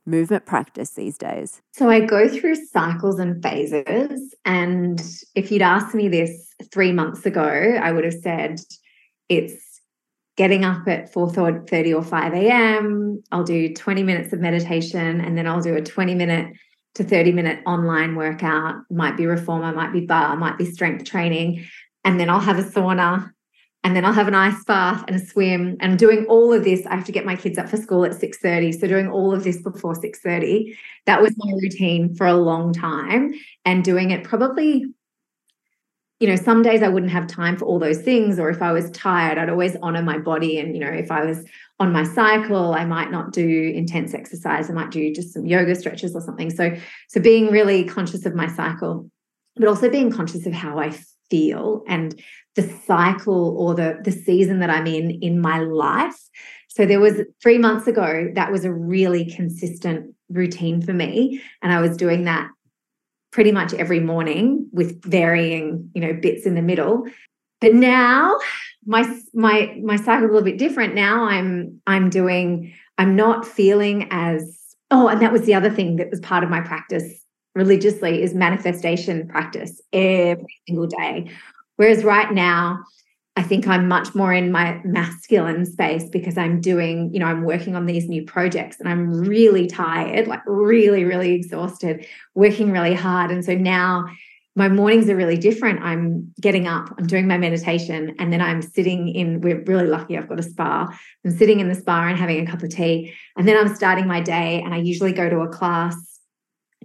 movement 0.05 0.45
practice 0.45 0.91
these 0.91 1.17
days? 1.17 1.61
So 1.73 1.89
I 1.89 1.99
go 1.99 2.29
through 2.29 2.55
cycles 2.55 3.19
and 3.19 3.41
phases 3.43 4.33
and 4.45 5.01
if 5.35 5.51
you'd 5.51 5.61
asked 5.61 5.93
me 5.93 6.07
this 6.07 6.53
3 6.71 6.93
months 6.93 7.25
ago, 7.25 7.41
I 7.81 7.91
would 7.91 8.05
have 8.05 8.13
said 8.13 8.61
it's 9.27 9.81
getting 10.37 10.63
up 10.63 10.87
at 10.87 11.11
4:30 11.11 11.93
or 11.93 12.03
5 12.03 12.33
a.m. 12.33 13.21
I'll 13.31 13.43
do 13.43 13.73
20 13.73 14.03
minutes 14.03 14.31
of 14.31 14.39
meditation 14.39 15.19
and 15.19 15.37
then 15.37 15.47
I'll 15.47 15.61
do 15.61 15.75
a 15.75 15.81
20 15.81 16.15
minute 16.15 16.53
to 16.95 17.03
30 17.03 17.31
minute 17.33 17.61
online 17.65 18.15
workout. 18.15 18.75
Might 18.89 19.17
be 19.17 19.25
reformer, 19.25 19.73
might 19.73 19.91
be 19.91 20.01
barre, 20.01 20.37
might 20.37 20.57
be 20.57 20.65
strength 20.65 21.03
training. 21.03 21.65
And 22.05 22.19
then 22.19 22.29
I'll 22.29 22.39
have 22.39 22.59
a 22.59 22.63
sauna 22.63 23.31
and 23.87 23.95
then 23.95 24.03
I'll 24.03 24.11
have 24.11 24.27
an 24.27 24.35
ice 24.35 24.65
bath 24.65 25.05
and 25.07 25.15
a 25.15 25.25
swim. 25.25 25.77
And 25.79 25.97
doing 25.97 26.25
all 26.25 26.51
of 26.51 26.65
this, 26.65 26.85
I 26.85 26.95
have 26.97 27.05
to 27.05 27.13
get 27.13 27.25
my 27.25 27.37
kids 27.37 27.57
up 27.57 27.69
for 27.69 27.77
school 27.77 28.03
at 28.03 28.11
6:30. 28.11 28.73
So 28.73 28.85
doing 28.85 29.07
all 29.07 29.33
of 29.33 29.45
this 29.45 29.61
before 29.61 29.95
6:30, 29.95 30.75
that 31.05 31.21
was 31.21 31.33
my 31.37 31.53
routine 31.53 32.13
for 32.13 32.27
a 32.27 32.33
long 32.33 32.73
time. 32.73 33.33
And 33.63 33.85
doing 33.85 34.11
it 34.11 34.25
probably, 34.25 34.87
you 36.19 36.27
know, 36.27 36.35
some 36.35 36.63
days 36.63 36.83
I 36.83 36.89
wouldn't 36.89 37.13
have 37.13 37.27
time 37.27 37.55
for 37.55 37.63
all 37.63 37.79
those 37.79 38.01
things. 38.01 38.39
Or 38.39 38.49
if 38.49 38.61
I 38.61 38.73
was 38.73 38.91
tired, 38.91 39.37
I'd 39.37 39.49
always 39.49 39.77
honor 39.81 40.01
my 40.01 40.17
body. 40.17 40.59
And, 40.59 40.75
you 40.75 40.81
know, 40.81 40.91
if 40.91 41.09
I 41.09 41.23
was 41.23 41.45
on 41.79 41.93
my 41.93 42.03
cycle, 42.03 42.73
I 42.73 42.83
might 42.83 43.09
not 43.09 43.31
do 43.31 43.71
intense 43.73 44.13
exercise. 44.13 44.69
I 44.69 44.73
might 44.73 44.91
do 44.91 45.13
just 45.13 45.33
some 45.33 45.45
yoga 45.45 45.75
stretches 45.75 46.13
or 46.13 46.19
something. 46.19 46.49
So, 46.49 46.75
so 47.07 47.21
being 47.21 47.51
really 47.51 47.85
conscious 47.85 48.25
of 48.25 48.35
my 48.35 48.47
cycle, 48.47 49.09
but 49.55 49.69
also 49.69 49.89
being 49.89 50.11
conscious 50.11 50.45
of 50.45 50.51
how 50.51 50.77
I 50.77 50.93
feel 51.29 51.83
and 51.87 52.21
the 52.57 52.67
cycle 52.85 53.55
or 53.57 53.75
the 53.75 53.99
the 54.03 54.11
season 54.11 54.59
that 54.59 54.69
I'm 54.69 54.87
in 54.87 55.11
in 55.11 55.39
my 55.39 55.59
life. 55.59 56.17
So 56.67 56.85
there 56.85 56.99
was 56.99 57.21
3 57.41 57.57
months 57.59 57.87
ago 57.87 58.29
that 58.35 58.51
was 58.51 58.65
a 58.65 58.73
really 58.73 59.31
consistent 59.31 60.13
routine 60.29 60.81
for 60.81 60.93
me 60.93 61.41
and 61.61 61.71
I 61.71 61.79
was 61.79 61.95
doing 61.95 62.25
that 62.25 62.49
pretty 63.31 63.51
much 63.51 63.73
every 63.73 63.99
morning 63.99 64.67
with 64.71 65.01
varying, 65.03 65.89
you 65.93 66.01
know, 66.01 66.13
bits 66.13 66.45
in 66.45 66.55
the 66.55 66.61
middle. 66.61 67.05
But 67.61 67.73
now 67.73 68.37
my 68.85 69.03
my 69.33 69.77
my 69.83 69.95
cycle 69.95 70.25
is 70.25 70.29
a 70.31 70.33
little 70.33 70.41
bit 70.41 70.57
different. 70.57 70.95
Now 70.95 71.25
I'm 71.25 71.79
I'm 71.85 72.09
doing 72.09 72.73
I'm 72.97 73.15
not 73.15 73.45
feeling 73.45 74.07
as 74.09 74.41
oh 74.89 75.07
and 75.07 75.21
that 75.21 75.31
was 75.31 75.43
the 75.43 75.53
other 75.53 75.69
thing 75.69 75.97
that 75.97 76.09
was 76.09 76.19
part 76.21 76.43
of 76.43 76.49
my 76.49 76.61
practice 76.61 77.23
religiously 77.55 78.21
is 78.21 78.33
manifestation 78.33 79.27
practice 79.27 79.81
every 79.91 80.55
single 80.67 80.87
day 80.87 81.29
Whereas 81.77 82.03
right 82.03 82.31
now, 82.31 82.83
I 83.37 83.43
think 83.43 83.67
I'm 83.67 83.87
much 83.87 84.15
more 84.15 84.33
in 84.33 84.51
my 84.51 84.81
masculine 84.83 85.65
space 85.65 86.09
because 86.09 86.37
I'm 86.37 86.59
doing, 86.59 87.13
you 87.13 87.19
know, 87.19 87.27
I'm 87.27 87.43
working 87.43 87.75
on 87.75 87.85
these 87.85 88.09
new 88.09 88.25
projects 88.25 88.79
and 88.79 88.89
I'm 88.89 89.11
really 89.11 89.67
tired, 89.67 90.27
like 90.27 90.41
really, 90.47 91.03
really 91.03 91.33
exhausted, 91.33 92.05
working 92.33 92.71
really 92.71 92.95
hard. 92.95 93.29
And 93.29 93.45
so 93.45 93.53
now 93.53 94.05
my 94.55 94.67
mornings 94.67 95.07
are 95.07 95.15
really 95.15 95.37
different. 95.37 95.83
I'm 95.83 96.33
getting 96.41 96.67
up, 96.67 96.89
I'm 96.97 97.05
doing 97.05 97.27
my 97.27 97.37
meditation, 97.37 98.15
and 98.17 98.33
then 98.33 98.41
I'm 98.41 98.63
sitting 98.63 99.09
in, 99.09 99.39
we're 99.39 99.61
really 99.65 99.85
lucky, 99.85 100.17
I've 100.17 100.27
got 100.27 100.39
a 100.39 100.43
spa. 100.43 100.87
I'm 101.23 101.31
sitting 101.31 101.59
in 101.59 101.69
the 101.69 101.75
spa 101.75 102.07
and 102.07 102.17
having 102.17 102.39
a 102.39 102.49
cup 102.49 102.63
of 102.63 102.69
tea. 102.71 103.13
And 103.37 103.47
then 103.47 103.55
I'm 103.55 103.73
starting 103.75 104.07
my 104.07 104.19
day, 104.19 104.63
and 104.65 104.73
I 104.73 104.77
usually 104.77 105.13
go 105.13 105.29
to 105.29 105.41
a 105.41 105.47
class 105.47 105.95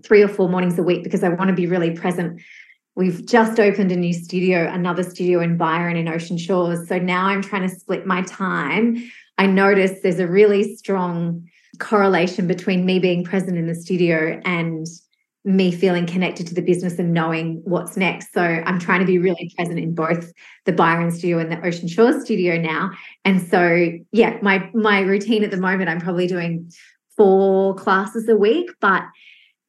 three 0.04 0.20
or 0.20 0.28
four 0.28 0.50
mornings 0.50 0.78
a 0.78 0.82
week 0.82 1.02
because 1.02 1.24
I 1.24 1.30
want 1.30 1.48
to 1.48 1.56
be 1.56 1.66
really 1.66 1.92
present 1.92 2.42
We've 2.94 3.24
just 3.24 3.58
opened 3.58 3.90
a 3.90 3.96
new 3.96 4.12
studio, 4.12 4.68
another 4.70 5.02
studio 5.02 5.40
in 5.40 5.56
Byron 5.56 5.96
in 5.96 6.08
Ocean 6.08 6.36
Shores. 6.36 6.88
So 6.88 6.98
now 6.98 7.26
I'm 7.26 7.42
trying 7.42 7.68
to 7.68 7.74
split 7.74 8.06
my 8.06 8.22
time. 8.22 9.10
I 9.38 9.46
notice 9.46 10.00
there's 10.02 10.18
a 10.18 10.26
really 10.26 10.76
strong 10.76 11.48
correlation 11.78 12.46
between 12.46 12.84
me 12.84 12.98
being 12.98 13.24
present 13.24 13.56
in 13.56 13.66
the 13.66 13.74
studio 13.74 14.40
and 14.44 14.86
me 15.44 15.72
feeling 15.72 16.06
connected 16.06 16.46
to 16.46 16.54
the 16.54 16.62
business 16.62 16.98
and 16.98 17.12
knowing 17.12 17.62
what's 17.64 17.96
next. 17.96 18.32
So 18.32 18.42
I'm 18.42 18.78
trying 18.78 19.00
to 19.00 19.06
be 19.06 19.18
really 19.18 19.52
present 19.56 19.78
in 19.78 19.94
both 19.94 20.32
the 20.66 20.72
Byron 20.72 21.10
studio 21.10 21.38
and 21.38 21.50
the 21.50 21.60
Ocean 21.66 21.88
Shores 21.88 22.22
studio 22.22 22.56
now. 22.60 22.90
And 23.24 23.42
so 23.42 23.90
yeah, 24.12 24.38
my 24.42 24.70
my 24.74 25.00
routine 25.00 25.42
at 25.42 25.50
the 25.50 25.56
moment 25.56 25.90
I'm 25.90 26.00
probably 26.00 26.28
doing 26.28 26.70
four 27.16 27.74
classes 27.74 28.28
a 28.28 28.36
week, 28.36 28.70
but 28.80 29.02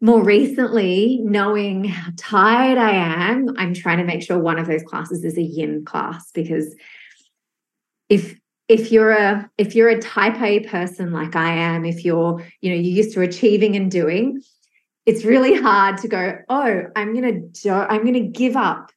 more 0.04 0.22
recently, 0.22 1.22
knowing 1.24 1.86
how 1.86 2.12
tired 2.18 2.78
I 2.78 2.92
am, 2.92 3.56
I'm 3.58 3.74
trying 3.74 4.00
to 4.00 4.04
make 4.04 4.22
sure 4.22 4.38
one 4.38 4.60
of 4.60 4.68
those 4.68 4.84
classes 4.84 5.24
is 5.24 5.38
a 5.38 5.42
yin 5.42 5.86
class 5.86 6.30
because 6.34 6.76
if 8.10 8.38
if 8.68 8.92
you're 8.92 9.12
a 9.12 9.50
if 9.58 9.76
you're 9.76 9.88
a 9.88 10.02
type 10.02 10.42
A 10.42 10.60
person 10.60 11.13
like 11.13 11.38
I 11.38 11.54
am, 11.54 11.86
if 11.86 12.04
you're, 12.04 12.44
you 12.60 12.70
know, 12.70 12.76
you're 12.76 12.98
used 12.98 13.13
to 13.13 13.22
achieving 13.22 13.78
and 13.78 13.89
doing, 13.89 14.42
it's 15.06 15.24
really 15.24 15.56
hard 15.56 15.98
to 16.00 16.10
go, 16.10 16.38
oh, 16.50 16.82
I'm 16.98 17.13
going 17.13 17.34
to 17.34 17.62
do, 17.62 17.72
I'm 17.72 18.02
going 18.02 18.13
to 18.13 18.28
give 18.28 18.58
up 18.58 18.92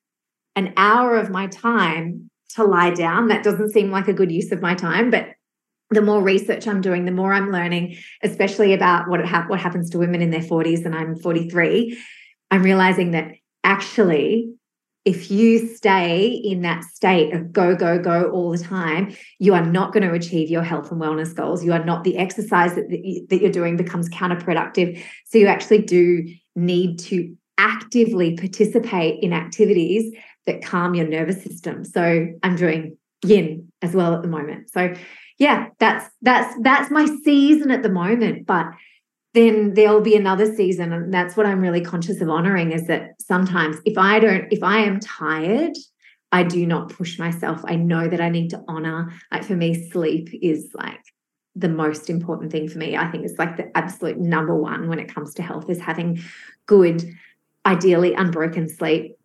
an 0.57 0.75
hour 0.77 1.17
of 1.17 1.31
my 1.31 1.47
time 1.47 2.33
to 2.57 2.65
lie 2.65 2.91
down. 2.91 3.29
That 3.29 3.45
doesn't 3.45 3.71
seem 3.71 3.93
like 3.93 4.09
a 4.09 4.13
good 4.13 4.33
use 4.33 4.51
of 4.51 4.61
my 4.61 4.75
time, 4.75 5.13
but 5.13 5.36
the 5.91 6.03
more 6.03 6.23
research 6.23 6.67
I'm 6.67 6.81
doing, 6.81 7.05
the 7.05 7.13
more 7.13 7.33
I'm 7.33 7.53
learning, 7.53 7.97
especially 8.23 8.73
about 8.73 9.09
what 9.09 9.25
ha- 9.25 9.47
what 9.47 9.61
happens 9.61 9.91
to 9.91 9.99
women 9.99 10.21
in 10.23 10.31
their 10.31 10.41
40s 10.41 10.85
and 10.85 10.95
I'm 10.95 11.17
43, 11.17 11.97
I'm 12.51 12.63
realizing 12.63 13.13
that 13.13 13.33
actually 13.63 14.57
if 15.07 15.31
you 15.31 15.69
stay 15.69 16.27
in 16.27 16.63
that 16.63 16.83
state 16.83 17.33
of 17.33 17.53
go, 17.53 17.77
go, 17.77 17.97
go 17.97 18.29
all 18.33 18.51
the 18.51 18.59
time, 18.59 19.15
you 19.39 19.55
are 19.55 19.65
not 19.65 19.93
going 19.93 20.03
to 20.03 20.13
achieve 20.13 20.51
your 20.51 20.65
health 20.65 20.91
and 20.91 21.01
wellness 21.01 21.33
goals. 21.33 21.65
You 21.65 21.73
are 21.73 21.85
not, 21.85 22.03
the 22.03 22.19
exercise 22.19 22.75
that, 22.75 22.89
that 22.89 23.41
you're 23.41 23.53
doing 23.53 23.77
becomes 23.77 24.09
counterproductive. 24.09 25.01
So 25.27 25.39
you 25.39 25.47
actually 25.47 25.83
do 25.83 26.25
need 26.57 26.99
to 26.99 27.37
actively 27.57 28.37
participate 28.37 29.23
in 29.23 29.33
activities 29.33 30.13
that 30.45 30.65
calm 30.65 30.97
your 30.97 31.07
nervous 31.07 31.41
system. 31.41 31.85
So 31.85 32.27
I'm 32.43 32.57
doing 32.57 32.99
yin 33.25 33.71
as 33.83 33.95
well 33.95 34.13
at 34.13 34.23
the 34.23 34.29
moment. 34.29 34.71
So 34.71 34.93
yeah, 35.39 35.69
that's 35.79 36.11
that's 36.23 36.55
that's 36.63 36.91
my 36.91 37.07
season 37.25 37.71
at 37.71 37.83
the 37.83 37.91
moment. 37.91 38.47
But 38.47 38.67
then 39.37 39.75
there'll 39.75 40.01
be 40.01 40.17
another 40.17 40.53
season 40.57 40.93
and 40.95 41.13
that's 41.13 41.37
what 41.37 41.45
i'm 41.45 41.61
really 41.61 41.83
conscious 41.83 42.23
of 42.23 42.31
honoring 42.31 42.73
is 42.73 42.87
that 42.87 43.11
sometimes 43.21 43.77
if 43.85 43.99
i 43.99 44.19
don't 44.19 44.47
if 44.51 44.63
i 44.63 44.79
am 44.79 44.99
tired 44.99 45.77
i 46.33 46.43
do 46.43 46.67
not 46.67 46.89
push 46.91 47.19
myself 47.19 47.61
i 47.67 47.77
know 47.77 48.09
that 48.09 48.21
i 48.21 48.31
need 48.31 48.49
to 48.49 48.65
honor 48.67 49.13
like 49.31 49.45
for 49.45 49.55
me 49.55 49.91
sleep 49.91 50.31
is 50.41 50.71
like 50.75 51.03
the 51.55 51.69
most 51.69 52.09
important 52.09 52.51
thing 52.51 52.67
for 52.67 52.79
me 52.79 52.97
i 52.97 53.11
think 53.11 53.27
it's 53.27 53.39
like 53.39 53.59
the 53.59 53.77
absolute 53.77 54.19
number 54.19 54.57
one 54.57 54.89
when 54.89 54.99
it 54.99 55.15
comes 55.15 55.35
to 55.35 55.43
health 55.43 55.69
is 55.69 55.81
having 55.81 56.19
good 56.65 57.05
ideally 57.67 58.15
unbroken 58.15 58.71
sleep 58.71 59.17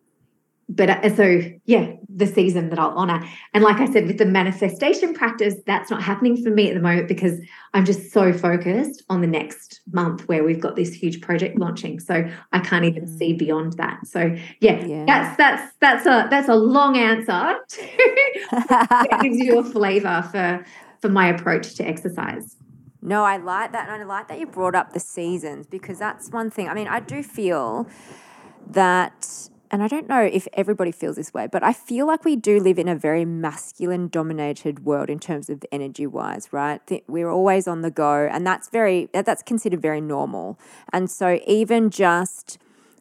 but 0.74 0.90
uh, 0.90 1.14
so 1.14 1.40
yeah 1.66 1.92
the 2.08 2.26
season 2.26 2.70
that 2.70 2.78
i'll 2.78 2.96
honor 2.96 3.22
and 3.52 3.62
like 3.62 3.76
i 3.76 3.90
said 3.90 4.06
with 4.06 4.18
the 4.18 4.24
manifestation 4.24 5.12
practice 5.14 5.54
that's 5.66 5.90
not 5.90 6.02
happening 6.02 6.42
for 6.42 6.50
me 6.50 6.68
at 6.68 6.74
the 6.74 6.80
moment 6.80 7.08
because 7.08 7.38
i'm 7.74 7.84
just 7.84 8.12
so 8.12 8.32
focused 8.32 9.02
on 9.08 9.20
the 9.20 9.26
next 9.26 9.80
month 9.92 10.26
where 10.28 10.44
we've 10.44 10.60
got 10.60 10.76
this 10.76 10.92
huge 10.92 11.20
project 11.20 11.58
launching 11.58 12.00
so 12.00 12.24
i 12.52 12.58
can't 12.58 12.84
even 12.84 13.04
mm. 13.04 13.18
see 13.18 13.32
beyond 13.32 13.74
that 13.74 13.98
so 14.06 14.34
yeah, 14.60 14.84
yeah. 14.84 15.04
that's 15.06 15.36
that's 15.36 15.72
that's 15.80 16.06
a 16.06 16.26
that's 16.30 16.48
a 16.48 16.54
long 16.54 16.96
answer 16.96 17.56
to 17.68 19.18
gives 19.20 19.38
you 19.38 19.58
a 19.58 19.64
flavor 19.64 20.26
for 20.30 20.64
for 21.00 21.08
my 21.08 21.28
approach 21.28 21.74
to 21.74 21.86
exercise 21.86 22.56
no, 23.04 23.24
I 23.24 23.36
like 23.36 23.72
that. 23.72 23.88
And 23.88 24.00
I 24.00 24.04
like 24.04 24.28
that 24.28 24.38
you 24.38 24.46
brought 24.46 24.76
up 24.76 24.92
the 24.92 25.00
seasons 25.00 25.66
because 25.66 25.98
that's 25.98 26.30
one 26.30 26.50
thing. 26.52 26.68
I 26.68 26.74
mean, 26.74 26.86
I 26.86 27.00
do 27.00 27.24
feel 27.24 27.88
that 28.70 29.48
and 29.72 29.82
I 29.82 29.88
don't 29.88 30.06
know 30.06 30.20
if 30.22 30.46
everybody 30.52 30.92
feels 30.92 31.16
this 31.16 31.32
way, 31.32 31.48
but 31.50 31.62
I 31.62 31.72
feel 31.72 32.06
like 32.06 32.26
we 32.26 32.36
do 32.36 32.60
live 32.60 32.78
in 32.78 32.88
a 32.88 32.94
very 32.94 33.24
masculine 33.24 34.08
dominated 34.08 34.84
world 34.84 35.08
in 35.08 35.18
terms 35.18 35.48
of 35.48 35.64
energy 35.72 36.06
wise, 36.06 36.52
right? 36.52 36.80
We're 37.08 37.30
always 37.30 37.66
on 37.66 37.80
the 37.80 37.90
go, 37.90 38.28
and 38.30 38.46
that's 38.46 38.68
very 38.68 39.08
that's 39.14 39.42
considered 39.42 39.80
very 39.80 40.02
normal. 40.02 40.58
And 40.92 41.10
so 41.10 41.40
even 41.46 41.88
just 41.88 42.58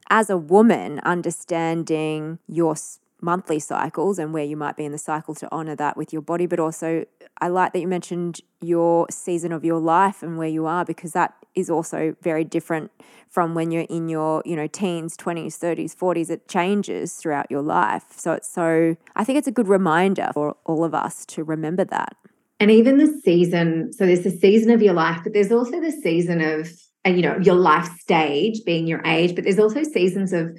as 0.09 0.29
a 0.29 0.37
woman 0.37 0.99
understanding 0.99 2.39
your 2.47 2.75
monthly 3.19 3.59
cycles 3.59 4.17
and 4.17 4.33
where 4.33 4.45
you 4.45 4.55
might 4.55 4.77
be 4.77 4.85
in 4.85 4.93
the 4.93 4.97
cycle 4.97 5.35
to 5.35 5.47
honor 5.51 5.75
that 5.75 5.97
with 5.97 6.13
your 6.13 6.21
body, 6.21 6.45
but 6.45 6.59
also 6.59 7.05
I 7.41 7.49
like 7.49 7.73
that 7.73 7.79
you 7.79 7.87
mentioned 7.87 8.39
your 8.61 9.07
season 9.09 9.51
of 9.51 9.65
your 9.65 9.79
life 9.79 10.23
and 10.23 10.37
where 10.37 10.47
you 10.47 10.65
are 10.65 10.85
because 10.85 11.11
that 11.11 11.35
is 11.55 11.69
also 11.69 12.15
very 12.21 12.43
different 12.43 12.91
from 13.29 13.55
when 13.55 13.71
you're 13.71 13.87
in 13.89 14.09
your, 14.09 14.43
you 14.45 14.55
know, 14.55 14.67
teens, 14.67 15.15
20s, 15.15 15.57
30s, 15.57 15.95
40s. 15.95 16.29
It 16.29 16.47
changes 16.47 17.13
throughout 17.13 17.49
your 17.49 17.61
life. 17.61 18.05
So 18.15 18.33
it's 18.33 18.51
so, 18.51 18.97
I 19.15 19.23
think 19.23 19.37
it's 19.37 19.47
a 19.47 19.51
good 19.51 19.67
reminder 19.67 20.31
for 20.33 20.55
all 20.65 20.83
of 20.83 20.93
us 20.93 21.25
to 21.27 21.43
remember 21.43 21.85
that. 21.85 22.15
And 22.59 22.69
even 22.69 22.97
the 22.97 23.19
season, 23.23 23.91
so 23.93 24.05
there's 24.05 24.23
the 24.23 24.29
season 24.29 24.69
of 24.71 24.81
your 24.81 24.93
life, 24.93 25.21
but 25.23 25.33
there's 25.33 25.51
also 25.51 25.81
the 25.81 25.91
season 25.91 26.41
of, 26.41 26.69
uh, 27.07 27.09
you 27.09 27.21
know, 27.21 27.37
your 27.41 27.55
life 27.55 27.89
stage 27.99 28.63
being 28.65 28.85
your 28.85 29.01
age, 29.05 29.33
but 29.33 29.45
there's 29.45 29.59
also 29.59 29.81
seasons 29.81 30.31
of 30.31 30.55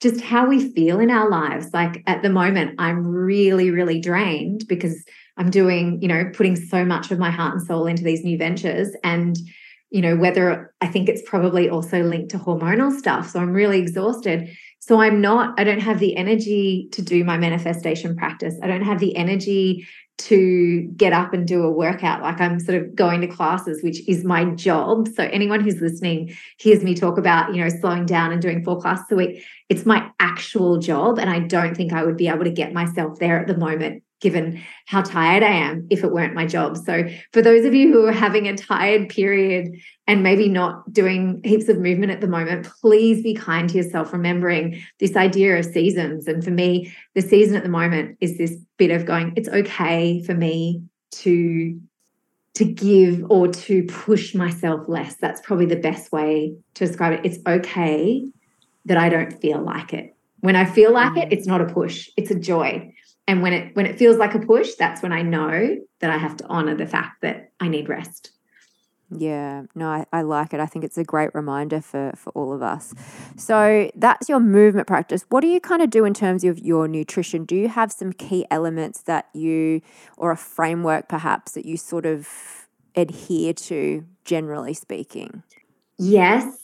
just 0.00 0.20
how 0.20 0.46
we 0.48 0.72
feel 0.72 0.98
in 0.98 1.10
our 1.10 1.30
lives. 1.30 1.68
Like 1.72 2.02
at 2.06 2.22
the 2.22 2.30
moment, 2.30 2.74
I'm 2.78 3.06
really, 3.06 3.70
really 3.70 4.00
drained 4.00 4.64
because 4.68 5.04
I'm 5.36 5.50
doing, 5.50 6.00
you 6.02 6.08
know, 6.08 6.30
putting 6.34 6.56
so 6.56 6.84
much 6.84 7.10
of 7.10 7.18
my 7.18 7.30
heart 7.30 7.54
and 7.54 7.66
soul 7.66 7.86
into 7.86 8.02
these 8.02 8.24
new 8.24 8.36
ventures. 8.36 8.88
And 9.04 9.36
you 9.94 10.00
know, 10.00 10.16
whether 10.16 10.74
I 10.80 10.88
think 10.88 11.08
it's 11.08 11.22
probably 11.24 11.70
also 11.70 12.02
linked 12.02 12.32
to 12.32 12.38
hormonal 12.38 12.90
stuff. 12.90 13.30
So 13.30 13.38
I'm 13.38 13.52
really 13.52 13.78
exhausted. 13.78 14.50
So 14.80 15.00
I'm 15.00 15.20
not, 15.20 15.54
I 15.56 15.62
don't 15.62 15.78
have 15.78 16.00
the 16.00 16.16
energy 16.16 16.88
to 16.90 17.00
do 17.00 17.22
my 17.22 17.38
manifestation 17.38 18.16
practice. 18.16 18.56
I 18.60 18.66
don't 18.66 18.82
have 18.82 18.98
the 18.98 19.14
energy 19.14 19.86
to 20.18 20.82
get 20.96 21.12
up 21.12 21.32
and 21.32 21.46
do 21.46 21.62
a 21.62 21.70
workout. 21.70 22.22
Like 22.22 22.40
I'm 22.40 22.58
sort 22.58 22.82
of 22.82 22.96
going 22.96 23.20
to 23.20 23.28
classes, 23.28 23.84
which 23.84 24.06
is 24.08 24.24
my 24.24 24.46
job. 24.56 25.06
So 25.14 25.22
anyone 25.22 25.60
who's 25.60 25.80
listening 25.80 26.36
hears 26.58 26.82
me 26.82 26.96
talk 26.96 27.16
about, 27.16 27.54
you 27.54 27.62
know, 27.62 27.68
slowing 27.68 28.04
down 28.04 28.32
and 28.32 28.42
doing 28.42 28.64
four 28.64 28.80
classes 28.80 29.06
a 29.12 29.14
week. 29.14 29.44
It's 29.68 29.86
my 29.86 30.10
actual 30.18 30.78
job. 30.78 31.20
And 31.20 31.30
I 31.30 31.38
don't 31.38 31.76
think 31.76 31.92
I 31.92 32.02
would 32.02 32.16
be 32.16 32.26
able 32.26 32.42
to 32.42 32.50
get 32.50 32.72
myself 32.72 33.20
there 33.20 33.38
at 33.40 33.46
the 33.46 33.56
moment 33.56 34.02
given 34.20 34.62
how 34.86 35.02
tired 35.02 35.42
I 35.42 35.50
am 35.50 35.86
if 35.90 36.02
it 36.02 36.12
weren't 36.12 36.34
my 36.34 36.46
job. 36.46 36.76
So, 36.76 37.04
for 37.32 37.42
those 37.42 37.64
of 37.64 37.74
you 37.74 37.92
who 37.92 38.06
are 38.06 38.12
having 38.12 38.48
a 38.48 38.56
tired 38.56 39.08
period 39.08 39.76
and 40.06 40.22
maybe 40.22 40.48
not 40.48 40.92
doing 40.92 41.40
heaps 41.44 41.68
of 41.68 41.78
movement 41.78 42.12
at 42.12 42.20
the 42.20 42.26
moment, 42.26 42.66
please 42.80 43.22
be 43.22 43.34
kind 43.34 43.68
to 43.68 43.76
yourself, 43.76 44.12
remembering 44.12 44.82
this 44.98 45.16
idea 45.16 45.58
of 45.58 45.64
seasons. 45.64 46.26
And 46.26 46.42
for 46.42 46.50
me, 46.50 46.94
the 47.14 47.22
season 47.22 47.56
at 47.56 47.62
the 47.62 47.68
moment 47.68 48.16
is 48.20 48.38
this 48.38 48.56
bit 48.76 48.90
of 48.90 49.04
going, 49.04 49.34
it's 49.36 49.48
okay 49.48 50.22
for 50.22 50.34
me 50.34 50.82
to 51.12 51.80
to 52.54 52.64
give 52.64 53.24
or 53.30 53.48
to 53.48 53.82
push 53.84 54.32
myself 54.32 54.88
less. 54.88 55.16
That's 55.16 55.40
probably 55.40 55.66
the 55.66 55.74
best 55.74 56.12
way 56.12 56.54
to 56.74 56.86
describe 56.86 57.14
it. 57.14 57.20
It's 57.24 57.38
okay 57.44 58.24
that 58.84 58.96
I 58.96 59.08
don't 59.08 59.32
feel 59.40 59.60
like 59.60 59.92
it. 59.92 60.14
When 60.38 60.54
I 60.54 60.64
feel 60.64 60.92
like 60.92 61.16
it, 61.16 61.28
mm. 61.28 61.32
it's 61.32 61.46
not 61.48 61.60
a 61.60 61.64
push, 61.64 62.08
it's 62.16 62.30
a 62.30 62.38
joy 62.38 62.93
and 63.26 63.42
when 63.42 63.52
it 63.52 63.74
when 63.76 63.86
it 63.86 63.98
feels 63.98 64.16
like 64.16 64.34
a 64.34 64.38
push 64.38 64.74
that's 64.74 65.02
when 65.02 65.12
i 65.12 65.22
know 65.22 65.76
that 66.00 66.10
i 66.10 66.18
have 66.18 66.36
to 66.36 66.46
honor 66.46 66.74
the 66.74 66.86
fact 66.86 67.20
that 67.22 67.50
i 67.60 67.68
need 67.68 67.88
rest. 67.88 68.30
Yeah 69.10 69.64
no 69.74 69.88
I, 69.88 70.06
I 70.12 70.22
like 70.22 70.54
it. 70.54 70.60
I 70.60 70.66
think 70.66 70.84
it's 70.84 70.98
a 70.98 71.04
great 71.04 71.32
reminder 71.34 71.80
for 71.80 72.12
for 72.16 72.30
all 72.30 72.52
of 72.52 72.62
us. 72.62 72.94
So 73.36 73.90
that's 73.94 74.28
your 74.28 74.40
movement 74.40 74.88
practice. 74.88 75.24
What 75.28 75.42
do 75.42 75.46
you 75.46 75.60
kind 75.60 75.82
of 75.82 75.90
do 75.90 76.04
in 76.04 76.14
terms 76.14 76.42
of 76.42 76.58
your 76.58 76.88
nutrition? 76.88 77.44
Do 77.44 77.54
you 77.54 77.68
have 77.68 77.92
some 77.92 78.12
key 78.12 78.44
elements 78.50 79.02
that 79.02 79.28
you 79.32 79.82
or 80.16 80.32
a 80.32 80.36
framework 80.36 81.08
perhaps 81.08 81.52
that 81.52 81.64
you 81.64 81.76
sort 81.76 82.06
of 82.06 82.66
adhere 82.96 83.52
to 83.52 84.04
generally 84.24 84.74
speaking? 84.74 85.42
Yes 85.98 86.63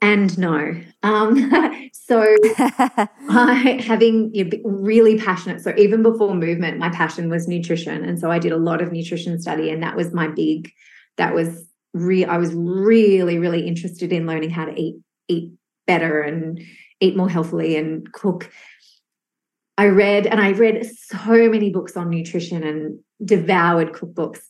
and 0.00 0.36
no. 0.38 0.80
Um, 1.02 1.50
so 1.92 2.36
I 2.58 3.82
having 3.84 4.34
you 4.34 4.44
know, 4.44 4.58
really 4.64 5.18
passionate. 5.18 5.60
So 5.60 5.74
even 5.76 6.02
before 6.02 6.34
movement, 6.34 6.78
my 6.78 6.90
passion 6.90 7.28
was 7.28 7.48
nutrition, 7.48 8.04
and 8.04 8.18
so 8.18 8.30
I 8.30 8.38
did 8.38 8.52
a 8.52 8.56
lot 8.56 8.82
of 8.82 8.92
nutrition 8.92 9.40
study, 9.40 9.70
and 9.70 9.82
that 9.82 9.96
was 9.96 10.12
my 10.12 10.28
big. 10.28 10.72
That 11.16 11.34
was 11.34 11.66
real. 11.92 12.30
I 12.30 12.38
was 12.38 12.52
really, 12.54 13.38
really 13.38 13.66
interested 13.66 14.12
in 14.12 14.26
learning 14.26 14.50
how 14.50 14.64
to 14.64 14.80
eat 14.80 14.96
eat 15.28 15.52
better 15.86 16.20
and 16.20 16.60
eat 17.00 17.16
more 17.16 17.28
healthily 17.28 17.76
and 17.76 18.10
cook. 18.12 18.50
I 19.78 19.86
read 19.86 20.26
and 20.26 20.40
I 20.40 20.52
read 20.52 20.84
so 20.84 21.48
many 21.48 21.70
books 21.70 21.96
on 21.96 22.10
nutrition 22.10 22.62
and 22.62 22.98
devoured 23.24 23.92
cookbooks. 23.92 24.40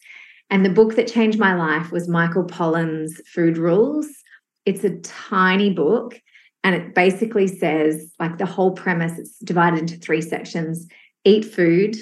And 0.51 0.65
the 0.65 0.71
book 0.71 0.97
that 0.97 1.07
changed 1.07 1.39
my 1.39 1.55
life 1.55 1.93
was 1.93 2.09
Michael 2.09 2.45
Pollan's 2.45 3.21
Food 3.33 3.57
Rules 3.57 4.09
it's 4.71 4.85
a 4.85 5.01
tiny 5.01 5.71
book 5.71 6.21
and 6.63 6.77
it 6.77 6.95
basically 6.95 7.49
says 7.49 8.13
like 8.21 8.39
the 8.39 8.47
whole 8.47 8.71
premise 8.71 9.19
it's 9.19 9.37
divided 9.41 9.81
into 9.81 9.97
three 9.97 10.23
sections. 10.23 10.87
Eat 11.25 11.45
food 11.45 11.97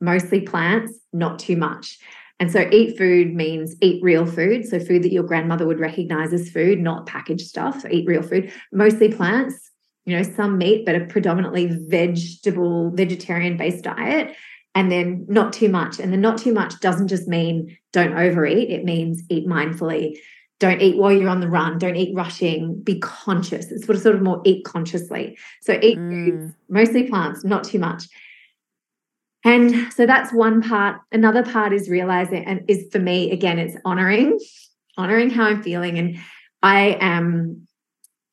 mostly 0.00 0.40
plants 0.40 0.98
not 1.12 1.38
too 1.38 1.56
much. 1.56 1.98
And 2.40 2.50
so 2.50 2.68
eat 2.70 2.96
food 2.96 3.34
means 3.34 3.76
eat 3.82 4.02
real 4.02 4.24
food. 4.24 4.66
So 4.66 4.78
food 4.78 5.02
that 5.02 5.12
your 5.12 5.24
grandmother 5.24 5.66
would 5.66 5.78
recognize 5.78 6.32
as 6.32 6.50
food 6.50 6.80
not 6.80 7.06
packaged 7.06 7.46
stuff 7.46 7.82
so 7.82 7.88
eat 7.90 8.06
real 8.06 8.22
food. 8.22 8.50
Mostly 8.72 9.12
plants 9.12 9.70
you 10.06 10.16
know 10.16 10.22
some 10.22 10.56
meat 10.56 10.86
but 10.86 10.94
a 10.94 11.04
predominantly 11.04 11.66
vegetable 11.66 12.92
vegetarian 12.92 13.58
based 13.58 13.84
diet. 13.84 14.34
And 14.74 14.90
then 14.90 15.26
not 15.28 15.52
too 15.52 15.68
much. 15.68 15.98
And 15.98 16.12
the 16.12 16.18
not 16.18 16.38
too 16.38 16.52
much 16.54 16.80
doesn't 16.80 17.08
just 17.08 17.28
mean 17.28 17.76
don't 17.92 18.16
overeat. 18.16 18.70
It 18.70 18.84
means 18.84 19.22
eat 19.28 19.46
mindfully 19.46 20.18
don't 20.58 20.80
eat 20.80 20.96
while 20.96 21.12
you're 21.12 21.28
on 21.28 21.40
the 21.40 21.48
run 21.48 21.78
don't 21.78 21.96
eat 21.96 22.14
rushing 22.14 22.80
be 22.82 22.98
conscious 23.00 23.70
it's 23.70 23.84
sort 23.84 23.96
of, 23.96 24.02
sort 24.02 24.14
of 24.14 24.22
more 24.22 24.40
eat 24.44 24.64
consciously 24.64 25.36
so 25.62 25.78
eat 25.82 25.98
mm. 25.98 26.54
mostly 26.68 27.04
plants 27.08 27.44
not 27.44 27.64
too 27.64 27.78
much 27.78 28.04
and 29.44 29.92
so 29.92 30.06
that's 30.06 30.32
one 30.32 30.62
part 30.62 31.00
another 31.12 31.42
part 31.42 31.72
is 31.72 31.88
realizing 31.88 32.44
and 32.46 32.62
is 32.68 32.86
for 32.90 32.98
me 32.98 33.30
again 33.30 33.58
it's 33.58 33.76
honoring 33.84 34.38
honoring 34.96 35.30
how 35.30 35.44
i'm 35.44 35.62
feeling 35.62 35.98
and 35.98 36.18
i 36.62 36.96
am 37.00 37.66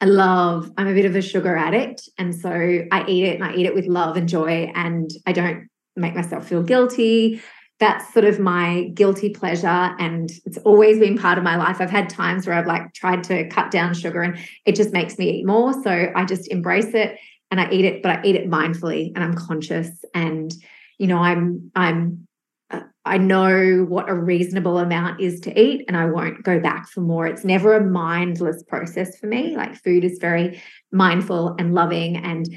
I 0.03 0.05
love, 0.05 0.69
I'm 0.77 0.87
a 0.87 0.93
bit 0.93 1.05
of 1.05 1.15
a 1.15 1.21
sugar 1.21 1.55
addict. 1.55 2.09
And 2.17 2.35
so 2.35 2.49
I 2.49 3.05
eat 3.07 3.23
it 3.23 3.35
and 3.35 3.43
I 3.45 3.55
eat 3.55 3.65
it 3.65 3.73
with 3.73 3.85
love 3.85 4.17
and 4.17 4.27
joy. 4.27 4.69
And 4.75 5.09
I 5.25 5.31
don't 5.31 5.69
make 5.95 6.13
myself 6.13 6.45
feel 6.45 6.61
guilty. 6.61 7.41
That's 7.83 8.13
sort 8.13 8.23
of 8.23 8.39
my 8.39 8.83
guilty 8.93 9.29
pleasure. 9.29 9.67
And 9.67 10.31
it's 10.45 10.57
always 10.59 10.99
been 10.99 11.17
part 11.17 11.37
of 11.37 11.43
my 11.43 11.57
life. 11.57 11.81
I've 11.81 11.89
had 11.89 12.09
times 12.09 12.47
where 12.47 12.55
I've 12.55 12.65
like 12.65 12.93
tried 12.93 13.25
to 13.25 13.45
cut 13.49 13.71
down 13.71 13.93
sugar 13.93 14.21
and 14.21 14.39
it 14.65 14.75
just 14.75 14.93
makes 14.93 15.17
me 15.17 15.29
eat 15.29 15.45
more. 15.45 15.73
So 15.83 16.09
I 16.15 16.23
just 16.23 16.49
embrace 16.49 16.93
it 16.93 17.19
and 17.51 17.59
I 17.59 17.69
eat 17.71 17.83
it, 17.83 18.01
but 18.01 18.19
I 18.19 18.21
eat 18.23 18.37
it 18.37 18.49
mindfully 18.49 19.11
and 19.13 19.21
I'm 19.21 19.33
conscious. 19.33 19.89
And, 20.15 20.53
you 20.97 21.07
know, 21.07 21.17
I'm, 21.17 21.71
I'm, 21.75 22.25
uh, 22.71 22.83
I 23.03 23.17
know 23.17 23.83
what 23.89 24.07
a 24.07 24.13
reasonable 24.13 24.77
amount 24.77 25.19
is 25.19 25.41
to 25.41 25.61
eat 25.61 25.83
and 25.89 25.97
I 25.97 26.05
won't 26.05 26.41
go 26.41 26.61
back 26.61 26.87
for 26.87 27.01
more. 27.01 27.27
It's 27.27 27.43
never 27.43 27.75
a 27.75 27.83
mindless 27.83 28.63
process 28.63 29.17
for 29.17 29.27
me. 29.27 29.57
Like 29.57 29.75
food 29.75 30.05
is 30.05 30.19
very 30.21 30.63
mindful 30.93 31.57
and 31.59 31.73
loving. 31.73 32.15
And 32.15 32.47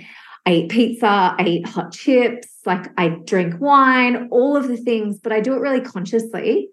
I 0.46 0.52
eat 0.52 0.68
pizza, 0.70 1.34
I 1.38 1.44
eat 1.44 1.66
hot 1.66 1.92
chips, 1.92 2.48
like 2.64 2.86
I 2.96 3.08
drink 3.08 3.60
wine, 3.60 4.28
all 4.30 4.56
of 4.56 4.68
the 4.68 4.76
things, 4.76 5.18
but 5.18 5.32
I 5.32 5.40
do 5.40 5.54
it 5.54 5.60
really 5.60 5.80
consciously. 5.80 6.68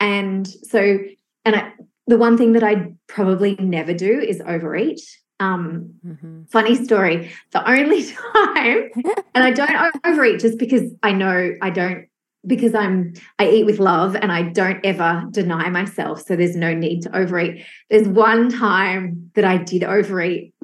And 0.00 0.48
so, 0.48 0.98
and 1.44 1.56
I, 1.56 1.72
the 2.06 2.16
one 2.16 2.38
thing 2.38 2.54
that 2.54 2.62
I 2.62 2.94
probably 3.06 3.56
never 3.56 3.92
do 3.92 4.20
is 4.20 4.40
overeat. 4.46 5.00
Um, 5.38 5.94
mm-hmm. 6.06 6.44
Funny 6.44 6.82
story. 6.82 7.30
The 7.52 7.68
only 7.68 8.04
time, 8.34 8.90
and 9.34 9.44
I 9.44 9.50
don't 9.50 9.96
overeat 10.04 10.40
just 10.40 10.58
because 10.58 10.90
I 11.02 11.12
know 11.12 11.52
I 11.60 11.70
don't 11.70 12.06
because 12.46 12.74
I'm 12.74 13.14
I 13.38 13.48
eat 13.48 13.64
with 13.64 13.78
love 13.78 14.16
and 14.16 14.30
I 14.30 14.42
don't 14.42 14.84
ever 14.84 15.24
deny 15.30 15.68
myself. 15.70 16.24
So 16.26 16.36
there's 16.36 16.56
no 16.56 16.74
need 16.74 17.00
to 17.02 17.16
overeat. 17.16 17.64
There's 17.90 18.08
one 18.08 18.50
time 18.50 19.30
that 19.34 19.44
I 19.44 19.58
did 19.58 19.82
overeat 19.82 20.54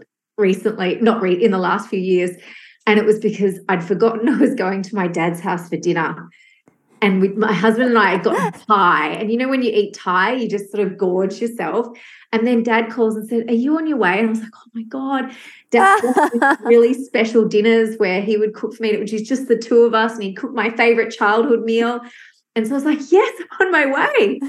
recently, 0.40 0.96
not 0.96 1.22
re- 1.22 1.42
in 1.42 1.50
the 1.50 1.58
last 1.58 1.88
few 1.88 2.00
years, 2.00 2.30
and 2.86 2.98
it 2.98 3.04
was 3.04 3.18
because 3.18 3.60
I'd 3.68 3.84
forgotten 3.84 4.28
I 4.34 4.38
was 4.38 4.54
going 4.54 4.82
to 4.82 4.94
my 4.94 5.06
dad's 5.06 5.40
house 5.40 5.68
for 5.68 5.76
dinner. 5.76 6.28
And 7.02 7.22
with 7.22 7.34
my 7.36 7.52
husband 7.52 7.88
and 7.88 7.98
I 7.98 8.10
had 8.10 8.24
gotten 8.24 8.60
Thai. 8.66 9.08
And 9.08 9.30
you 9.30 9.38
know, 9.38 9.48
when 9.48 9.62
you 9.62 9.70
eat 9.70 9.94
Thai, 9.94 10.34
you 10.34 10.48
just 10.48 10.70
sort 10.70 10.86
of 10.86 10.98
gorge 10.98 11.40
yourself. 11.40 11.86
And 12.32 12.46
then 12.46 12.62
dad 12.62 12.90
calls 12.90 13.16
and 13.16 13.28
said, 13.28 13.48
Are 13.48 13.54
you 13.54 13.76
on 13.76 13.86
your 13.86 13.96
way? 13.96 14.18
And 14.18 14.28
I 14.28 14.30
was 14.30 14.40
like, 14.40 14.50
Oh 14.54 14.70
my 14.74 14.82
God. 14.82 15.32
Dad 15.70 16.58
really 16.62 16.92
special 16.94 17.46
dinners 17.46 17.96
where 17.96 18.20
he 18.20 18.36
would 18.36 18.54
cook 18.54 18.74
for 18.74 18.82
me, 18.82 18.96
which 18.98 19.12
is 19.12 19.26
just 19.26 19.48
the 19.48 19.56
two 19.56 19.82
of 19.82 19.94
us, 19.94 20.14
and 20.14 20.24
he'd 20.24 20.36
cook 20.36 20.52
my 20.52 20.70
favorite 20.70 21.10
childhood 21.10 21.62
meal. 21.62 22.00
And 22.54 22.66
so 22.66 22.74
I 22.74 22.76
was 22.76 22.84
like, 22.84 23.00
Yes, 23.10 23.42
I'm 23.52 23.66
on 23.66 23.72
my 23.72 23.86
way. 23.86 24.40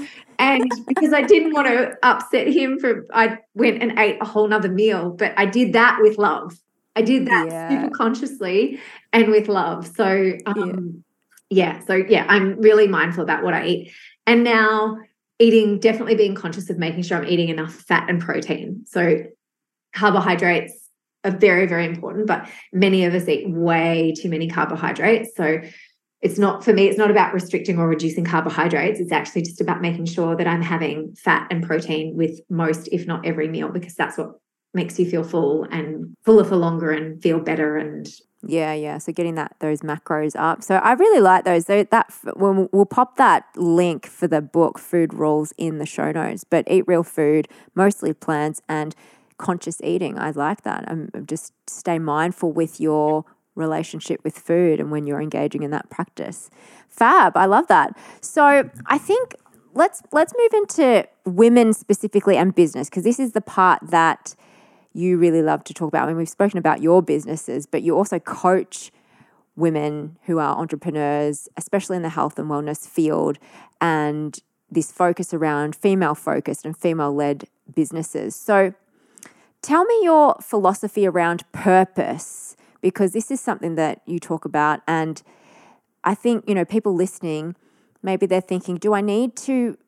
And 0.42 0.68
because 0.88 1.12
I 1.12 1.22
didn't 1.22 1.52
want 1.52 1.68
to 1.68 1.96
upset 2.02 2.48
him 2.48 2.80
for 2.80 3.06
I 3.14 3.38
went 3.54 3.80
and 3.80 3.96
ate 3.96 4.20
a 4.20 4.24
whole 4.24 4.48
nother 4.48 4.68
meal, 4.68 5.10
but 5.10 5.32
I 5.36 5.46
did 5.46 5.72
that 5.74 5.98
with 6.00 6.18
love. 6.18 6.58
I 6.96 7.02
did 7.02 7.26
that 7.26 7.46
yeah. 7.48 7.68
super 7.68 7.90
consciously 7.90 8.80
and 9.12 9.30
with 9.30 9.46
love. 9.48 9.86
So 9.86 10.32
um, 10.46 11.04
yeah. 11.48 11.76
yeah, 11.78 11.84
so 11.86 11.94
yeah, 11.94 12.26
I'm 12.28 12.60
really 12.60 12.88
mindful 12.88 13.22
about 13.22 13.44
what 13.44 13.54
I 13.54 13.66
eat. 13.66 13.92
And 14.26 14.42
now 14.42 14.98
eating, 15.38 15.78
definitely 15.78 16.16
being 16.16 16.34
conscious 16.34 16.68
of 16.70 16.76
making 16.76 17.04
sure 17.04 17.18
I'm 17.18 17.28
eating 17.28 17.48
enough 17.48 17.72
fat 17.72 18.10
and 18.10 18.20
protein. 18.20 18.84
So 18.86 19.22
carbohydrates 19.94 20.72
are 21.24 21.30
very, 21.30 21.66
very 21.66 21.86
important, 21.86 22.26
but 22.26 22.48
many 22.72 23.04
of 23.04 23.14
us 23.14 23.28
eat 23.28 23.48
way 23.48 24.12
too 24.16 24.28
many 24.28 24.48
carbohydrates. 24.48 25.36
So 25.36 25.60
it's 26.22 26.38
not 26.38 26.64
for 26.64 26.72
me, 26.72 26.86
it's 26.86 26.98
not 26.98 27.10
about 27.10 27.34
restricting 27.34 27.78
or 27.78 27.88
reducing 27.88 28.24
carbohydrates. 28.24 29.00
It's 29.00 29.12
actually 29.12 29.42
just 29.42 29.60
about 29.60 29.82
making 29.82 30.06
sure 30.06 30.36
that 30.36 30.46
I'm 30.46 30.62
having 30.62 31.14
fat 31.16 31.48
and 31.50 31.64
protein 31.64 32.16
with 32.16 32.40
most, 32.48 32.88
if 32.92 33.06
not 33.06 33.26
every 33.26 33.48
meal, 33.48 33.68
because 33.68 33.94
that's 33.96 34.16
what 34.16 34.38
makes 34.72 34.98
you 34.98 35.10
feel 35.10 35.24
full 35.24 35.64
and 35.64 36.14
fuller 36.24 36.44
for 36.44 36.56
longer 36.56 36.92
and 36.92 37.20
feel 37.20 37.40
better 37.40 37.76
and 37.76 38.08
yeah, 38.44 38.72
yeah. 38.72 38.98
So 38.98 39.12
getting 39.12 39.36
that 39.36 39.54
those 39.60 39.82
macros 39.82 40.34
up. 40.36 40.64
So 40.64 40.76
I 40.76 40.94
really 40.94 41.20
like 41.20 41.44
those. 41.44 41.66
So 41.66 41.84
that 41.84 42.12
we'll, 42.34 42.68
we'll 42.72 42.86
pop 42.86 43.16
that 43.16 43.46
link 43.54 44.06
for 44.06 44.26
the 44.26 44.40
book 44.40 44.80
Food 44.80 45.14
Rules 45.14 45.52
in 45.58 45.78
the 45.78 45.86
show 45.86 46.10
notes. 46.10 46.42
But 46.42 46.64
eat 46.68 46.82
real 46.88 47.04
food, 47.04 47.46
mostly 47.76 48.12
plants 48.12 48.60
and 48.68 48.96
conscious 49.38 49.80
eating. 49.82 50.18
I 50.18 50.30
like 50.30 50.62
that. 50.62 50.84
I'm 50.88 51.10
just 51.24 51.52
stay 51.68 52.00
mindful 52.00 52.50
with 52.50 52.80
your 52.80 53.24
relationship 53.54 54.22
with 54.24 54.38
food 54.38 54.80
and 54.80 54.90
when 54.90 55.06
you're 55.06 55.20
engaging 55.20 55.62
in 55.62 55.70
that 55.70 55.90
practice. 55.90 56.50
Fab. 56.88 57.36
I 57.36 57.46
love 57.46 57.66
that. 57.68 57.96
So 58.20 58.68
I 58.86 58.98
think 58.98 59.34
let's 59.74 60.02
let's 60.12 60.32
move 60.38 60.62
into 60.62 61.06
women 61.24 61.72
specifically 61.72 62.36
and 62.36 62.54
business 62.54 62.88
because 62.88 63.04
this 63.04 63.18
is 63.18 63.32
the 63.32 63.40
part 63.40 63.80
that 63.82 64.34
you 64.92 65.16
really 65.16 65.42
love 65.42 65.64
to 65.64 65.74
talk 65.74 65.88
about. 65.88 66.04
I 66.04 66.06
mean, 66.08 66.16
we've 66.16 66.28
spoken 66.28 66.58
about 66.58 66.82
your 66.82 67.02
businesses, 67.02 67.66
but 67.66 67.82
you 67.82 67.96
also 67.96 68.18
coach 68.18 68.90
women 69.56 70.18
who 70.24 70.38
are 70.38 70.56
entrepreneurs, 70.56 71.48
especially 71.56 71.96
in 71.96 72.02
the 72.02 72.10
health 72.10 72.38
and 72.38 72.50
wellness 72.50 72.86
field, 72.86 73.38
and 73.80 74.38
this 74.70 74.90
focus 74.90 75.34
around 75.34 75.76
female 75.76 76.14
focused 76.14 76.64
and 76.64 76.76
female 76.76 77.14
led 77.14 77.44
businesses. 77.74 78.34
So, 78.34 78.74
tell 79.60 79.84
me 79.84 80.00
your 80.02 80.36
philosophy 80.40 81.06
around 81.06 81.50
purpose, 81.52 82.56
because 82.82 83.12
this 83.12 83.30
is 83.30 83.40
something 83.40 83.76
that 83.76 84.02
you 84.04 84.18
talk 84.18 84.44
about. 84.44 84.80
And 84.86 85.22
I 86.04 86.14
think, 86.14 86.44
you 86.46 86.54
know, 86.54 86.66
people 86.66 86.94
listening, 86.94 87.56
maybe 88.02 88.26
they're 88.26 88.42
thinking, 88.42 88.76
do 88.76 88.92
I 88.92 89.00
need 89.00 89.36
to 89.36 89.78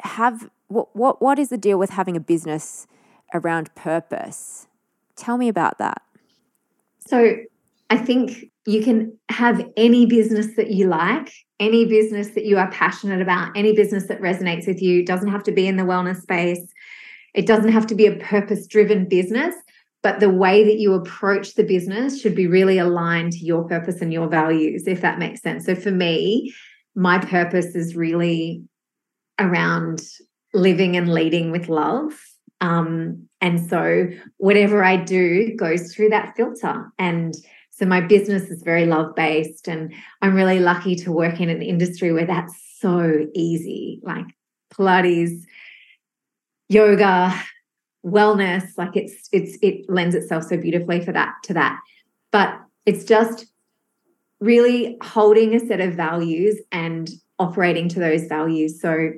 have 0.00 0.50
what, 0.68 0.94
what, 0.94 1.22
what 1.22 1.38
is 1.38 1.48
the 1.48 1.58
deal 1.58 1.78
with 1.78 1.90
having 1.90 2.16
a 2.16 2.20
business? 2.20 2.86
around 3.34 3.74
purpose. 3.74 4.66
Tell 5.16 5.38
me 5.38 5.48
about 5.48 5.78
that. 5.78 6.02
So, 7.06 7.36
I 7.90 7.98
think 7.98 8.46
you 8.64 8.82
can 8.82 9.18
have 9.28 9.68
any 9.76 10.06
business 10.06 10.56
that 10.56 10.70
you 10.70 10.86
like, 10.86 11.30
any 11.60 11.84
business 11.84 12.28
that 12.30 12.46
you 12.46 12.56
are 12.56 12.70
passionate 12.70 13.20
about, 13.20 13.54
any 13.54 13.74
business 13.74 14.06
that 14.06 14.22
resonates 14.22 14.66
with 14.66 14.80
you. 14.80 15.04
Doesn't 15.04 15.28
have 15.28 15.42
to 15.44 15.52
be 15.52 15.66
in 15.66 15.76
the 15.76 15.82
wellness 15.82 16.22
space. 16.22 16.66
It 17.34 17.46
doesn't 17.46 17.72
have 17.72 17.86
to 17.88 17.94
be 17.94 18.06
a 18.06 18.16
purpose 18.16 18.66
driven 18.66 19.06
business, 19.06 19.54
but 20.02 20.20
the 20.20 20.30
way 20.30 20.64
that 20.64 20.78
you 20.78 20.94
approach 20.94 21.54
the 21.54 21.64
business 21.64 22.20
should 22.20 22.34
be 22.34 22.46
really 22.46 22.78
aligned 22.78 23.32
to 23.32 23.44
your 23.44 23.64
purpose 23.68 24.00
and 24.00 24.12
your 24.12 24.28
values, 24.28 24.86
if 24.86 25.00
that 25.00 25.18
makes 25.18 25.40
sense. 25.40 25.64
So 25.64 25.74
for 25.74 25.90
me, 25.90 26.52
my 26.94 27.18
purpose 27.18 27.74
is 27.74 27.96
really 27.96 28.64
around 29.38 30.02
living 30.52 30.96
and 30.96 31.12
leading 31.12 31.50
with 31.50 31.68
love 31.68 32.12
um, 32.62 33.28
and 33.40 33.68
so 33.68 34.08
whatever 34.36 34.84
I 34.84 34.96
do 34.96 35.54
goes 35.56 35.92
through 35.92 36.10
that 36.10 36.36
filter. 36.36 36.92
And 36.96 37.34
so 37.70 37.84
my 37.84 38.00
business 38.00 38.44
is 38.50 38.62
very 38.62 38.86
love 38.86 39.16
based. 39.16 39.66
And 39.66 39.92
I'm 40.22 40.36
really 40.36 40.60
lucky 40.60 40.94
to 40.96 41.10
work 41.10 41.40
in 41.40 41.48
an 41.48 41.60
industry 41.60 42.12
where 42.12 42.24
that's 42.24 42.54
so 42.78 43.26
easy 43.34 43.98
like 44.04 44.26
Pilates, 44.72 45.42
yoga, 46.68 47.34
wellness. 48.04 48.64
Like 48.76 48.96
it's, 48.96 49.28
it's, 49.32 49.58
it 49.62 49.88
lends 49.88 50.14
itself 50.14 50.44
so 50.44 50.56
beautifully 50.56 51.04
for 51.04 51.12
that, 51.12 51.34
to 51.44 51.54
that. 51.54 51.78
But 52.30 52.60
it's 52.86 53.04
just 53.04 53.46
really 54.40 54.96
holding 55.02 55.54
a 55.54 55.60
set 55.60 55.80
of 55.80 55.94
values 55.94 56.58
and 56.72 57.08
operating 57.38 57.88
to 57.90 58.00
those 58.00 58.24
values. 58.24 58.80
So 58.80 59.12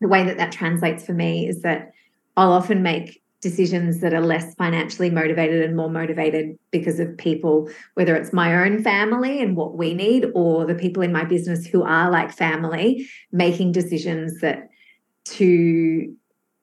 the 0.00 0.08
way 0.08 0.24
that 0.24 0.36
that 0.36 0.52
translates 0.52 1.04
for 1.04 1.12
me 1.14 1.48
is 1.48 1.62
that 1.62 1.92
I'll 2.36 2.52
often 2.52 2.82
make 2.82 3.22
decisions 3.40 4.00
that 4.00 4.14
are 4.14 4.20
less 4.20 4.54
financially 4.54 5.10
motivated 5.10 5.62
and 5.62 5.76
more 5.76 5.90
motivated 5.90 6.58
because 6.70 6.98
of 6.98 7.16
people, 7.18 7.70
whether 7.94 8.16
it's 8.16 8.32
my 8.32 8.64
own 8.64 8.82
family 8.82 9.40
and 9.40 9.56
what 9.56 9.76
we 9.76 9.94
need, 9.94 10.26
or 10.34 10.64
the 10.64 10.74
people 10.74 11.02
in 11.02 11.12
my 11.12 11.24
business 11.24 11.66
who 11.66 11.82
are 11.82 12.10
like 12.10 12.32
family, 12.32 13.06
making 13.32 13.72
decisions 13.72 14.40
that 14.40 14.68
to 15.24 16.12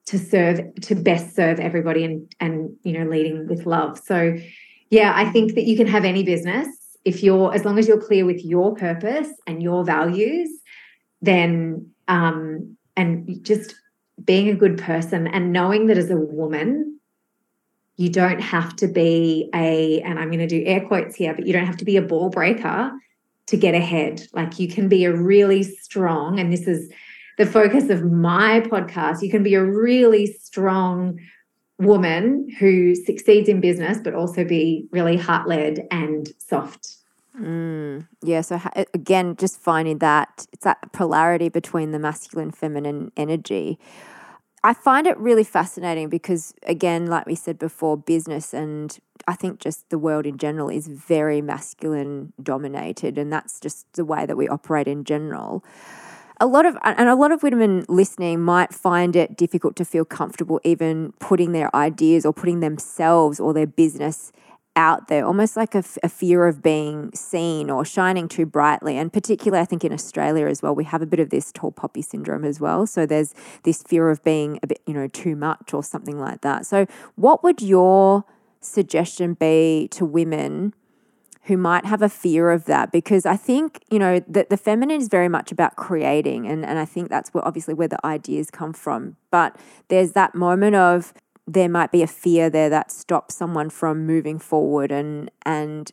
to 0.06 0.20
serve 0.20 0.60
to 0.82 0.96
best 0.96 1.36
serve 1.36 1.60
everybody 1.60 2.04
and 2.04 2.34
and 2.40 2.76
you 2.84 2.94
know 2.94 3.10
leading 3.10 3.48
with 3.48 3.66
love. 3.66 4.00
So 4.00 4.38
yeah, 4.90 5.14
I 5.16 5.30
think 5.32 5.56
that 5.56 5.64
you 5.64 5.76
can 5.76 5.88
have 5.88 6.06
any 6.06 6.24
business 6.24 6.68
if 7.06 7.22
you're 7.22 7.54
as 7.54 7.66
long 7.66 7.78
as 7.78 7.88
you're 7.88 8.02
clear 8.02 8.26
with 8.26 8.44
your 8.44 8.76
purpose 8.76 9.30
and 9.48 9.62
your 9.62 9.84
values, 9.84 10.50
then 11.22 11.90
um 12.08 12.78
and 12.96 13.44
just 13.44 13.76
being 14.24 14.50
a 14.50 14.56
good 14.56 14.78
person 14.78 15.28
and 15.28 15.52
knowing 15.52 15.88
that 15.88 15.98
as 15.98 16.10
a 16.10 16.18
woman, 16.18 17.00
you 17.98 18.10
don't 18.10 18.40
have 18.40 18.76
to 18.78 18.88
be 18.88 19.50
a, 19.54 20.02
and 20.02 20.20
I'm 20.20 20.30
going 20.30 20.40
to 20.40 20.48
do 20.48 20.64
air 20.66 20.82
quotes 20.82 21.16
here, 21.16 21.34
but 21.34 21.46
you 21.46 21.54
don't 21.54 21.66
have 21.66 21.78
to 21.78 21.86
be 21.86 21.98
a 21.98 22.02
ball 22.02 22.30
breaker 22.30 22.92
to 23.48 23.58
get 23.58 23.76
ahead. 23.76 24.22
Like 24.34 24.60
you 24.60 24.68
can 24.68 24.88
be 24.88 25.06
a 25.06 25.16
really 25.16 25.64
strong, 25.64 26.40
and 26.40 26.52
this 26.52 26.68
is 26.68 26.92
the 27.38 27.46
focus 27.46 27.90
of 27.90 28.04
my 28.04 28.62
podcast, 28.62 29.22
you 29.22 29.30
can 29.30 29.44
be 29.44 29.56
a 29.56 29.64
really 29.64 30.28
strong 30.28 31.20
woman 31.80 32.48
who 32.60 32.96
succeeds 32.96 33.50
in 33.50 33.60
business, 33.60 33.98
but 34.04 34.14
also 34.14 34.44
be 34.44 34.88
really 34.92 35.18
heart 35.18 35.48
led 35.48 35.88
and 35.92 36.30
soft. 36.38 36.98
Mm, 37.40 38.08
yeah. 38.22 38.42
So 38.42 38.62
again, 38.94 39.36
just 39.36 39.60
finding 39.60 39.98
that 40.00 40.46
it's 40.54 40.64
that 40.64 40.92
polarity 40.92 41.50
between 41.50 41.92
the 41.92 42.00
masculine, 42.00 42.52
feminine 42.52 43.12
energy. 43.18 43.80
I 44.66 44.74
find 44.74 45.08
it 45.08 45.18
really 45.18 45.44
fascinating 45.44 46.08
because, 46.08 46.54
again, 46.64 47.08
like 47.08 47.26
we 47.26 47.36
said 47.36 47.60
before, 47.60 47.98
business 47.98 48.54
and 48.54 48.98
I 49.28 49.36
think 49.36 49.60
just 49.60 49.90
the 49.90 49.98
world 49.98 50.26
in 50.26 50.38
general 50.38 50.70
is 50.70 50.88
very 50.88 51.42
masculine 51.42 52.34
dominated, 52.42 53.18
and 53.18 53.32
that's 53.32 53.60
just 53.60 53.92
the 53.94 54.06
way 54.06 54.26
that 54.26 54.38
we 54.38 54.48
operate 54.48 54.88
in 54.88 55.04
general. 55.04 55.66
A 56.40 56.48
lot 56.48 56.66
of 56.66 56.78
and 56.84 57.08
a 57.08 57.16
lot 57.16 57.32
of 57.32 57.44
women 57.44 57.86
listening 57.88 58.42
might 58.42 58.74
find 58.74 59.16
it 59.16 59.38
difficult 59.38 59.76
to 59.78 59.86
feel 59.86 60.04
comfortable 60.04 60.60
even 60.64 61.14
putting 61.20 61.52
their 61.52 61.74
ideas 61.76 62.26
or 62.26 62.34
putting 62.34 62.60
themselves 62.60 63.40
or 63.40 63.54
their 63.54 63.68
business 63.68 64.32
out 64.76 65.08
there, 65.08 65.26
almost 65.26 65.56
like 65.56 65.76
a, 65.76 65.84
a, 66.02 66.10
fear 66.10 66.48
of 66.48 66.64
being 66.64 67.12
seen 67.14 67.70
or 67.70 67.86
shining 67.86 68.28
too 68.28 68.46
brightly. 68.46 68.98
And 68.98 69.14
particularly, 69.14 69.62
I 69.62 69.66
think 69.66 69.84
in 69.84 69.94
Australia 69.94 70.48
as 70.48 70.62
well, 70.62 70.74
we 70.74 70.84
have 70.86 71.02
a 71.02 71.06
bit 71.06 71.20
of 71.20 71.30
this 71.30 71.52
tall 71.52 71.72
poppy 71.72 72.02
syndrome 72.02 72.44
as 72.44 72.60
well. 72.60 72.88
So 72.88 73.06
there's 73.06 73.34
this 73.64 73.84
fear 73.84 74.10
of 74.10 74.24
being 74.24 74.60
a 74.64 74.68
bit, 74.68 74.82
you 74.88 74.94
know, 74.94 75.08
too 75.08 75.36
much 75.36 75.74
or 75.74 75.84
something 75.84 76.20
like 76.20 76.42
that. 76.42 76.66
So, 76.66 76.88
what 77.16 77.44
would 77.44 77.62
your 77.62 78.26
suggestion 78.62 79.36
be 79.36 79.90
to 79.92 80.06
women? 80.06 80.74
Who 81.46 81.58
might 81.58 81.86
have 81.86 82.02
a 82.02 82.10
fear 82.10 82.52
of 82.52 82.66
that 82.66 82.92
because 82.92 83.26
I 83.26 83.36
think, 83.36 83.84
you 83.92 84.00
know, 84.00 84.24
that 84.28 84.50
the 84.50 84.56
feminine 84.56 85.02
is 85.02 85.10
very 85.10 85.28
much 85.28 85.52
about 85.52 85.76
creating. 85.76 86.48
And, 86.48 86.66
and 86.66 86.80
I 86.80 86.86
think 86.86 87.10
that's 87.10 87.34
where 87.34 87.46
obviously 87.46 87.74
where 87.74 87.90
the 87.90 88.04
ideas 88.06 88.50
come 88.50 88.72
from. 88.72 89.18
But 89.30 89.58
there's 89.90 90.14
that 90.14 90.36
moment 90.36 90.76
of 90.78 91.14
there 91.46 91.68
might 91.68 91.92
be 91.92 92.02
a 92.02 92.08
fear 92.08 92.50
there 92.50 92.70
that 92.70 92.92
stops 92.92 93.36
someone 93.36 93.70
from 93.70 94.06
moving 94.06 94.40
forward 94.40 94.92
and 94.92 95.30
and 95.46 95.92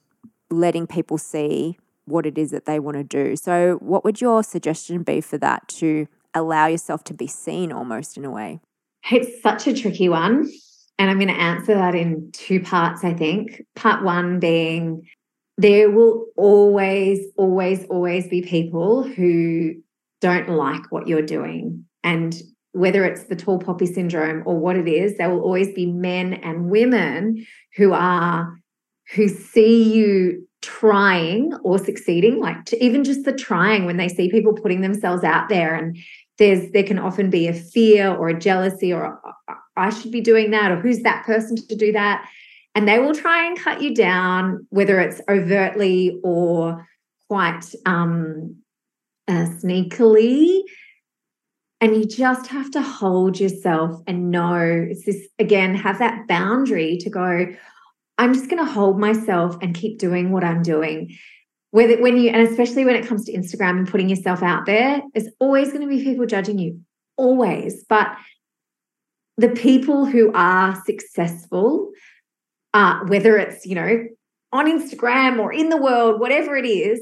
letting 0.51 0.87
people 0.87 1.19
see 1.19 1.79
what 2.05 2.27
it 2.27 2.37
is 2.37 2.51
that 2.51 2.67
they 2.67 2.79
want 2.79 2.97
to 2.97 3.05
do. 3.05 3.37
So, 3.37 3.79
what 3.81 4.05
would 4.05 4.21
your 4.21 4.43
suggestion 4.43 5.03
be 5.03 5.21
for 5.21 5.39
that 5.39 5.69
to 5.69 6.07
allow 6.35 6.67
yourself 6.67 7.05
to 7.05 7.15
be 7.15 7.27
seen 7.27 7.73
almost 7.73 8.17
in 8.17 8.25
a 8.25 8.31
way? 8.31 8.61
It's 9.11 9.43
such 9.43 9.67
a 9.67 9.75
tricky 9.75 10.09
one. 10.09 10.51
And 10.99 11.09
I'm 11.09 11.19
going 11.19 11.29
to 11.29 11.41
answer 11.41 11.75
that 11.75 11.95
in 11.95 12.31
two 12.33 12.61
parts, 12.61 13.05
I 13.05 13.15
think. 13.15 13.63
Part 13.75 14.05
one 14.05 14.39
being 14.39 15.07
there 15.61 15.91
will 15.91 16.27
always, 16.37 17.21
always, 17.37 17.85
always 17.91 18.27
be 18.29 18.41
people 18.41 19.03
who 19.03 19.75
don't 20.23 20.49
like 20.49 20.91
what 20.91 21.07
you're 21.07 21.21
doing. 21.21 21.85
And 22.03 22.35
whether 22.73 23.05
it's 23.05 23.25
the 23.25 23.37
tall 23.37 23.59
poppy 23.59 23.85
syndrome 23.85 24.43
or 24.47 24.59
what 24.59 24.77
it 24.77 24.89
is, 24.89 25.19
there 25.19 25.29
will 25.29 25.43
always 25.43 25.75
be 25.75 25.85
men 25.85 26.35
and 26.35 26.71
women 26.71 27.47
who 27.77 27.93
are 27.93 28.57
who 29.13 29.29
see 29.29 29.93
you 29.93 30.47
trying 30.63 31.53
or 31.63 31.79
succeeding, 31.79 32.41
like 32.41 32.73
even 32.75 33.05
just 33.05 33.25
the 33.25 33.33
trying 33.33 33.85
when 33.85 33.97
they 33.99 34.09
see 34.09 34.31
people 34.31 34.55
putting 34.55 34.81
themselves 34.81 35.25
out 35.25 35.49
there 35.49 35.75
and 35.75 35.99
there's 36.39 36.71
there 36.71 36.85
can 36.85 36.99
often 36.99 37.29
be 37.29 37.49
a 37.49 37.53
fear 37.53 38.09
or 38.09 38.29
a 38.29 38.39
jealousy 38.39 38.93
or 38.93 39.21
I 39.77 39.91
should 39.91 40.11
be 40.11 40.23
doing 40.23 40.53
that 40.53 40.71
or 40.71 40.77
who's 40.77 41.01
that 41.01 41.27
person 41.27 41.57
to 41.57 41.77
do 41.77 41.93
that 41.93 42.27
and 42.75 42.89
they 42.89 42.99
will 42.99 43.15
try 43.15 43.47
and 43.47 43.59
cut 43.59 43.83
you 43.83 43.95
down 43.95 44.67
whether 44.71 45.01
it's 45.01 45.21
overtly 45.29 46.21
or 46.23 46.87
quite 47.29 47.75
um 47.87 48.57
uh, 49.29 49.47
sneakily 49.63 50.63
and 51.81 51.97
you 51.97 52.05
just 52.05 52.47
have 52.49 52.71
to 52.73 52.83
hold 52.83 53.41
yourself 53.41 54.03
and 54.07 54.31
know 54.31 54.55
it's 54.91 55.07
this 55.07 55.27
again, 55.39 55.75
have 55.75 55.99
that 55.99 56.29
boundary 56.29 56.99
to 56.99 57.11
go, 57.11 57.47
I'm 58.19 58.35
just 58.35 58.51
going 58.51 58.65
to 58.65 58.71
hold 58.71 59.01
myself 59.01 59.57
and 59.63 59.75
keep 59.75 59.99
doing 59.99 60.31
what 60.31 60.45
I'm 60.45 60.63
doing. 60.63 61.17
Whether 61.71 62.01
when 62.03 62.19
you, 62.19 62.31
and 62.31 62.47
especially 62.47 62.85
when 62.85 62.97
it 62.97 63.07
comes 63.07 63.25
to 63.25 63.33
Instagram 63.33 63.79
and 63.79 63.89
putting 63.89 64.11
yourself 64.11 64.43
out 64.43 64.67
there, 64.67 65.01
there's 65.15 65.29
always 65.39 65.69
going 65.69 65.81
to 65.81 65.87
be 65.87 66.05
people 66.05 66.27
judging 66.27 66.59
you, 66.59 66.81
always. 67.17 67.85
But 67.89 68.15
the 69.39 69.49
people 69.49 70.05
who 70.05 70.33
are 70.35 70.77
successful, 70.85 71.93
uh, 72.75 73.01
whether 73.07 73.37
it's, 73.37 73.67
you 73.67 73.75
know, 73.75 74.05
on 74.53 74.67
Instagram 74.67 75.39
or 75.39 75.53
in 75.53 75.69
the 75.69 75.77
world, 75.77 76.21
whatever 76.21 76.57
it 76.57 76.67
is, 76.67 77.01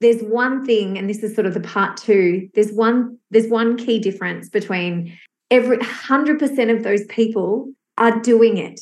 there's 0.00 0.22
one 0.22 0.64
thing 0.64 0.98
and 0.98 1.08
this 1.08 1.22
is 1.22 1.34
sort 1.34 1.46
of 1.46 1.54
the 1.54 1.60
part 1.60 1.96
two 1.96 2.48
there's 2.54 2.72
one 2.72 3.16
there's 3.30 3.46
one 3.46 3.76
key 3.76 3.98
difference 3.98 4.50
between 4.50 5.16
every 5.50 5.78
100% 5.78 6.76
of 6.76 6.82
those 6.82 7.04
people 7.04 7.72
are 7.96 8.20
doing 8.20 8.58
it. 8.58 8.80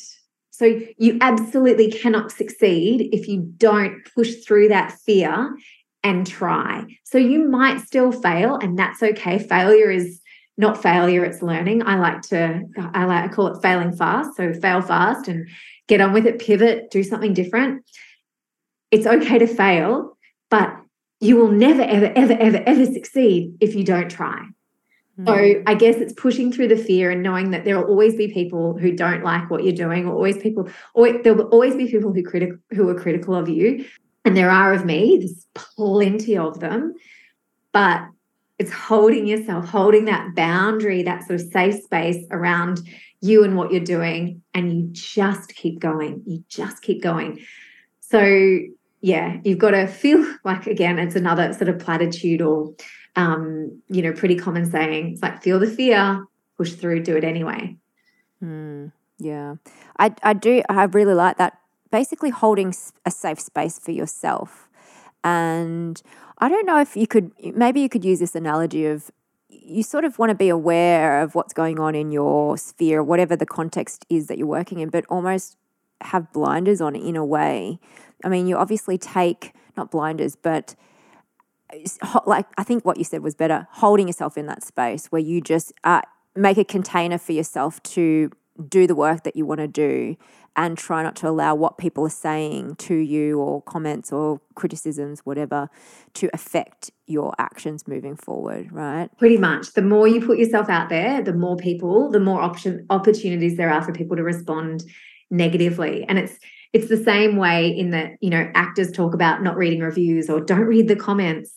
So 0.49 0.79
you 0.97 1.17
absolutely 1.21 1.91
cannot 1.91 2.31
succeed 2.31 3.09
if 3.11 3.27
you 3.27 3.41
don't 3.57 4.01
push 4.15 4.35
through 4.45 4.69
that 4.69 4.91
fear 5.05 5.55
and 6.03 6.27
try. 6.27 6.85
So 7.03 7.17
you 7.17 7.47
might 7.47 7.79
still 7.81 8.11
fail 8.11 8.57
and 8.57 8.77
that's 8.77 9.01
okay. 9.01 9.39
Failure 9.39 9.89
is 9.89 10.19
not 10.57 10.81
failure 10.81 11.23
it's 11.23 11.41
learning. 11.41 11.81
I 11.85 11.97
like 11.97 12.21
to 12.23 12.61
i 12.93 13.05
like 13.05 13.29
to 13.29 13.35
call 13.35 13.47
it 13.47 13.61
failing 13.61 13.95
fast 13.95 14.35
so 14.37 14.53
fail 14.53 14.81
fast 14.81 15.27
and 15.27 15.47
get 15.87 16.01
on 16.01 16.13
with 16.13 16.25
it 16.25 16.39
pivot 16.39 16.89
do 16.91 17.03
something 17.03 17.33
different 17.33 17.83
it's 18.91 19.05
okay 19.05 19.37
to 19.39 19.47
fail 19.47 20.17
but 20.49 20.77
you 21.23 21.37
will 21.37 21.51
never, 21.51 21.81
ever, 21.81 22.11
ever, 22.17 22.33
ever, 22.33 22.61
ever 22.65 22.85
succeed 22.85 23.55
if 23.61 23.75
you 23.75 23.85
don't 23.85 24.11
try. 24.11 24.45
So 25.25 25.33
hmm. 25.35 25.63
I 25.65 25.73
guess 25.73 25.95
it's 25.95 26.11
pushing 26.13 26.51
through 26.51 26.67
the 26.67 26.75
fear 26.75 27.11
and 27.11 27.23
knowing 27.23 27.51
that 27.51 27.63
there 27.63 27.77
will 27.77 27.87
always 27.87 28.15
be 28.15 28.27
people 28.27 28.77
who 28.77 28.91
don't 28.91 29.23
like 29.23 29.49
what 29.49 29.63
you're 29.63 29.73
doing, 29.73 30.05
or 30.05 30.13
always 30.13 30.37
people, 30.37 30.67
or 30.93 31.23
there 31.23 31.33
will 31.33 31.47
always 31.47 31.75
be 31.75 31.87
people 31.87 32.11
who 32.11 32.23
critic 32.23 32.51
who 32.71 32.89
are 32.89 32.99
critical 32.99 33.35
of 33.35 33.47
you. 33.47 33.85
And 34.25 34.35
there 34.35 34.49
are 34.49 34.73
of 34.73 34.85
me, 34.85 35.17
there's 35.17 35.45
plenty 35.53 36.37
of 36.37 36.59
them. 36.59 36.93
But 37.71 38.01
it's 38.63 38.71
holding 38.71 39.27
yourself, 39.27 39.65
holding 39.65 40.05
that 40.05 40.33
boundary, 40.35 41.03
that 41.03 41.27
sort 41.27 41.41
of 41.41 41.47
safe 41.51 41.83
space 41.83 42.25
around 42.31 42.79
you 43.19 43.43
and 43.43 43.57
what 43.57 43.71
you're 43.71 43.83
doing. 43.83 44.41
And 44.53 44.73
you 44.73 44.87
just 44.91 45.53
keep 45.53 45.79
going. 45.79 46.23
You 46.25 46.43
just 46.47 46.81
keep 46.81 47.03
going. 47.03 47.39
So 47.99 48.59
yeah, 49.01 49.39
you've 49.43 49.59
got 49.59 49.71
to 49.71 49.85
feel 49.85 50.25
like 50.45 50.65
again, 50.65 50.97
it's 50.97 51.15
another 51.15 51.53
sort 51.53 51.67
of 51.67 51.79
platitude 51.79 52.41
or 52.41 52.73
um, 53.15 53.81
you 53.89 54.01
know, 54.01 54.13
pretty 54.13 54.35
common 54.35 54.65
saying. 54.65 55.13
It's 55.13 55.21
like 55.21 55.43
feel 55.43 55.59
the 55.59 55.67
fear, 55.67 56.25
push 56.57 56.71
through, 56.73 57.03
do 57.03 57.15
it 57.15 57.23
anyway. 57.23 57.75
Mm, 58.41 58.91
yeah, 59.19 59.55
I 59.99 60.15
I 60.23 60.33
do. 60.33 60.63
I 60.69 60.85
really 60.85 61.13
like 61.13 61.37
that. 61.37 61.59
Basically, 61.91 62.31
holding 62.31 62.73
a 63.05 63.11
safe 63.11 63.39
space 63.39 63.77
for 63.77 63.91
yourself, 63.91 64.67
and 65.23 66.01
I 66.43 66.49
don't 66.49 66.65
know 66.65 66.79
if 66.79 66.95
you 66.95 67.07
could. 67.07 67.31
Maybe 67.55 67.81
you 67.81 67.89
could 67.89 68.05
use 68.05 68.19
this 68.19 68.35
analogy 68.35 68.85
of 68.85 69.11
you 69.49 69.83
sort 69.83 70.03
of 70.03 70.19
want 70.19 70.29
to 70.29 70.35
be 70.35 70.49
aware 70.49 71.21
of 71.21 71.35
what's 71.35 71.53
going 71.53 71.79
on 71.79 71.95
in 71.95 72.11
your 72.11 72.57
sphere, 72.57 73.01
whatever 73.01 73.35
the 73.35 73.45
context 73.45 74.05
is 74.09 74.27
that 74.27 74.37
you're 74.37 74.47
working 74.47 74.79
in, 74.79 74.89
but 74.89 75.05
almost 75.07 75.57
have 76.01 76.33
blinders 76.33 76.81
on 76.81 76.95
in 76.95 77.15
a 77.15 77.23
way 77.23 77.79
I 78.23 78.29
mean, 78.29 78.47
you 78.47 78.57
obviously 78.57 78.97
take 78.97 79.53
not 79.75 79.91
blinders, 79.91 80.35
but 80.35 80.75
like 82.25 82.45
I 82.57 82.63
think 82.63 82.85
what 82.85 82.97
you 82.97 83.03
said 83.03 83.21
was 83.21 83.35
better 83.35 83.67
holding 83.71 84.07
yourself 84.07 84.37
in 84.37 84.45
that 84.47 84.63
space 84.63 85.07
where 85.07 85.21
you 85.21 85.41
just 85.41 85.73
uh, 85.83 86.01
make 86.35 86.57
a 86.57 86.63
container 86.63 87.17
for 87.17 87.33
yourself 87.33 87.81
to 87.83 88.31
do 88.69 88.87
the 88.87 88.95
work 88.95 89.23
that 89.23 89.35
you 89.35 89.45
want 89.45 89.59
to 89.59 89.67
do 89.67 90.15
and 90.55 90.77
try 90.77 91.01
not 91.01 91.15
to 91.15 91.27
allow 91.27 91.55
what 91.55 91.77
people 91.79 92.05
are 92.05 92.09
saying 92.09 92.75
to 92.75 92.93
you 92.93 93.39
or 93.39 93.61
comments 93.63 94.11
or 94.11 94.39
criticisms 94.53 95.21
whatever 95.25 95.67
to 96.13 96.29
affect 96.33 96.91
your 97.07 97.33
actions 97.39 97.87
moving 97.87 98.15
forward 98.15 98.71
right? 98.71 99.09
Pretty 99.17 99.37
much. 99.37 99.73
The 99.73 99.81
more 99.81 100.07
you 100.07 100.25
put 100.25 100.37
yourself 100.37 100.69
out 100.69 100.89
there 100.89 101.21
the 101.21 101.33
more 101.33 101.57
people 101.57 102.11
the 102.11 102.19
more 102.19 102.41
option 102.41 102.85
opportunities 102.89 103.57
there 103.57 103.71
are 103.71 103.81
for 103.81 103.91
people 103.91 104.15
to 104.15 104.23
respond 104.23 104.83
negatively. 105.33 106.05
And 106.07 106.17
it's 106.17 106.37
it's 106.71 106.87
the 106.87 107.03
same 107.03 107.35
way 107.35 107.67
in 107.67 107.91
that 107.91 108.11
you 108.21 108.29
know 108.29 108.49
actors 108.55 108.91
talk 108.91 109.13
about 109.13 109.43
not 109.43 109.57
reading 109.57 109.81
reviews 109.81 110.29
or 110.29 110.39
don't 110.39 110.61
read 110.61 110.87
the 110.87 110.95
comments. 110.95 111.51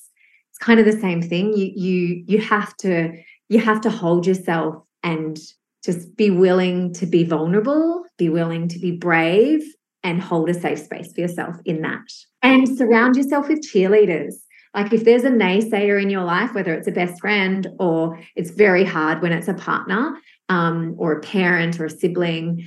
It's 0.51 0.59
kind 0.59 0.81
of 0.81 0.87
the 0.87 0.99
same 1.01 1.23
thing. 1.23 1.57
You 1.57 1.71
you 1.75 2.25
you 2.27 2.41
have 2.41 2.77
to 2.79 3.13
you 3.49 3.61
have 3.61 3.81
to 3.83 3.91
hold 3.91 4.27
yourself 4.27 4.83
and 5.03 5.39
just 5.87 6.17
be 6.17 6.31
willing 6.31 6.93
to 6.95 7.07
be 7.07 7.25
vulnerable 7.25 8.05
be 8.19 8.29
willing 8.29 8.69
to 8.69 8.79
be 8.79 8.91
brave 8.91 9.63
and 10.03 10.23
hold 10.23 10.49
a 10.49 10.55
safe 10.55 10.79
space 10.79 11.13
for 11.13 11.21
yourself 11.21 11.57
in 11.65 11.83
that. 11.83 12.13
And 12.43 12.79
surround 12.79 13.17
yourself 13.17 13.49
with 13.49 13.67
cheerleaders. 13.67 14.35
Like 14.75 14.93
if 14.93 15.05
there's 15.05 15.25
a 15.25 15.31
naysayer 15.31 16.01
in 16.01 16.11
your 16.11 16.25
life 16.25 16.55
whether 16.55 16.75
it's 16.75 16.89
a 16.89 16.93
best 16.93 17.21
friend 17.21 17.67
or 17.79 18.19
it's 18.37 18.51
very 18.51 18.85
hard 18.85 19.23
when 19.23 19.33
it's 19.33 19.49
a 19.49 19.55
partner 19.55 20.17
um, 20.49 20.95
or 20.99 21.13
a 21.13 21.21
parent 21.21 21.81
or 21.81 21.87
a 21.87 21.91
sibling 21.91 22.65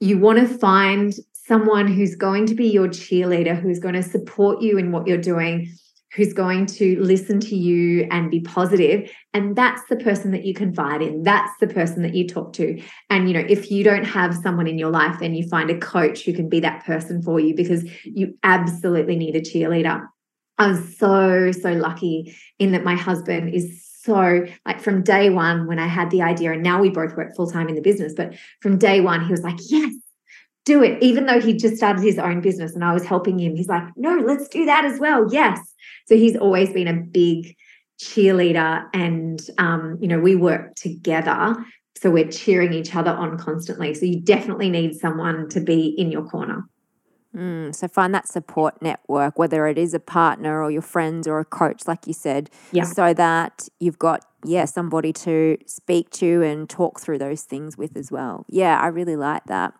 you 0.00 0.18
want 0.18 0.38
to 0.38 0.58
find 0.58 1.14
someone 1.32 1.86
who's 1.86 2.14
going 2.14 2.46
to 2.46 2.54
be 2.54 2.66
your 2.66 2.88
cheerleader, 2.88 3.58
who's 3.58 3.78
going 3.78 3.94
to 3.94 4.02
support 4.02 4.60
you 4.60 4.76
in 4.76 4.92
what 4.92 5.06
you're 5.06 5.16
doing, 5.16 5.70
who's 6.14 6.32
going 6.32 6.66
to 6.66 7.00
listen 7.00 7.40
to 7.40 7.56
you 7.56 8.06
and 8.10 8.30
be 8.30 8.40
positive. 8.40 9.10
And 9.32 9.56
that's 9.56 9.82
the 9.88 9.96
person 9.96 10.30
that 10.30 10.44
you 10.44 10.54
confide 10.54 11.02
in. 11.02 11.22
That's 11.22 11.52
the 11.60 11.66
person 11.66 12.02
that 12.02 12.14
you 12.14 12.28
talk 12.28 12.52
to. 12.54 12.80
And 13.10 13.28
you 13.28 13.34
know 13.34 13.46
if 13.48 13.70
you 13.70 13.84
don't 13.84 14.04
have 14.04 14.34
someone 14.34 14.66
in 14.66 14.78
your 14.78 14.90
life 14.90 15.18
then 15.20 15.34
you 15.34 15.48
find 15.48 15.70
a 15.70 15.78
coach 15.78 16.24
who 16.24 16.32
can 16.32 16.48
be 16.48 16.60
that 16.60 16.84
person 16.84 17.22
for 17.22 17.40
you 17.40 17.54
because 17.54 17.84
you 18.04 18.34
absolutely 18.42 19.16
need 19.16 19.36
a 19.36 19.40
cheerleader. 19.40 20.06
I 20.58 20.68
was 20.68 20.96
so 20.96 21.50
so 21.52 21.72
lucky 21.72 22.34
in 22.58 22.72
that 22.72 22.84
my 22.84 22.94
husband 22.94 23.54
is 23.54 23.84
so 24.02 24.46
like 24.66 24.80
from 24.80 25.02
day 25.02 25.30
one 25.30 25.66
when 25.66 25.78
I 25.78 25.86
had 25.86 26.10
the 26.10 26.22
idea, 26.22 26.52
and 26.52 26.62
now 26.62 26.80
we 26.80 26.90
both 26.90 27.16
work 27.16 27.34
full 27.34 27.50
time 27.50 27.68
in 27.68 27.74
the 27.74 27.80
business, 27.80 28.12
but 28.14 28.34
from 28.60 28.78
day 28.78 29.00
one, 29.00 29.24
he 29.24 29.30
was 29.30 29.42
like, 29.42 29.56
yes, 29.68 29.94
do 30.64 30.82
it. 30.82 31.02
Even 31.02 31.26
though 31.26 31.40
he 31.40 31.54
just 31.54 31.76
started 31.76 32.02
his 32.02 32.18
own 32.18 32.40
business 32.40 32.74
and 32.74 32.84
I 32.84 32.92
was 32.92 33.04
helping 33.04 33.38
him, 33.38 33.54
he's 33.54 33.68
like, 33.68 33.84
no, 33.96 34.16
let's 34.16 34.48
do 34.48 34.64
that 34.66 34.84
as 34.84 34.98
well. 34.98 35.26
Yes. 35.32 35.58
So 36.06 36.16
he's 36.16 36.36
always 36.36 36.72
been 36.72 36.88
a 36.88 36.94
big 36.94 37.54
cheerleader 38.00 38.86
and 38.92 39.40
um, 39.58 39.98
you 40.00 40.08
know 40.08 40.18
we 40.18 40.34
work 40.34 40.74
together 40.74 41.54
so 41.96 42.10
we're 42.10 42.30
cheering 42.30 42.72
each 42.72 42.94
other 42.94 43.12
on 43.12 43.38
constantly 43.38 43.94
so 43.94 44.04
you 44.04 44.20
definitely 44.20 44.68
need 44.68 44.94
someone 44.94 45.48
to 45.48 45.60
be 45.60 45.86
in 45.86 46.10
your 46.10 46.24
corner 46.24 46.68
Mm, 47.34 47.74
so 47.74 47.88
find 47.88 48.14
that 48.14 48.28
support 48.28 48.80
network, 48.80 49.38
whether 49.38 49.66
it 49.66 49.76
is 49.76 49.92
a 49.92 50.00
partner 50.00 50.62
or 50.62 50.70
your 50.70 50.82
friends 50.82 51.26
or 51.26 51.40
a 51.40 51.44
coach, 51.44 51.88
like 51.88 52.06
you 52.06 52.12
said, 52.12 52.48
yeah. 52.70 52.84
so 52.84 53.12
that 53.14 53.68
you've 53.80 53.98
got 53.98 54.24
yeah 54.46 54.66
somebody 54.66 55.10
to 55.10 55.56
speak 55.64 56.10
to 56.10 56.42
and 56.42 56.68
talk 56.68 57.00
through 57.00 57.18
those 57.18 57.42
things 57.42 57.76
with 57.76 57.96
as 57.96 58.12
well. 58.12 58.44
Yeah, 58.48 58.78
I 58.78 58.86
really 58.88 59.16
like 59.16 59.44
that. 59.46 59.72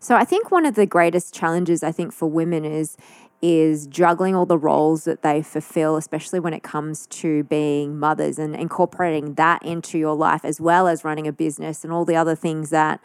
So 0.00 0.16
I 0.16 0.24
think 0.24 0.50
one 0.50 0.66
of 0.66 0.74
the 0.74 0.86
greatest 0.86 1.34
challenges 1.34 1.82
I 1.82 1.92
think 1.92 2.12
for 2.12 2.28
women 2.28 2.64
is 2.64 2.96
is 3.42 3.86
juggling 3.86 4.34
all 4.34 4.46
the 4.46 4.58
roles 4.58 5.04
that 5.04 5.22
they 5.22 5.42
fulfill, 5.42 5.96
especially 5.96 6.40
when 6.40 6.54
it 6.54 6.62
comes 6.62 7.06
to 7.08 7.44
being 7.44 7.98
mothers 7.98 8.38
and 8.38 8.56
incorporating 8.56 9.34
that 9.34 9.62
into 9.62 9.98
your 9.98 10.16
life 10.16 10.44
as 10.44 10.60
well 10.60 10.88
as 10.88 11.04
running 11.04 11.28
a 11.28 11.32
business 11.32 11.84
and 11.84 11.92
all 11.92 12.04
the 12.04 12.16
other 12.16 12.34
things 12.34 12.70
that 12.70 13.00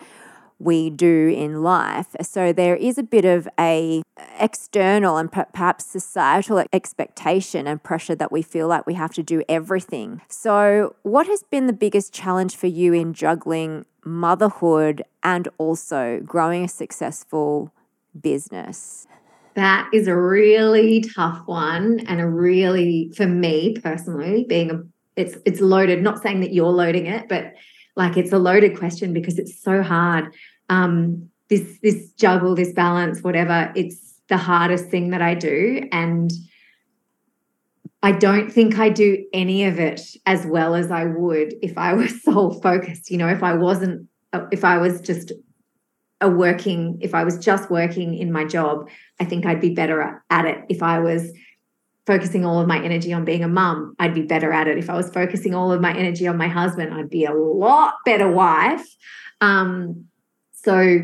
we 0.61 0.89
do 0.89 1.33
in 1.35 1.63
life. 1.63 2.15
So 2.21 2.53
there 2.53 2.75
is 2.75 2.97
a 2.97 3.03
bit 3.03 3.25
of 3.25 3.47
a 3.59 4.01
external 4.39 5.17
and 5.17 5.31
perhaps 5.31 5.85
societal 5.85 6.63
expectation 6.71 7.67
and 7.67 7.81
pressure 7.81 8.15
that 8.15 8.31
we 8.31 8.41
feel 8.41 8.67
like 8.67 8.85
we 8.85 8.93
have 8.93 9.13
to 9.13 9.23
do 9.23 9.43
everything. 9.49 10.21
So 10.29 10.95
what 11.03 11.27
has 11.27 11.43
been 11.43 11.67
the 11.67 11.73
biggest 11.73 12.13
challenge 12.13 12.55
for 12.55 12.67
you 12.67 12.93
in 12.93 13.13
juggling 13.13 13.85
motherhood 14.03 15.03
and 15.23 15.47
also 15.57 16.21
growing 16.25 16.63
a 16.65 16.67
successful 16.67 17.71
business? 18.19 19.07
That 19.55 19.89
is 19.93 20.07
a 20.07 20.15
really 20.15 21.01
tough 21.01 21.41
one 21.45 21.99
and 22.07 22.21
a 22.21 22.27
really 22.27 23.11
for 23.15 23.27
me 23.27 23.75
personally 23.81 24.45
being 24.47 24.71
a 24.71 24.81
it's 25.17 25.37
it's 25.45 25.59
loaded 25.59 26.01
not 26.01 26.21
saying 26.21 26.39
that 26.39 26.53
you're 26.53 26.67
loading 26.67 27.05
it 27.05 27.27
but 27.27 27.53
like 27.97 28.15
it's 28.15 28.31
a 28.31 28.37
loaded 28.37 28.77
question 28.77 29.13
because 29.13 29.37
it's 29.37 29.61
so 29.61 29.83
hard 29.83 30.33
um 30.71 31.29
this 31.49 31.77
this 31.83 32.11
juggle 32.13 32.55
this 32.55 32.73
balance 32.73 33.21
whatever 33.21 33.71
it's 33.75 34.11
the 34.31 34.37
hardest 34.37 34.85
thing 34.85 35.09
that 35.09 35.21
I 35.21 35.35
do. 35.35 35.87
And 35.91 36.31
I 38.01 38.13
don't 38.13 38.49
think 38.49 38.79
I 38.79 38.89
do 38.89 39.23
any 39.33 39.65
of 39.65 39.77
it 39.77 40.01
as 40.25 40.45
well 40.45 40.73
as 40.73 40.89
I 40.89 41.03
would 41.03 41.53
if 41.61 41.77
I 41.77 41.93
was 41.93 42.23
sole 42.23 42.59
focused 42.61 43.11
you 43.11 43.17
know 43.17 43.27
if 43.27 43.43
I 43.43 43.53
wasn't 43.53 44.07
if 44.51 44.63
I 44.63 44.77
was 44.77 45.01
just 45.01 45.33
a 46.21 46.29
working 46.29 46.99
if 47.01 47.15
i 47.15 47.23
was 47.23 47.39
just 47.39 47.71
working 47.71 48.13
in 48.13 48.31
my 48.31 48.45
job 48.45 48.87
i 49.19 49.25
think 49.25 49.43
i'd 49.43 49.59
be 49.59 49.73
better 49.73 50.23
at 50.29 50.45
it. 50.45 50.59
If 50.69 50.83
i 50.83 50.99
was 50.99 51.33
focusing 52.05 52.45
all 52.45 52.59
of 52.59 52.67
my 52.67 52.79
energy 52.83 53.11
on 53.11 53.25
being 53.25 53.43
a 53.43 53.47
mum 53.47 53.95
i'd 53.97 54.13
be 54.13 54.21
better 54.21 54.53
at 54.53 54.67
it. 54.67 54.77
If 54.77 54.87
i 54.89 54.95
was 54.95 55.09
focusing 55.09 55.55
all 55.55 55.71
of 55.71 55.81
my 55.81 55.93
energy 55.97 56.27
on 56.27 56.37
my 56.37 56.47
husband 56.47 56.93
i'd 56.93 57.09
be 57.09 57.25
a 57.25 57.33
lot 57.33 57.95
better 58.05 58.31
wife. 58.31 58.85
Um, 59.41 60.05
so 60.63 60.99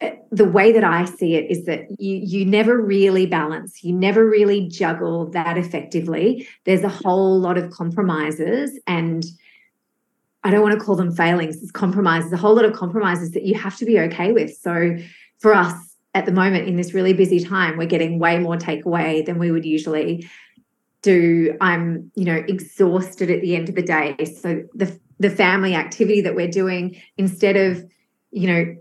eh, 0.00 0.16
the 0.30 0.44
way 0.44 0.72
that 0.72 0.84
i 0.84 1.04
see 1.04 1.34
it 1.34 1.50
is 1.50 1.64
that 1.66 1.86
you 1.98 2.16
you 2.16 2.44
never 2.44 2.80
really 2.80 3.26
balance 3.26 3.82
you 3.82 3.92
never 3.92 4.24
really 4.24 4.68
juggle 4.68 5.30
that 5.30 5.56
effectively 5.56 6.46
there's 6.64 6.82
a 6.82 6.88
whole 6.88 7.38
lot 7.38 7.58
of 7.58 7.70
compromises 7.70 8.78
and 8.86 9.24
I 10.42 10.50
don't 10.50 10.62
want 10.62 10.78
to 10.78 10.84
call 10.84 10.96
them 10.96 11.12
failings, 11.12 11.62
it's 11.62 11.70
compromises, 11.70 12.32
a 12.32 12.36
whole 12.36 12.54
lot 12.54 12.64
of 12.64 12.72
compromises 12.72 13.32
that 13.32 13.44
you 13.44 13.54
have 13.56 13.76
to 13.76 13.84
be 13.84 13.98
okay 14.00 14.32
with. 14.32 14.56
So 14.56 14.96
for 15.38 15.54
us 15.54 15.74
at 16.14 16.26
the 16.26 16.32
moment 16.32 16.66
in 16.66 16.76
this 16.76 16.94
really 16.94 17.12
busy 17.12 17.40
time, 17.40 17.76
we're 17.76 17.86
getting 17.86 18.18
way 18.18 18.38
more 18.38 18.56
takeaway 18.56 19.24
than 19.24 19.38
we 19.38 19.50
would 19.50 19.64
usually 19.64 20.28
do. 21.02 21.56
I'm, 21.60 22.10
you 22.14 22.24
know, 22.24 22.42
exhausted 22.48 23.30
at 23.30 23.42
the 23.42 23.54
end 23.54 23.68
of 23.68 23.74
the 23.74 23.82
day. 23.82 24.16
So 24.40 24.62
the 24.74 24.98
the 25.18 25.30
family 25.30 25.74
activity 25.74 26.22
that 26.22 26.34
we're 26.34 26.48
doing, 26.48 26.96
instead 27.18 27.56
of, 27.56 27.84
you 28.30 28.46
know, 28.46 28.76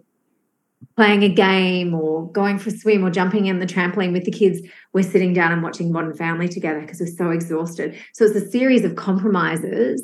playing 0.99 1.23
a 1.23 1.29
game 1.29 1.93
or 1.93 2.29
going 2.33 2.59
for 2.59 2.67
a 2.67 2.73
swim 2.73 3.05
or 3.05 3.09
jumping 3.09 3.45
in 3.45 3.59
the 3.59 3.65
trampoline 3.65 4.11
with 4.11 4.25
the 4.25 4.31
kids, 4.31 4.59
we're 4.91 5.01
sitting 5.01 5.31
down 5.33 5.49
and 5.49 5.63
watching 5.63 5.93
Modern 5.93 6.13
Family 6.13 6.49
together 6.49 6.81
because 6.81 6.99
we're 6.99 7.07
so 7.07 7.29
exhausted. 7.29 7.97
So 8.13 8.25
it's 8.25 8.35
a 8.35 8.49
series 8.49 8.83
of 8.83 8.97
compromises 8.97 10.03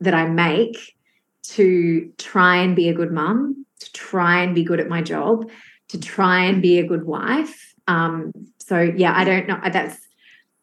that 0.00 0.12
I 0.12 0.26
make 0.26 0.96
to 1.54 2.12
try 2.18 2.56
and 2.56 2.74
be 2.74 2.88
a 2.88 2.92
good 2.92 3.12
mum, 3.12 3.64
to 3.78 3.92
try 3.92 4.42
and 4.42 4.52
be 4.52 4.64
good 4.64 4.80
at 4.80 4.88
my 4.88 5.00
job, 5.00 5.48
to 5.90 6.00
try 6.00 6.40
and 6.40 6.60
be 6.60 6.80
a 6.80 6.84
good 6.84 7.04
wife. 7.04 7.72
Um, 7.86 8.32
so 8.58 8.80
yeah, 8.80 9.16
I 9.16 9.22
don't 9.22 9.46
know. 9.46 9.60
That's 9.72 9.96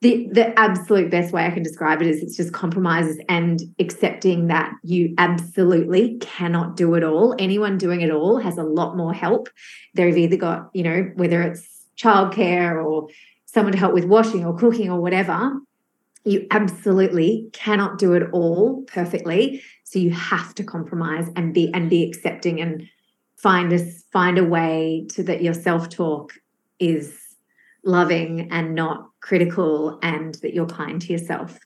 the 0.01 0.27
the 0.31 0.57
absolute 0.59 1.09
best 1.09 1.33
way 1.33 1.45
I 1.45 1.51
can 1.51 1.63
describe 1.63 2.01
it 2.01 2.07
is 2.07 2.21
it's 2.21 2.37
just 2.37 2.53
compromises 2.53 3.19
and 3.27 3.61
accepting 3.79 4.47
that 4.47 4.71
you 4.83 5.13
absolutely 5.17 6.17
cannot 6.19 6.75
do 6.75 6.93
it 6.93 7.03
all. 7.03 7.35
Anyone 7.39 7.77
doing 7.77 8.01
it 8.01 8.11
all 8.11 8.37
has 8.39 8.57
a 8.57 8.63
lot 8.63 8.95
more 8.95 9.13
help. 9.13 9.49
They've 9.95 10.15
either 10.15 10.37
got, 10.37 10.69
you 10.73 10.83
know, 10.83 11.11
whether 11.15 11.41
it's 11.41 11.85
childcare 11.97 12.83
or 12.83 13.07
someone 13.45 13.73
to 13.73 13.79
help 13.79 13.93
with 13.93 14.05
washing 14.05 14.45
or 14.45 14.55
cooking 14.55 14.91
or 14.91 15.01
whatever 15.01 15.51
you 16.27 16.45
absolutely 16.51 17.49
cannot 17.53 17.97
do 17.97 18.13
it 18.13 18.23
all 18.33 18.83
perfectly 18.83 19.63
so 19.85 19.97
you 19.97 20.11
have 20.11 20.53
to 20.53 20.63
compromise 20.63 21.29
and 21.37 21.53
be 21.53 21.71
and 21.73 21.89
be 21.89 22.03
accepting 22.03 22.59
and 22.59 22.87
find 23.37 23.71
a 23.71 23.79
find 24.11 24.37
a 24.37 24.43
way 24.43 25.07
to 25.09 25.23
that 25.23 25.41
your 25.41 25.53
self-talk 25.53 26.33
is 26.79 27.17
loving 27.85 28.51
and 28.51 28.75
not 28.75 29.06
critical 29.19 29.99
and 30.01 30.35
that 30.35 30.53
you're 30.53 30.67
kind 30.67 31.01
to 31.01 31.11
yourself 31.11 31.59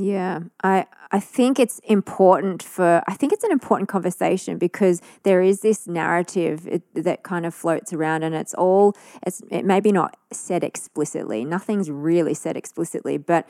yeah, 0.00 0.40
I 0.62 0.86
I 1.12 1.20
think 1.20 1.58
it's 1.58 1.78
important 1.80 2.62
for 2.62 3.02
I 3.06 3.14
think 3.14 3.32
it's 3.32 3.44
an 3.44 3.50
important 3.50 3.88
conversation 3.88 4.56
because 4.56 5.02
there 5.24 5.42
is 5.42 5.60
this 5.60 5.86
narrative 5.86 6.66
it, 6.66 6.82
that 6.94 7.22
kind 7.22 7.44
of 7.44 7.54
floats 7.54 7.92
around 7.92 8.22
and 8.22 8.34
it's 8.34 8.54
all 8.54 8.96
it's 9.26 9.42
it 9.50 9.64
maybe 9.64 9.92
not 9.92 10.16
said 10.32 10.64
explicitly. 10.64 11.44
Nothing's 11.44 11.90
really 11.90 12.34
said 12.34 12.56
explicitly, 12.56 13.18
but 13.18 13.48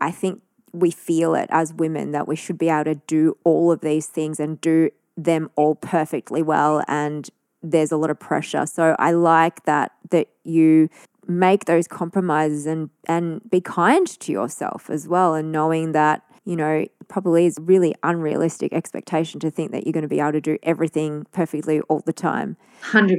I 0.00 0.10
think 0.10 0.40
we 0.72 0.90
feel 0.90 1.34
it 1.34 1.48
as 1.50 1.74
women 1.74 2.12
that 2.12 2.28
we 2.28 2.36
should 2.36 2.56
be 2.56 2.68
able 2.68 2.84
to 2.84 2.94
do 2.94 3.36
all 3.44 3.72
of 3.72 3.80
these 3.80 4.06
things 4.06 4.40
and 4.40 4.60
do 4.60 4.90
them 5.16 5.50
all 5.56 5.74
perfectly 5.74 6.42
well 6.42 6.82
and 6.88 7.28
there's 7.62 7.92
a 7.92 7.96
lot 7.98 8.08
of 8.08 8.18
pressure. 8.18 8.64
So 8.64 8.96
I 8.98 9.10
like 9.10 9.64
that 9.64 9.92
that 10.10 10.28
you 10.44 10.88
make 11.30 11.64
those 11.64 11.86
compromises 11.88 12.66
and 12.66 12.90
and 13.06 13.40
be 13.50 13.60
kind 13.60 14.06
to 14.06 14.32
yourself 14.32 14.90
as 14.90 15.08
well 15.08 15.34
and 15.34 15.52
knowing 15.52 15.92
that 15.92 16.22
you 16.44 16.56
know 16.56 16.86
probably 17.08 17.46
is 17.46 17.58
really 17.60 17.94
unrealistic 18.02 18.72
expectation 18.72 19.40
to 19.40 19.50
think 19.50 19.72
that 19.72 19.84
you're 19.84 19.92
going 19.92 20.02
to 20.02 20.08
be 20.08 20.20
able 20.20 20.32
to 20.32 20.40
do 20.40 20.56
everything 20.62 21.26
perfectly 21.32 21.80
all 21.82 22.00
the 22.06 22.12
time. 22.12 22.56
100% 22.82 23.16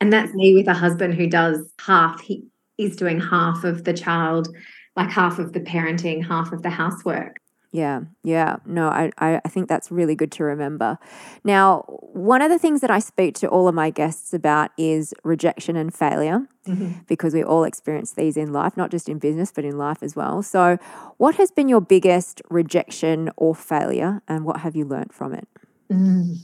and 0.00 0.12
that's 0.12 0.32
me 0.34 0.54
with 0.54 0.68
a 0.68 0.74
husband 0.74 1.14
who 1.14 1.26
does 1.26 1.58
half 1.80 2.20
he 2.20 2.44
is 2.78 2.96
doing 2.96 3.20
half 3.20 3.64
of 3.64 3.84
the 3.84 3.92
child 3.92 4.48
like 4.96 5.10
half 5.10 5.38
of 5.38 5.52
the 5.52 5.60
parenting 5.60 6.26
half 6.26 6.52
of 6.52 6.62
the 6.62 6.70
housework 6.70 7.36
yeah, 7.72 8.02
yeah. 8.22 8.56
No, 8.66 8.88
I, 8.88 9.10
I, 9.16 9.40
think 9.48 9.66
that's 9.66 9.90
really 9.90 10.14
good 10.14 10.30
to 10.32 10.44
remember. 10.44 10.98
Now, 11.42 11.84
one 11.88 12.42
of 12.42 12.50
the 12.50 12.58
things 12.58 12.82
that 12.82 12.90
I 12.90 12.98
speak 12.98 13.34
to 13.36 13.48
all 13.48 13.66
of 13.66 13.74
my 13.74 13.88
guests 13.88 14.34
about 14.34 14.72
is 14.76 15.14
rejection 15.24 15.74
and 15.74 15.92
failure 15.92 16.46
mm-hmm. 16.66 17.00
because 17.08 17.32
we 17.32 17.42
all 17.42 17.64
experience 17.64 18.12
these 18.12 18.36
in 18.36 18.52
life, 18.52 18.76
not 18.76 18.90
just 18.90 19.08
in 19.08 19.18
business, 19.18 19.52
but 19.52 19.64
in 19.64 19.78
life 19.78 20.02
as 20.02 20.14
well. 20.14 20.42
So, 20.42 20.76
what 21.16 21.36
has 21.36 21.50
been 21.50 21.66
your 21.66 21.80
biggest 21.80 22.42
rejection 22.50 23.30
or 23.38 23.54
failure, 23.54 24.20
and 24.28 24.44
what 24.44 24.58
have 24.58 24.76
you 24.76 24.84
learned 24.84 25.14
from 25.14 25.32
it? 25.32 25.48
Mm. 25.90 26.36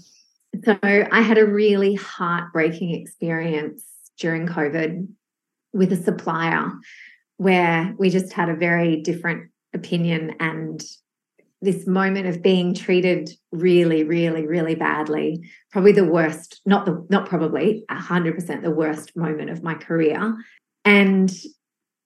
So, 0.64 0.78
I 0.82 1.20
had 1.20 1.36
a 1.36 1.44
really 1.44 1.94
heartbreaking 1.94 2.94
experience 2.94 3.84
during 4.18 4.46
COVID 4.46 5.06
with 5.74 5.92
a 5.92 5.96
supplier 5.96 6.72
where 7.36 7.94
we 7.98 8.08
just 8.08 8.32
had 8.32 8.48
a 8.48 8.56
very 8.56 9.02
different 9.02 9.50
opinion 9.74 10.34
and 10.40 10.82
this 11.60 11.86
moment 11.86 12.28
of 12.28 12.42
being 12.42 12.74
treated 12.74 13.30
really 13.52 14.04
really 14.04 14.46
really 14.46 14.74
badly. 14.74 15.42
Probably 15.72 15.92
the 15.92 16.04
worst 16.04 16.60
not 16.64 16.86
the 16.86 17.06
not 17.10 17.28
probably 17.28 17.84
100% 17.90 18.62
the 18.62 18.70
worst 18.70 19.16
moment 19.16 19.50
of 19.50 19.62
my 19.62 19.74
career. 19.74 20.36
And 20.84 21.30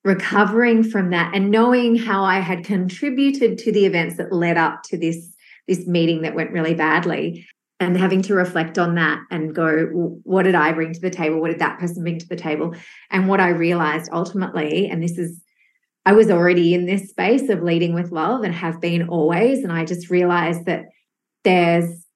recovering 0.05 0.82
from 0.82 1.11
that 1.11 1.32
and 1.32 1.50
knowing 1.50 1.94
how 1.94 2.24
i 2.24 2.40
had 2.40 2.64
contributed 2.64 3.57
to 3.57 3.70
the 3.70 3.86
events 3.86 4.16
that 4.16 4.32
led 4.32 4.57
up 4.57 4.82
to 4.82 4.98
this 4.98 5.32
this 5.68 5.86
meeting 5.86 6.22
that 6.22 6.34
went 6.34 6.50
really 6.50 6.74
badly 6.74 7.46
and 7.78 7.96
having 7.96 8.22
to 8.22 8.34
reflect 8.34 8.78
on 8.78 8.96
that 8.96 9.20
and 9.30 9.55
go 9.55 9.86
what 10.24 10.42
did 10.42 10.55
i 10.55 10.72
bring 10.72 10.92
to 10.92 11.00
the 11.00 11.11
table? 11.11 11.40
What 11.40 11.50
did 11.50 11.61
that 11.61 11.78
person 11.78 12.03
bring 12.03 12.18
to 12.18 12.28
the 12.28 12.36
table? 12.36 12.74
And 13.11 13.28
what 13.28 13.40
i 13.40 13.48
realized 13.48 14.11
ultimately 14.12 14.88
and 14.88 15.03
this 15.03 15.18
is 15.18 15.40
I 16.05 16.12
was 16.12 16.30
already 16.30 16.74
in 16.74 16.86
this 16.86 17.11
space 17.11 17.48
of 17.48 17.62
leading 17.62 17.94
with 17.94 18.11
love 18.11 18.42
and 18.42 18.55
have 18.55 18.80
been 18.80 19.09
always. 19.09 19.62
And 19.62 19.72
I 19.72 19.84
just 19.84 20.11
realized 20.11 20.66
that 20.66 20.86
there's 21.44 22.07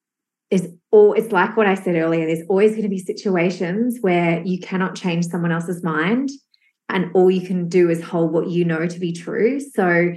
is 0.50 0.68
all 0.92 1.12
it's 1.12 1.32
like 1.32 1.56
what 1.56 1.66
I 1.66 1.74
said 1.74 1.96
earlier, 1.96 2.26
there's 2.26 2.46
always 2.48 2.72
going 2.72 2.82
to 2.82 2.88
be 2.88 2.98
situations 2.98 3.98
where 4.00 4.42
you 4.44 4.60
cannot 4.60 4.94
change 4.94 5.26
someone 5.26 5.52
else's 5.52 5.82
mind. 5.82 6.30
And 6.88 7.10
all 7.14 7.30
you 7.30 7.46
can 7.46 7.68
do 7.68 7.90
is 7.90 8.02
hold 8.02 8.32
what 8.32 8.48
you 8.48 8.64
know 8.64 8.86
to 8.86 9.00
be 9.00 9.12
true. 9.12 9.58
So 9.58 10.12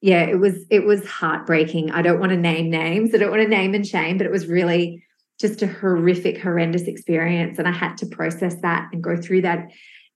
yeah, 0.00 0.22
it 0.22 0.38
was 0.38 0.64
it 0.70 0.84
was 0.84 1.06
heartbreaking. 1.06 1.90
I 1.90 2.02
don't 2.02 2.20
want 2.20 2.30
to 2.30 2.36
name 2.36 2.70
names. 2.70 3.14
I 3.14 3.18
don't 3.18 3.30
want 3.30 3.42
to 3.42 3.48
name 3.48 3.74
and 3.74 3.86
shame, 3.86 4.18
but 4.18 4.26
it 4.26 4.32
was 4.32 4.46
really 4.46 5.02
just 5.40 5.62
a 5.62 5.66
horrific, 5.66 6.38
horrendous 6.38 6.82
experience. 6.82 7.58
And 7.58 7.66
I 7.66 7.72
had 7.72 7.96
to 7.98 8.06
process 8.06 8.54
that 8.62 8.88
and 8.92 9.02
go 9.02 9.16
through 9.16 9.42
that. 9.42 9.70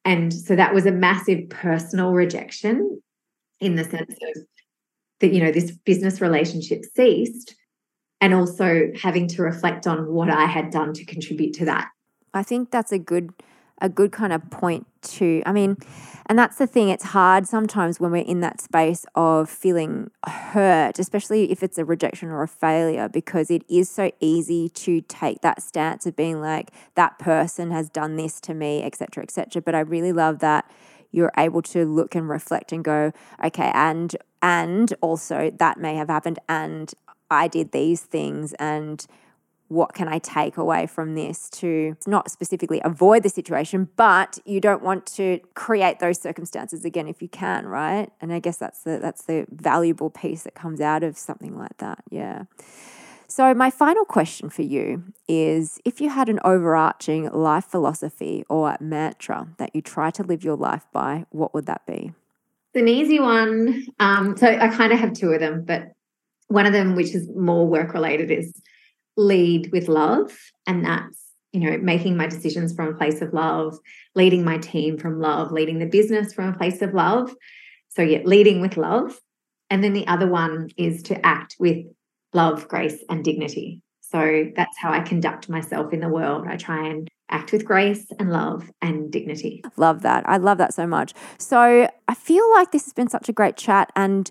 And 0.09 0.33
so 0.33 0.57
that 0.57 0.73
was 0.73 0.87
a 0.87 0.91
massive 0.91 1.51
personal 1.51 2.13
rejection 2.13 3.03
in 3.61 3.75
the 3.75 3.85
sense 3.85 4.11
of 4.11 4.43
that, 5.21 5.35
you 5.35 5.45
know, 5.45 5.53
this 5.53 5.71
business 5.71 6.23
relationship 6.23 6.83
ceased 6.97 7.55
and 8.23 8.33
also 8.33 8.91
having 8.99 9.29
to 9.29 9.43
reflect 9.43 9.87
on 9.87 10.11
what 10.11 10.31
I 10.31 10.47
had 10.47 10.71
done 10.71 10.95
to 10.95 11.05
contribute 11.05 11.53
to 11.57 11.67
that. 11.67 11.91
I 12.33 12.43
think 12.43 12.71
that's 12.71 12.91
a 12.91 12.99
good 12.99 13.35
a 13.81 13.89
good 13.89 14.13
kind 14.13 14.33
of 14.33 14.49
point 14.51 14.87
to 15.03 15.43
i 15.47 15.53
mean 15.53 15.77
and 16.27 16.39
that's 16.39 16.57
the 16.57 16.67
thing 16.67 16.89
it's 16.89 17.05
hard 17.05 17.47
sometimes 17.47 18.01
when 18.01 18.11
we're 18.11 18.19
in 18.19 18.41
that 18.41 18.61
space 18.61 19.07
of 19.15 19.49
feeling 19.49 20.11
hurt 20.27 20.99
especially 20.99 21.51
if 21.51 21.63
it's 21.63 21.79
a 21.79 21.85
rejection 21.85 22.29
or 22.29 22.43
a 22.43 22.49
failure 22.49 23.09
because 23.09 23.51
it 23.51 23.63
is 23.69 23.89
so 23.89 24.11
easy 24.21 24.69
to 24.69 25.01
take 25.03 25.41
that 25.41 25.63
stance 25.63 26.07
of 26.07 26.17
being 26.17 26.41
like 26.41 26.71
that 26.95 27.19
person 27.19 27.71
has 27.71 27.89
done 27.89 28.17
this 28.17 28.41
to 28.41 28.55
me 28.55 28.83
etc 28.83 29.23
etc 29.23 29.63
but 29.63 29.75
i 29.75 29.81
really 29.81 30.13
love 30.13 30.41
that 30.41 30.71
you're 31.11 31.33
able 31.39 31.63
to 31.63 31.85
look 31.85 32.15
and 32.15 32.29
reflect 32.29 32.73
and 32.73 32.85
go 32.85 33.13
okay 33.45 33.71
and 33.75 34.17
and 34.43 34.95
also 35.01 35.51
that 35.59 35.79
may 35.79 35.95
have 35.95 36.09
happened 36.09 36.39
and 36.49 36.95
i 37.31 37.49
did 37.49 37.73
these 37.73 38.03
things 38.03 38.53
and 38.55 39.07
what 39.69 39.93
can 39.93 40.09
I 40.09 40.19
take 40.19 40.57
away 40.57 40.87
from 40.87 41.15
this 41.15 41.49
to 41.51 41.97
not 42.07 42.31
specifically 42.31 42.81
avoid 42.85 43.23
the 43.23 43.29
situation, 43.29 43.89
but 43.97 44.39
you 44.45 44.61
don't 44.61 44.83
want 44.83 45.07
to 45.17 45.41
create 45.55 45.99
those 45.99 46.21
circumstances 46.21 46.85
again 46.85 47.07
if 47.07 47.21
you 47.23 47.29
can, 47.29 47.67
right? 47.67 48.11
And 48.21 48.33
I 48.33 48.39
guess 48.39 48.57
that's 48.57 48.83
the 48.83 48.99
that's 48.99 49.25
the 49.25 49.47
valuable 49.51 50.11
piece 50.11 50.43
that 50.45 50.55
comes 50.55 50.81
out 50.81 51.03
of 51.03 51.17
something 51.19 51.57
like 51.57 51.77
that. 51.79 52.03
Yeah. 52.11 52.45
So 53.31 53.53
my 53.53 53.71
final 53.71 54.07
question 54.07 54.49
for 54.49 54.63
you 54.63 55.05
is 55.29 55.79
if 55.85 56.01
you 56.01 56.09
had 56.09 56.31
an 56.31 56.41
overarching 56.45 57.29
life 57.31 57.67
philosophy 57.67 58.45
or 58.49 58.75
mantra 58.81 59.49
that 59.59 59.75
you 59.75 59.83
try 59.83 60.11
to 60.13 60.23
live 60.23 60.43
your 60.43 60.57
life 60.57 60.87
by, 60.95 61.27
what 61.29 61.53
would 61.53 61.67
that 61.67 61.85
be? 61.87 62.13
It's 62.73 62.81
an 62.81 62.89
easy 62.89 63.21
one. 63.21 63.87
Um, 64.01 64.35
so 64.39 64.47
I 64.47 64.69
kind 64.69 64.95
of 64.95 64.99
have 64.99 65.13
two 65.13 65.31
of 65.33 65.41
them, 65.41 65.65
but 65.67 65.93
one 66.47 66.65
of 66.65 66.73
them, 66.73 66.97
which 66.97 67.15
is 67.15 67.29
more 67.37 67.67
work 67.67 67.93
related, 67.93 68.31
is 68.31 68.63
lead 69.19 69.71
with 69.73 69.89
love. 69.89 70.33
And 70.67 70.85
that's, 70.85 71.27
you 71.53 71.61
know, 71.61 71.77
making 71.79 72.17
my 72.17 72.27
decisions 72.27 72.75
from 72.75 72.89
a 72.89 72.95
place 72.95 73.21
of 73.21 73.35
love, 73.35 73.79
leading 74.15 74.45
my 74.45 74.57
team 74.59 74.97
from 74.97 75.21
love, 75.21 75.53
leading 75.53 75.79
the 75.79 75.87
business 75.87 76.33
from 76.33 76.49
a 76.49 76.57
place 76.57 76.81
of 76.81 76.95
love. 76.95 77.35
So, 77.91 78.03
yeah, 78.03 78.21
leading 78.25 78.61
with 78.63 78.77
love. 78.77 79.21
And 79.69 79.85
then 79.85 79.93
the 79.93 80.07
other 80.07 80.29
one 80.29 80.71
is 80.79 81.03
to 81.05 81.27
act 81.27 81.57
with 81.59 81.85
love, 82.33 82.69
grace, 82.69 83.03
and 83.11 83.25
dignity. 83.25 83.83
So 84.01 84.47
that's 84.57 84.79
how 84.79 84.91
I 84.91 85.01
conduct 85.01 85.51
myself 85.51 85.93
in 85.93 86.01
the 86.01 86.09
world. 86.09 86.47
I 86.49 86.57
try 86.57 86.89
and 86.89 87.09
act 87.31 87.53
with 87.53 87.65
grace 87.67 88.07
and 88.19 88.31
love 88.31 88.71
and 88.81 89.11
dignity. 89.11 89.63
Love 89.77 90.01
that. 90.03 90.27
I 90.27 90.39
love 90.39 90.57
that 90.59 90.73
so 90.73 90.87
much. 90.87 91.13
So 91.37 91.89
I 92.09 92.15
feel 92.15 92.51
like 92.53 92.73
this 92.73 92.85
has 92.85 92.95
been 92.95 93.11
such 93.11 93.29
a 93.29 93.35
great 93.35 93.57
chat. 93.57 93.93
And 93.95 94.31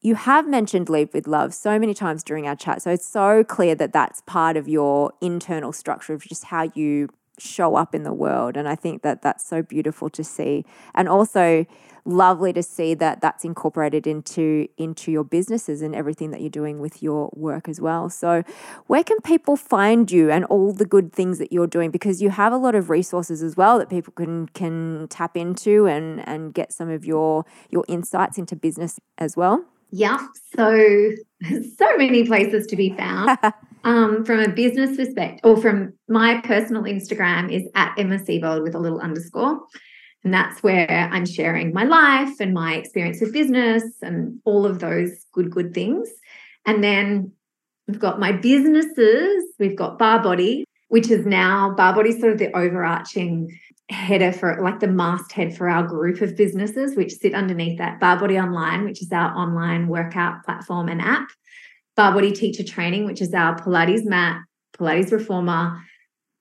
you 0.00 0.14
have 0.14 0.46
mentioned 0.46 0.88
lead 0.88 1.12
with 1.12 1.26
love 1.26 1.52
so 1.52 1.78
many 1.78 1.94
times 1.94 2.22
during 2.22 2.46
our 2.46 2.56
chat. 2.56 2.82
So 2.82 2.90
it's 2.90 3.06
so 3.06 3.42
clear 3.42 3.74
that 3.74 3.92
that's 3.92 4.22
part 4.22 4.56
of 4.56 4.68
your 4.68 5.12
internal 5.20 5.72
structure 5.72 6.14
of 6.14 6.22
just 6.22 6.44
how 6.44 6.70
you 6.74 7.08
show 7.38 7.76
up 7.76 7.94
in 7.94 8.02
the 8.02 8.12
world. 8.12 8.56
And 8.56 8.68
I 8.68 8.74
think 8.74 9.02
that 9.02 9.22
that's 9.22 9.44
so 9.44 9.62
beautiful 9.62 10.08
to 10.10 10.22
see. 10.22 10.64
And 10.94 11.08
also, 11.08 11.66
lovely 12.04 12.54
to 12.54 12.62
see 12.62 12.94
that 12.94 13.20
that's 13.20 13.44
incorporated 13.44 14.06
into 14.06 14.66
into 14.78 15.12
your 15.12 15.24
businesses 15.24 15.82
and 15.82 15.94
everything 15.94 16.30
that 16.30 16.40
you're 16.40 16.48
doing 16.48 16.78
with 16.78 17.02
your 17.02 17.30
work 17.34 17.68
as 17.68 17.80
well. 17.80 18.08
So, 18.08 18.42
where 18.86 19.04
can 19.04 19.20
people 19.20 19.56
find 19.56 20.10
you 20.10 20.30
and 20.30 20.44
all 20.46 20.72
the 20.72 20.86
good 20.86 21.12
things 21.12 21.38
that 21.38 21.52
you're 21.52 21.66
doing 21.66 21.90
because 21.90 22.22
you 22.22 22.30
have 22.30 22.52
a 22.52 22.56
lot 22.56 22.74
of 22.74 22.88
resources 22.88 23.42
as 23.42 23.56
well 23.56 23.78
that 23.78 23.90
people 23.90 24.12
can 24.14 24.46
can 24.48 25.08
tap 25.08 25.36
into 25.36 25.86
and 25.86 26.26
and 26.26 26.54
get 26.54 26.72
some 26.72 26.88
of 26.88 27.04
your 27.04 27.44
your 27.68 27.84
insights 27.88 28.38
into 28.38 28.56
business 28.56 28.98
as 29.18 29.36
well. 29.36 29.64
Yeah. 29.90 30.26
So, 30.56 31.10
so 31.76 31.96
many 31.96 32.24
places 32.24 32.66
to 32.66 32.76
be 32.76 32.94
found. 32.96 33.38
um, 33.84 34.24
from 34.24 34.40
a 34.40 34.48
business 34.48 34.96
perspective, 34.96 35.40
or 35.44 35.56
from 35.56 35.94
my 36.08 36.40
personal 36.42 36.82
Instagram 36.82 37.52
is 37.52 37.68
at 37.74 37.94
Emma 37.98 38.18
with 38.60 38.74
a 38.74 38.78
little 38.78 39.00
underscore. 39.00 39.60
And 40.24 40.34
that's 40.34 40.62
where 40.62 41.08
I'm 41.12 41.24
sharing 41.24 41.72
my 41.72 41.84
life 41.84 42.40
and 42.40 42.52
my 42.52 42.74
experience 42.74 43.20
with 43.20 43.32
business 43.32 43.84
and 44.02 44.40
all 44.44 44.66
of 44.66 44.80
those 44.80 45.24
good, 45.32 45.50
good 45.50 45.72
things. 45.72 46.08
And 46.66 46.82
then 46.82 47.32
we've 47.86 48.00
got 48.00 48.18
my 48.18 48.32
businesses. 48.32 49.44
We've 49.58 49.76
got 49.76 49.98
Barre 49.98 50.22
Body, 50.22 50.64
which 50.88 51.08
is 51.10 51.24
now 51.24 51.74
Barre 51.74 51.94
Body, 51.94 52.18
sort 52.18 52.32
of 52.32 52.38
the 52.38 52.54
overarching 52.56 53.56
header 53.90 54.32
for 54.32 54.60
like 54.62 54.80
the 54.80 54.88
masthead 54.88 55.56
for 55.56 55.68
our 55.68 55.82
group 55.82 56.20
of 56.20 56.36
businesses, 56.36 56.96
which 56.96 57.14
sit 57.14 57.34
underneath 57.34 57.78
that 57.78 58.00
Barre 58.00 58.20
Body 58.20 58.38
Online, 58.38 58.84
which 58.84 59.02
is 59.02 59.10
our 59.12 59.34
online 59.34 59.88
workout 59.88 60.44
platform 60.44 60.88
and 60.88 61.00
app, 61.00 61.28
Barre 61.96 62.14
Body 62.14 62.32
Teacher 62.32 62.64
Training, 62.64 63.06
which 63.06 63.22
is 63.22 63.32
our 63.32 63.58
Pilates 63.58 64.04
mat, 64.04 64.42
Pilates 64.78 65.10
reformer, 65.10 65.80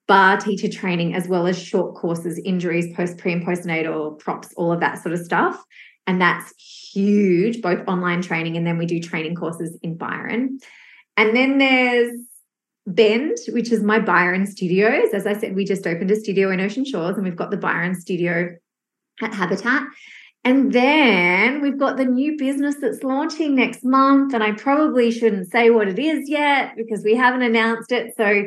barre 0.08 0.38
teacher 0.38 0.70
training, 0.70 1.14
as 1.14 1.28
well 1.28 1.48
as 1.48 1.62
short 1.62 1.96
courses, 1.96 2.40
injuries, 2.44 2.96
post, 2.96 3.18
pre, 3.18 3.34
and 3.34 3.46
postnatal 3.46 4.18
props, 4.20 4.54
all 4.56 4.72
of 4.72 4.80
that 4.80 5.02
sort 5.02 5.14
of 5.14 5.20
stuff. 5.20 5.62
And 6.06 6.22
that's 6.22 6.54
huge, 6.94 7.62
both 7.62 7.86
online 7.88 8.22
training 8.22 8.56
and 8.56 8.66
then 8.66 8.78
we 8.78 8.86
do 8.86 9.02
training 9.02 9.36
courses 9.36 9.78
in 9.84 9.98
Byron. 9.98 10.60
And 11.18 11.36
then 11.36 11.58
there's 11.58 12.12
Bende, 12.88 13.54
which 13.54 13.72
is 13.72 13.84
my 13.84 14.00
Byron 14.00 14.46
Studios. 14.46 15.14
As 15.14 15.28
I 15.28 15.34
said, 15.34 15.56
we 15.56 15.66
just 15.66 15.86
opened 15.86 16.12
a 16.12 16.16
studio 16.16 16.52
in 16.52 16.62
Ocean 16.62 16.86
Shores 16.86 17.16
and 17.16 17.26
we've 17.26 17.36
got 17.36 17.52
the 17.52 17.58
Byron 17.58 17.96
Studio 17.96 18.56
at 19.22 19.34
Habitat. 19.34 19.84
And 20.44 20.72
then 20.72 21.62
we've 21.62 21.78
got 21.78 21.98
the 21.98 22.06
new 22.06 22.38
business 22.38 22.76
that's 22.80 23.04
launching 23.04 23.56
next 23.56 23.84
month. 23.84 24.34
And 24.34 24.42
I 24.42 24.54
probably 24.54 25.12
shouldn't 25.12 25.52
say 25.52 25.70
what 25.70 25.90
it 25.90 26.00
is 26.00 26.30
yet 26.30 26.76
because 26.78 27.04
we 27.04 27.16
haven't 27.16 27.42
announced 27.42 27.92
it. 27.92 28.14
So, 28.16 28.44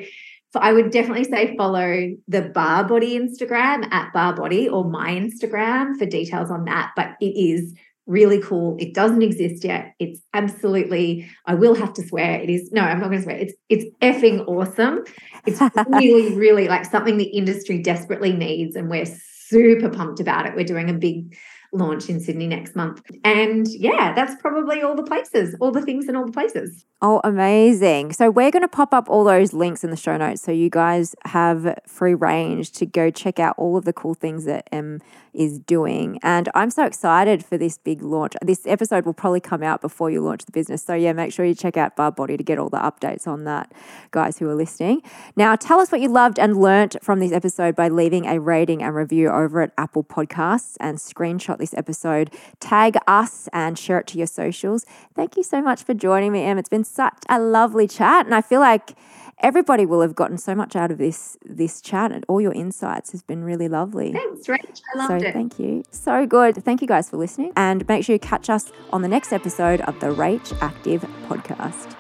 so 0.53 0.61
I 0.61 0.73
would 0.73 0.91
definitely 0.91 1.25
say 1.25 1.55
follow 1.57 2.13
the 2.27 2.43
Barre 2.43 2.89
Body 2.89 3.19
Instagram 3.19 3.93
at 3.93 4.13
Barre 4.15 4.35
Body 4.35 4.69
or 4.69 4.85
my 4.85 5.11
Instagram 5.11 5.99
for 5.99 6.07
details 6.07 6.51
on 6.51 6.65
that. 6.65 6.93
But 6.97 7.17
it 7.21 7.37
is 7.37 7.75
really 8.11 8.41
cool. 8.43 8.77
It 8.81 8.93
doesn't 8.93 9.23
exist 9.23 9.65
yet. 9.65 9.95
It's 10.01 10.21
absolutely, 10.35 11.31
I 11.47 11.55
will 11.55 11.77
have 11.77 11.93
to 11.95 12.07
swear, 12.07 12.41
it 12.41 12.51
is, 12.51 12.71
no, 12.73 12.83
I'm 12.83 12.99
not 12.99 13.07
going 13.07 13.19
to 13.19 13.23
swear. 13.23 13.37
It's 13.37 13.55
it's 13.69 13.85
effing 14.03 14.47
awesome. 14.49 15.05
It's 15.47 15.61
really, 15.89 16.35
really 16.35 16.67
like 16.67 16.85
something 16.85 17.17
the 17.17 17.25
industry 17.25 17.79
desperately 17.79 18.33
needs. 18.33 18.75
And 18.75 18.91
we're 18.91 19.07
super 19.07 19.89
pumped 19.89 20.19
about 20.19 20.47
it. 20.47 20.57
We're 20.57 20.65
doing 20.65 20.91
a 20.91 20.95
big 20.95 21.37
launch 21.73 22.09
in 22.09 22.19
Sydney 22.19 22.47
next 22.47 22.75
month. 22.75 23.01
And 23.25 23.69
yeah, 23.69 24.13
that's 24.13 24.35
probably 24.41 24.83
all 24.83 24.97
the 24.97 25.05
places, 25.05 25.55
all 25.61 25.71
the 25.71 25.83
things 25.83 26.09
in 26.09 26.17
all 26.17 26.27
the 26.27 26.33
places. 26.33 26.85
Oh, 27.01 27.21
amazing. 27.23 28.13
So 28.13 28.29
we're 28.29 28.51
going 28.51 28.63
to 28.63 28.69
pop 28.69 28.93
up 28.93 29.09
all 29.09 29.25
those 29.25 29.53
links 29.53 29.85
in 29.85 29.91
the 29.91 29.97
show 29.97 30.17
notes 30.17 30.43
so 30.43 30.51
you 30.53 30.69
guys 30.69 31.15
have 31.27 31.79
free 31.87 32.15
range 32.15 32.73
to 32.73 32.87
go 32.87 33.11
check 33.11 33.39
out 33.39 33.55
all 33.57 33.77
of 33.77 33.85
the 33.85 33.93
cool 33.93 34.15
things 34.15 34.45
that 34.47 34.69
Em 34.73 35.01
is 35.33 35.59
doing. 35.59 36.19
And 36.23 36.49
I'm 36.55 36.71
so 36.71 36.85
excited 36.85 37.45
for 37.45 37.57
this 37.57 37.79
big 37.79 38.03
launch. 38.03 38.35
This 38.43 38.67
episode 38.67 39.05
will 39.05 39.15
probably 39.15 39.41
come 39.41 39.63
out 39.63 39.81
before 39.81 40.11
you 40.11 40.21
launch 40.21 40.45
the 40.45 40.53
business. 40.53 40.83
So, 40.83 40.95
yeah, 40.95 41.13
make 41.13 41.33
sure 41.33 41.45
you 41.45 41.55
check 41.55 41.77
out 41.77 41.97
Barre 41.97 42.13
Body 42.13 42.37
to 42.37 42.43
get 42.43 42.59
all 42.59 42.69
the 42.69 42.79
updates 42.79 43.27
on 43.27 43.45
that, 43.45 43.73
guys 44.11 44.39
who 44.39 44.49
are 44.49 44.55
listening. 44.55 45.03
Now, 45.37 45.57
tell 45.57 45.81
us 45.81 45.93
what 45.93 46.01
you 46.01 46.09
loved 46.09 46.39
and 46.39 46.57
learnt 46.57 46.97
from 47.03 47.21
this 47.21 47.33
episode 47.33 47.77
by 47.77 47.89
leaving 47.89 48.27
a 48.27 48.41
rating 48.41 48.83
and 48.83 48.95
review 48.95 49.29
over 49.29 49.61
at 49.61 49.73
Apple 49.79 50.05
Podcasts 50.05 50.77
and 50.81 50.99
screenshot 50.99 51.59
this 51.59 51.75
episode. 51.75 52.33
Tag 52.59 52.97
us 53.07 53.49
and 53.53 53.79
share 53.79 53.99
it 53.99 54.07
to 54.09 54.19
your 54.19 54.27
socials. 54.27 54.85
Thank 55.15 55.37
you 55.37 55.43
so 55.43 55.63
much 55.63 55.83
for 55.83 55.95
joining 55.95 56.33
me, 56.33 56.45
Em. 56.45 56.59
It's 56.59 56.69
been 56.69 56.85
such 56.85 57.19
a 57.29 57.39
lovely 57.39 57.87
chat. 57.87 58.27
And 58.27 58.35
I 58.35 58.41
feel 58.41 58.61
like 58.61 58.97
everybody 59.41 59.87
will 59.87 60.01
have 60.01 60.15
gotten 60.15 60.39
so 60.39 60.55
much 60.55 60.77
out 60.77 60.91
of 60.91 60.99
this 60.99 61.37
this 61.45 61.81
chat 61.81 62.13
and 62.13 62.25
all 62.29 62.41
your 62.41 62.53
insights 62.53 63.13
has 63.13 63.23
been 63.23 63.45
really 63.45 63.69
lovely. 63.69 64.13
Thanks, 64.13 64.47
Rach. 64.47 64.83
I 64.95 64.99
loved 64.99 65.23
so 65.23 65.29
it. 65.29 65.33
thank 65.33 65.59
you. 65.59 65.83
So 65.91 66.27
good. 66.27 66.63
Thank 66.65 66.83
you 66.83 66.89
guys 66.89 67.11
for 67.11 67.17
listening. 67.17 67.53
And 67.57 67.87
make 67.89 68.05
sure 68.05 68.15
you 68.15 68.21
catch 68.21 68.51
us 68.51 68.71
on 68.93 69.03
the 69.03 69.09
next 69.09 69.33
episode 69.33 69.81
of 69.83 69.99
the 70.01 70.09
Rach 70.09 70.57
Active 70.61 71.03
podcast. 71.29 71.97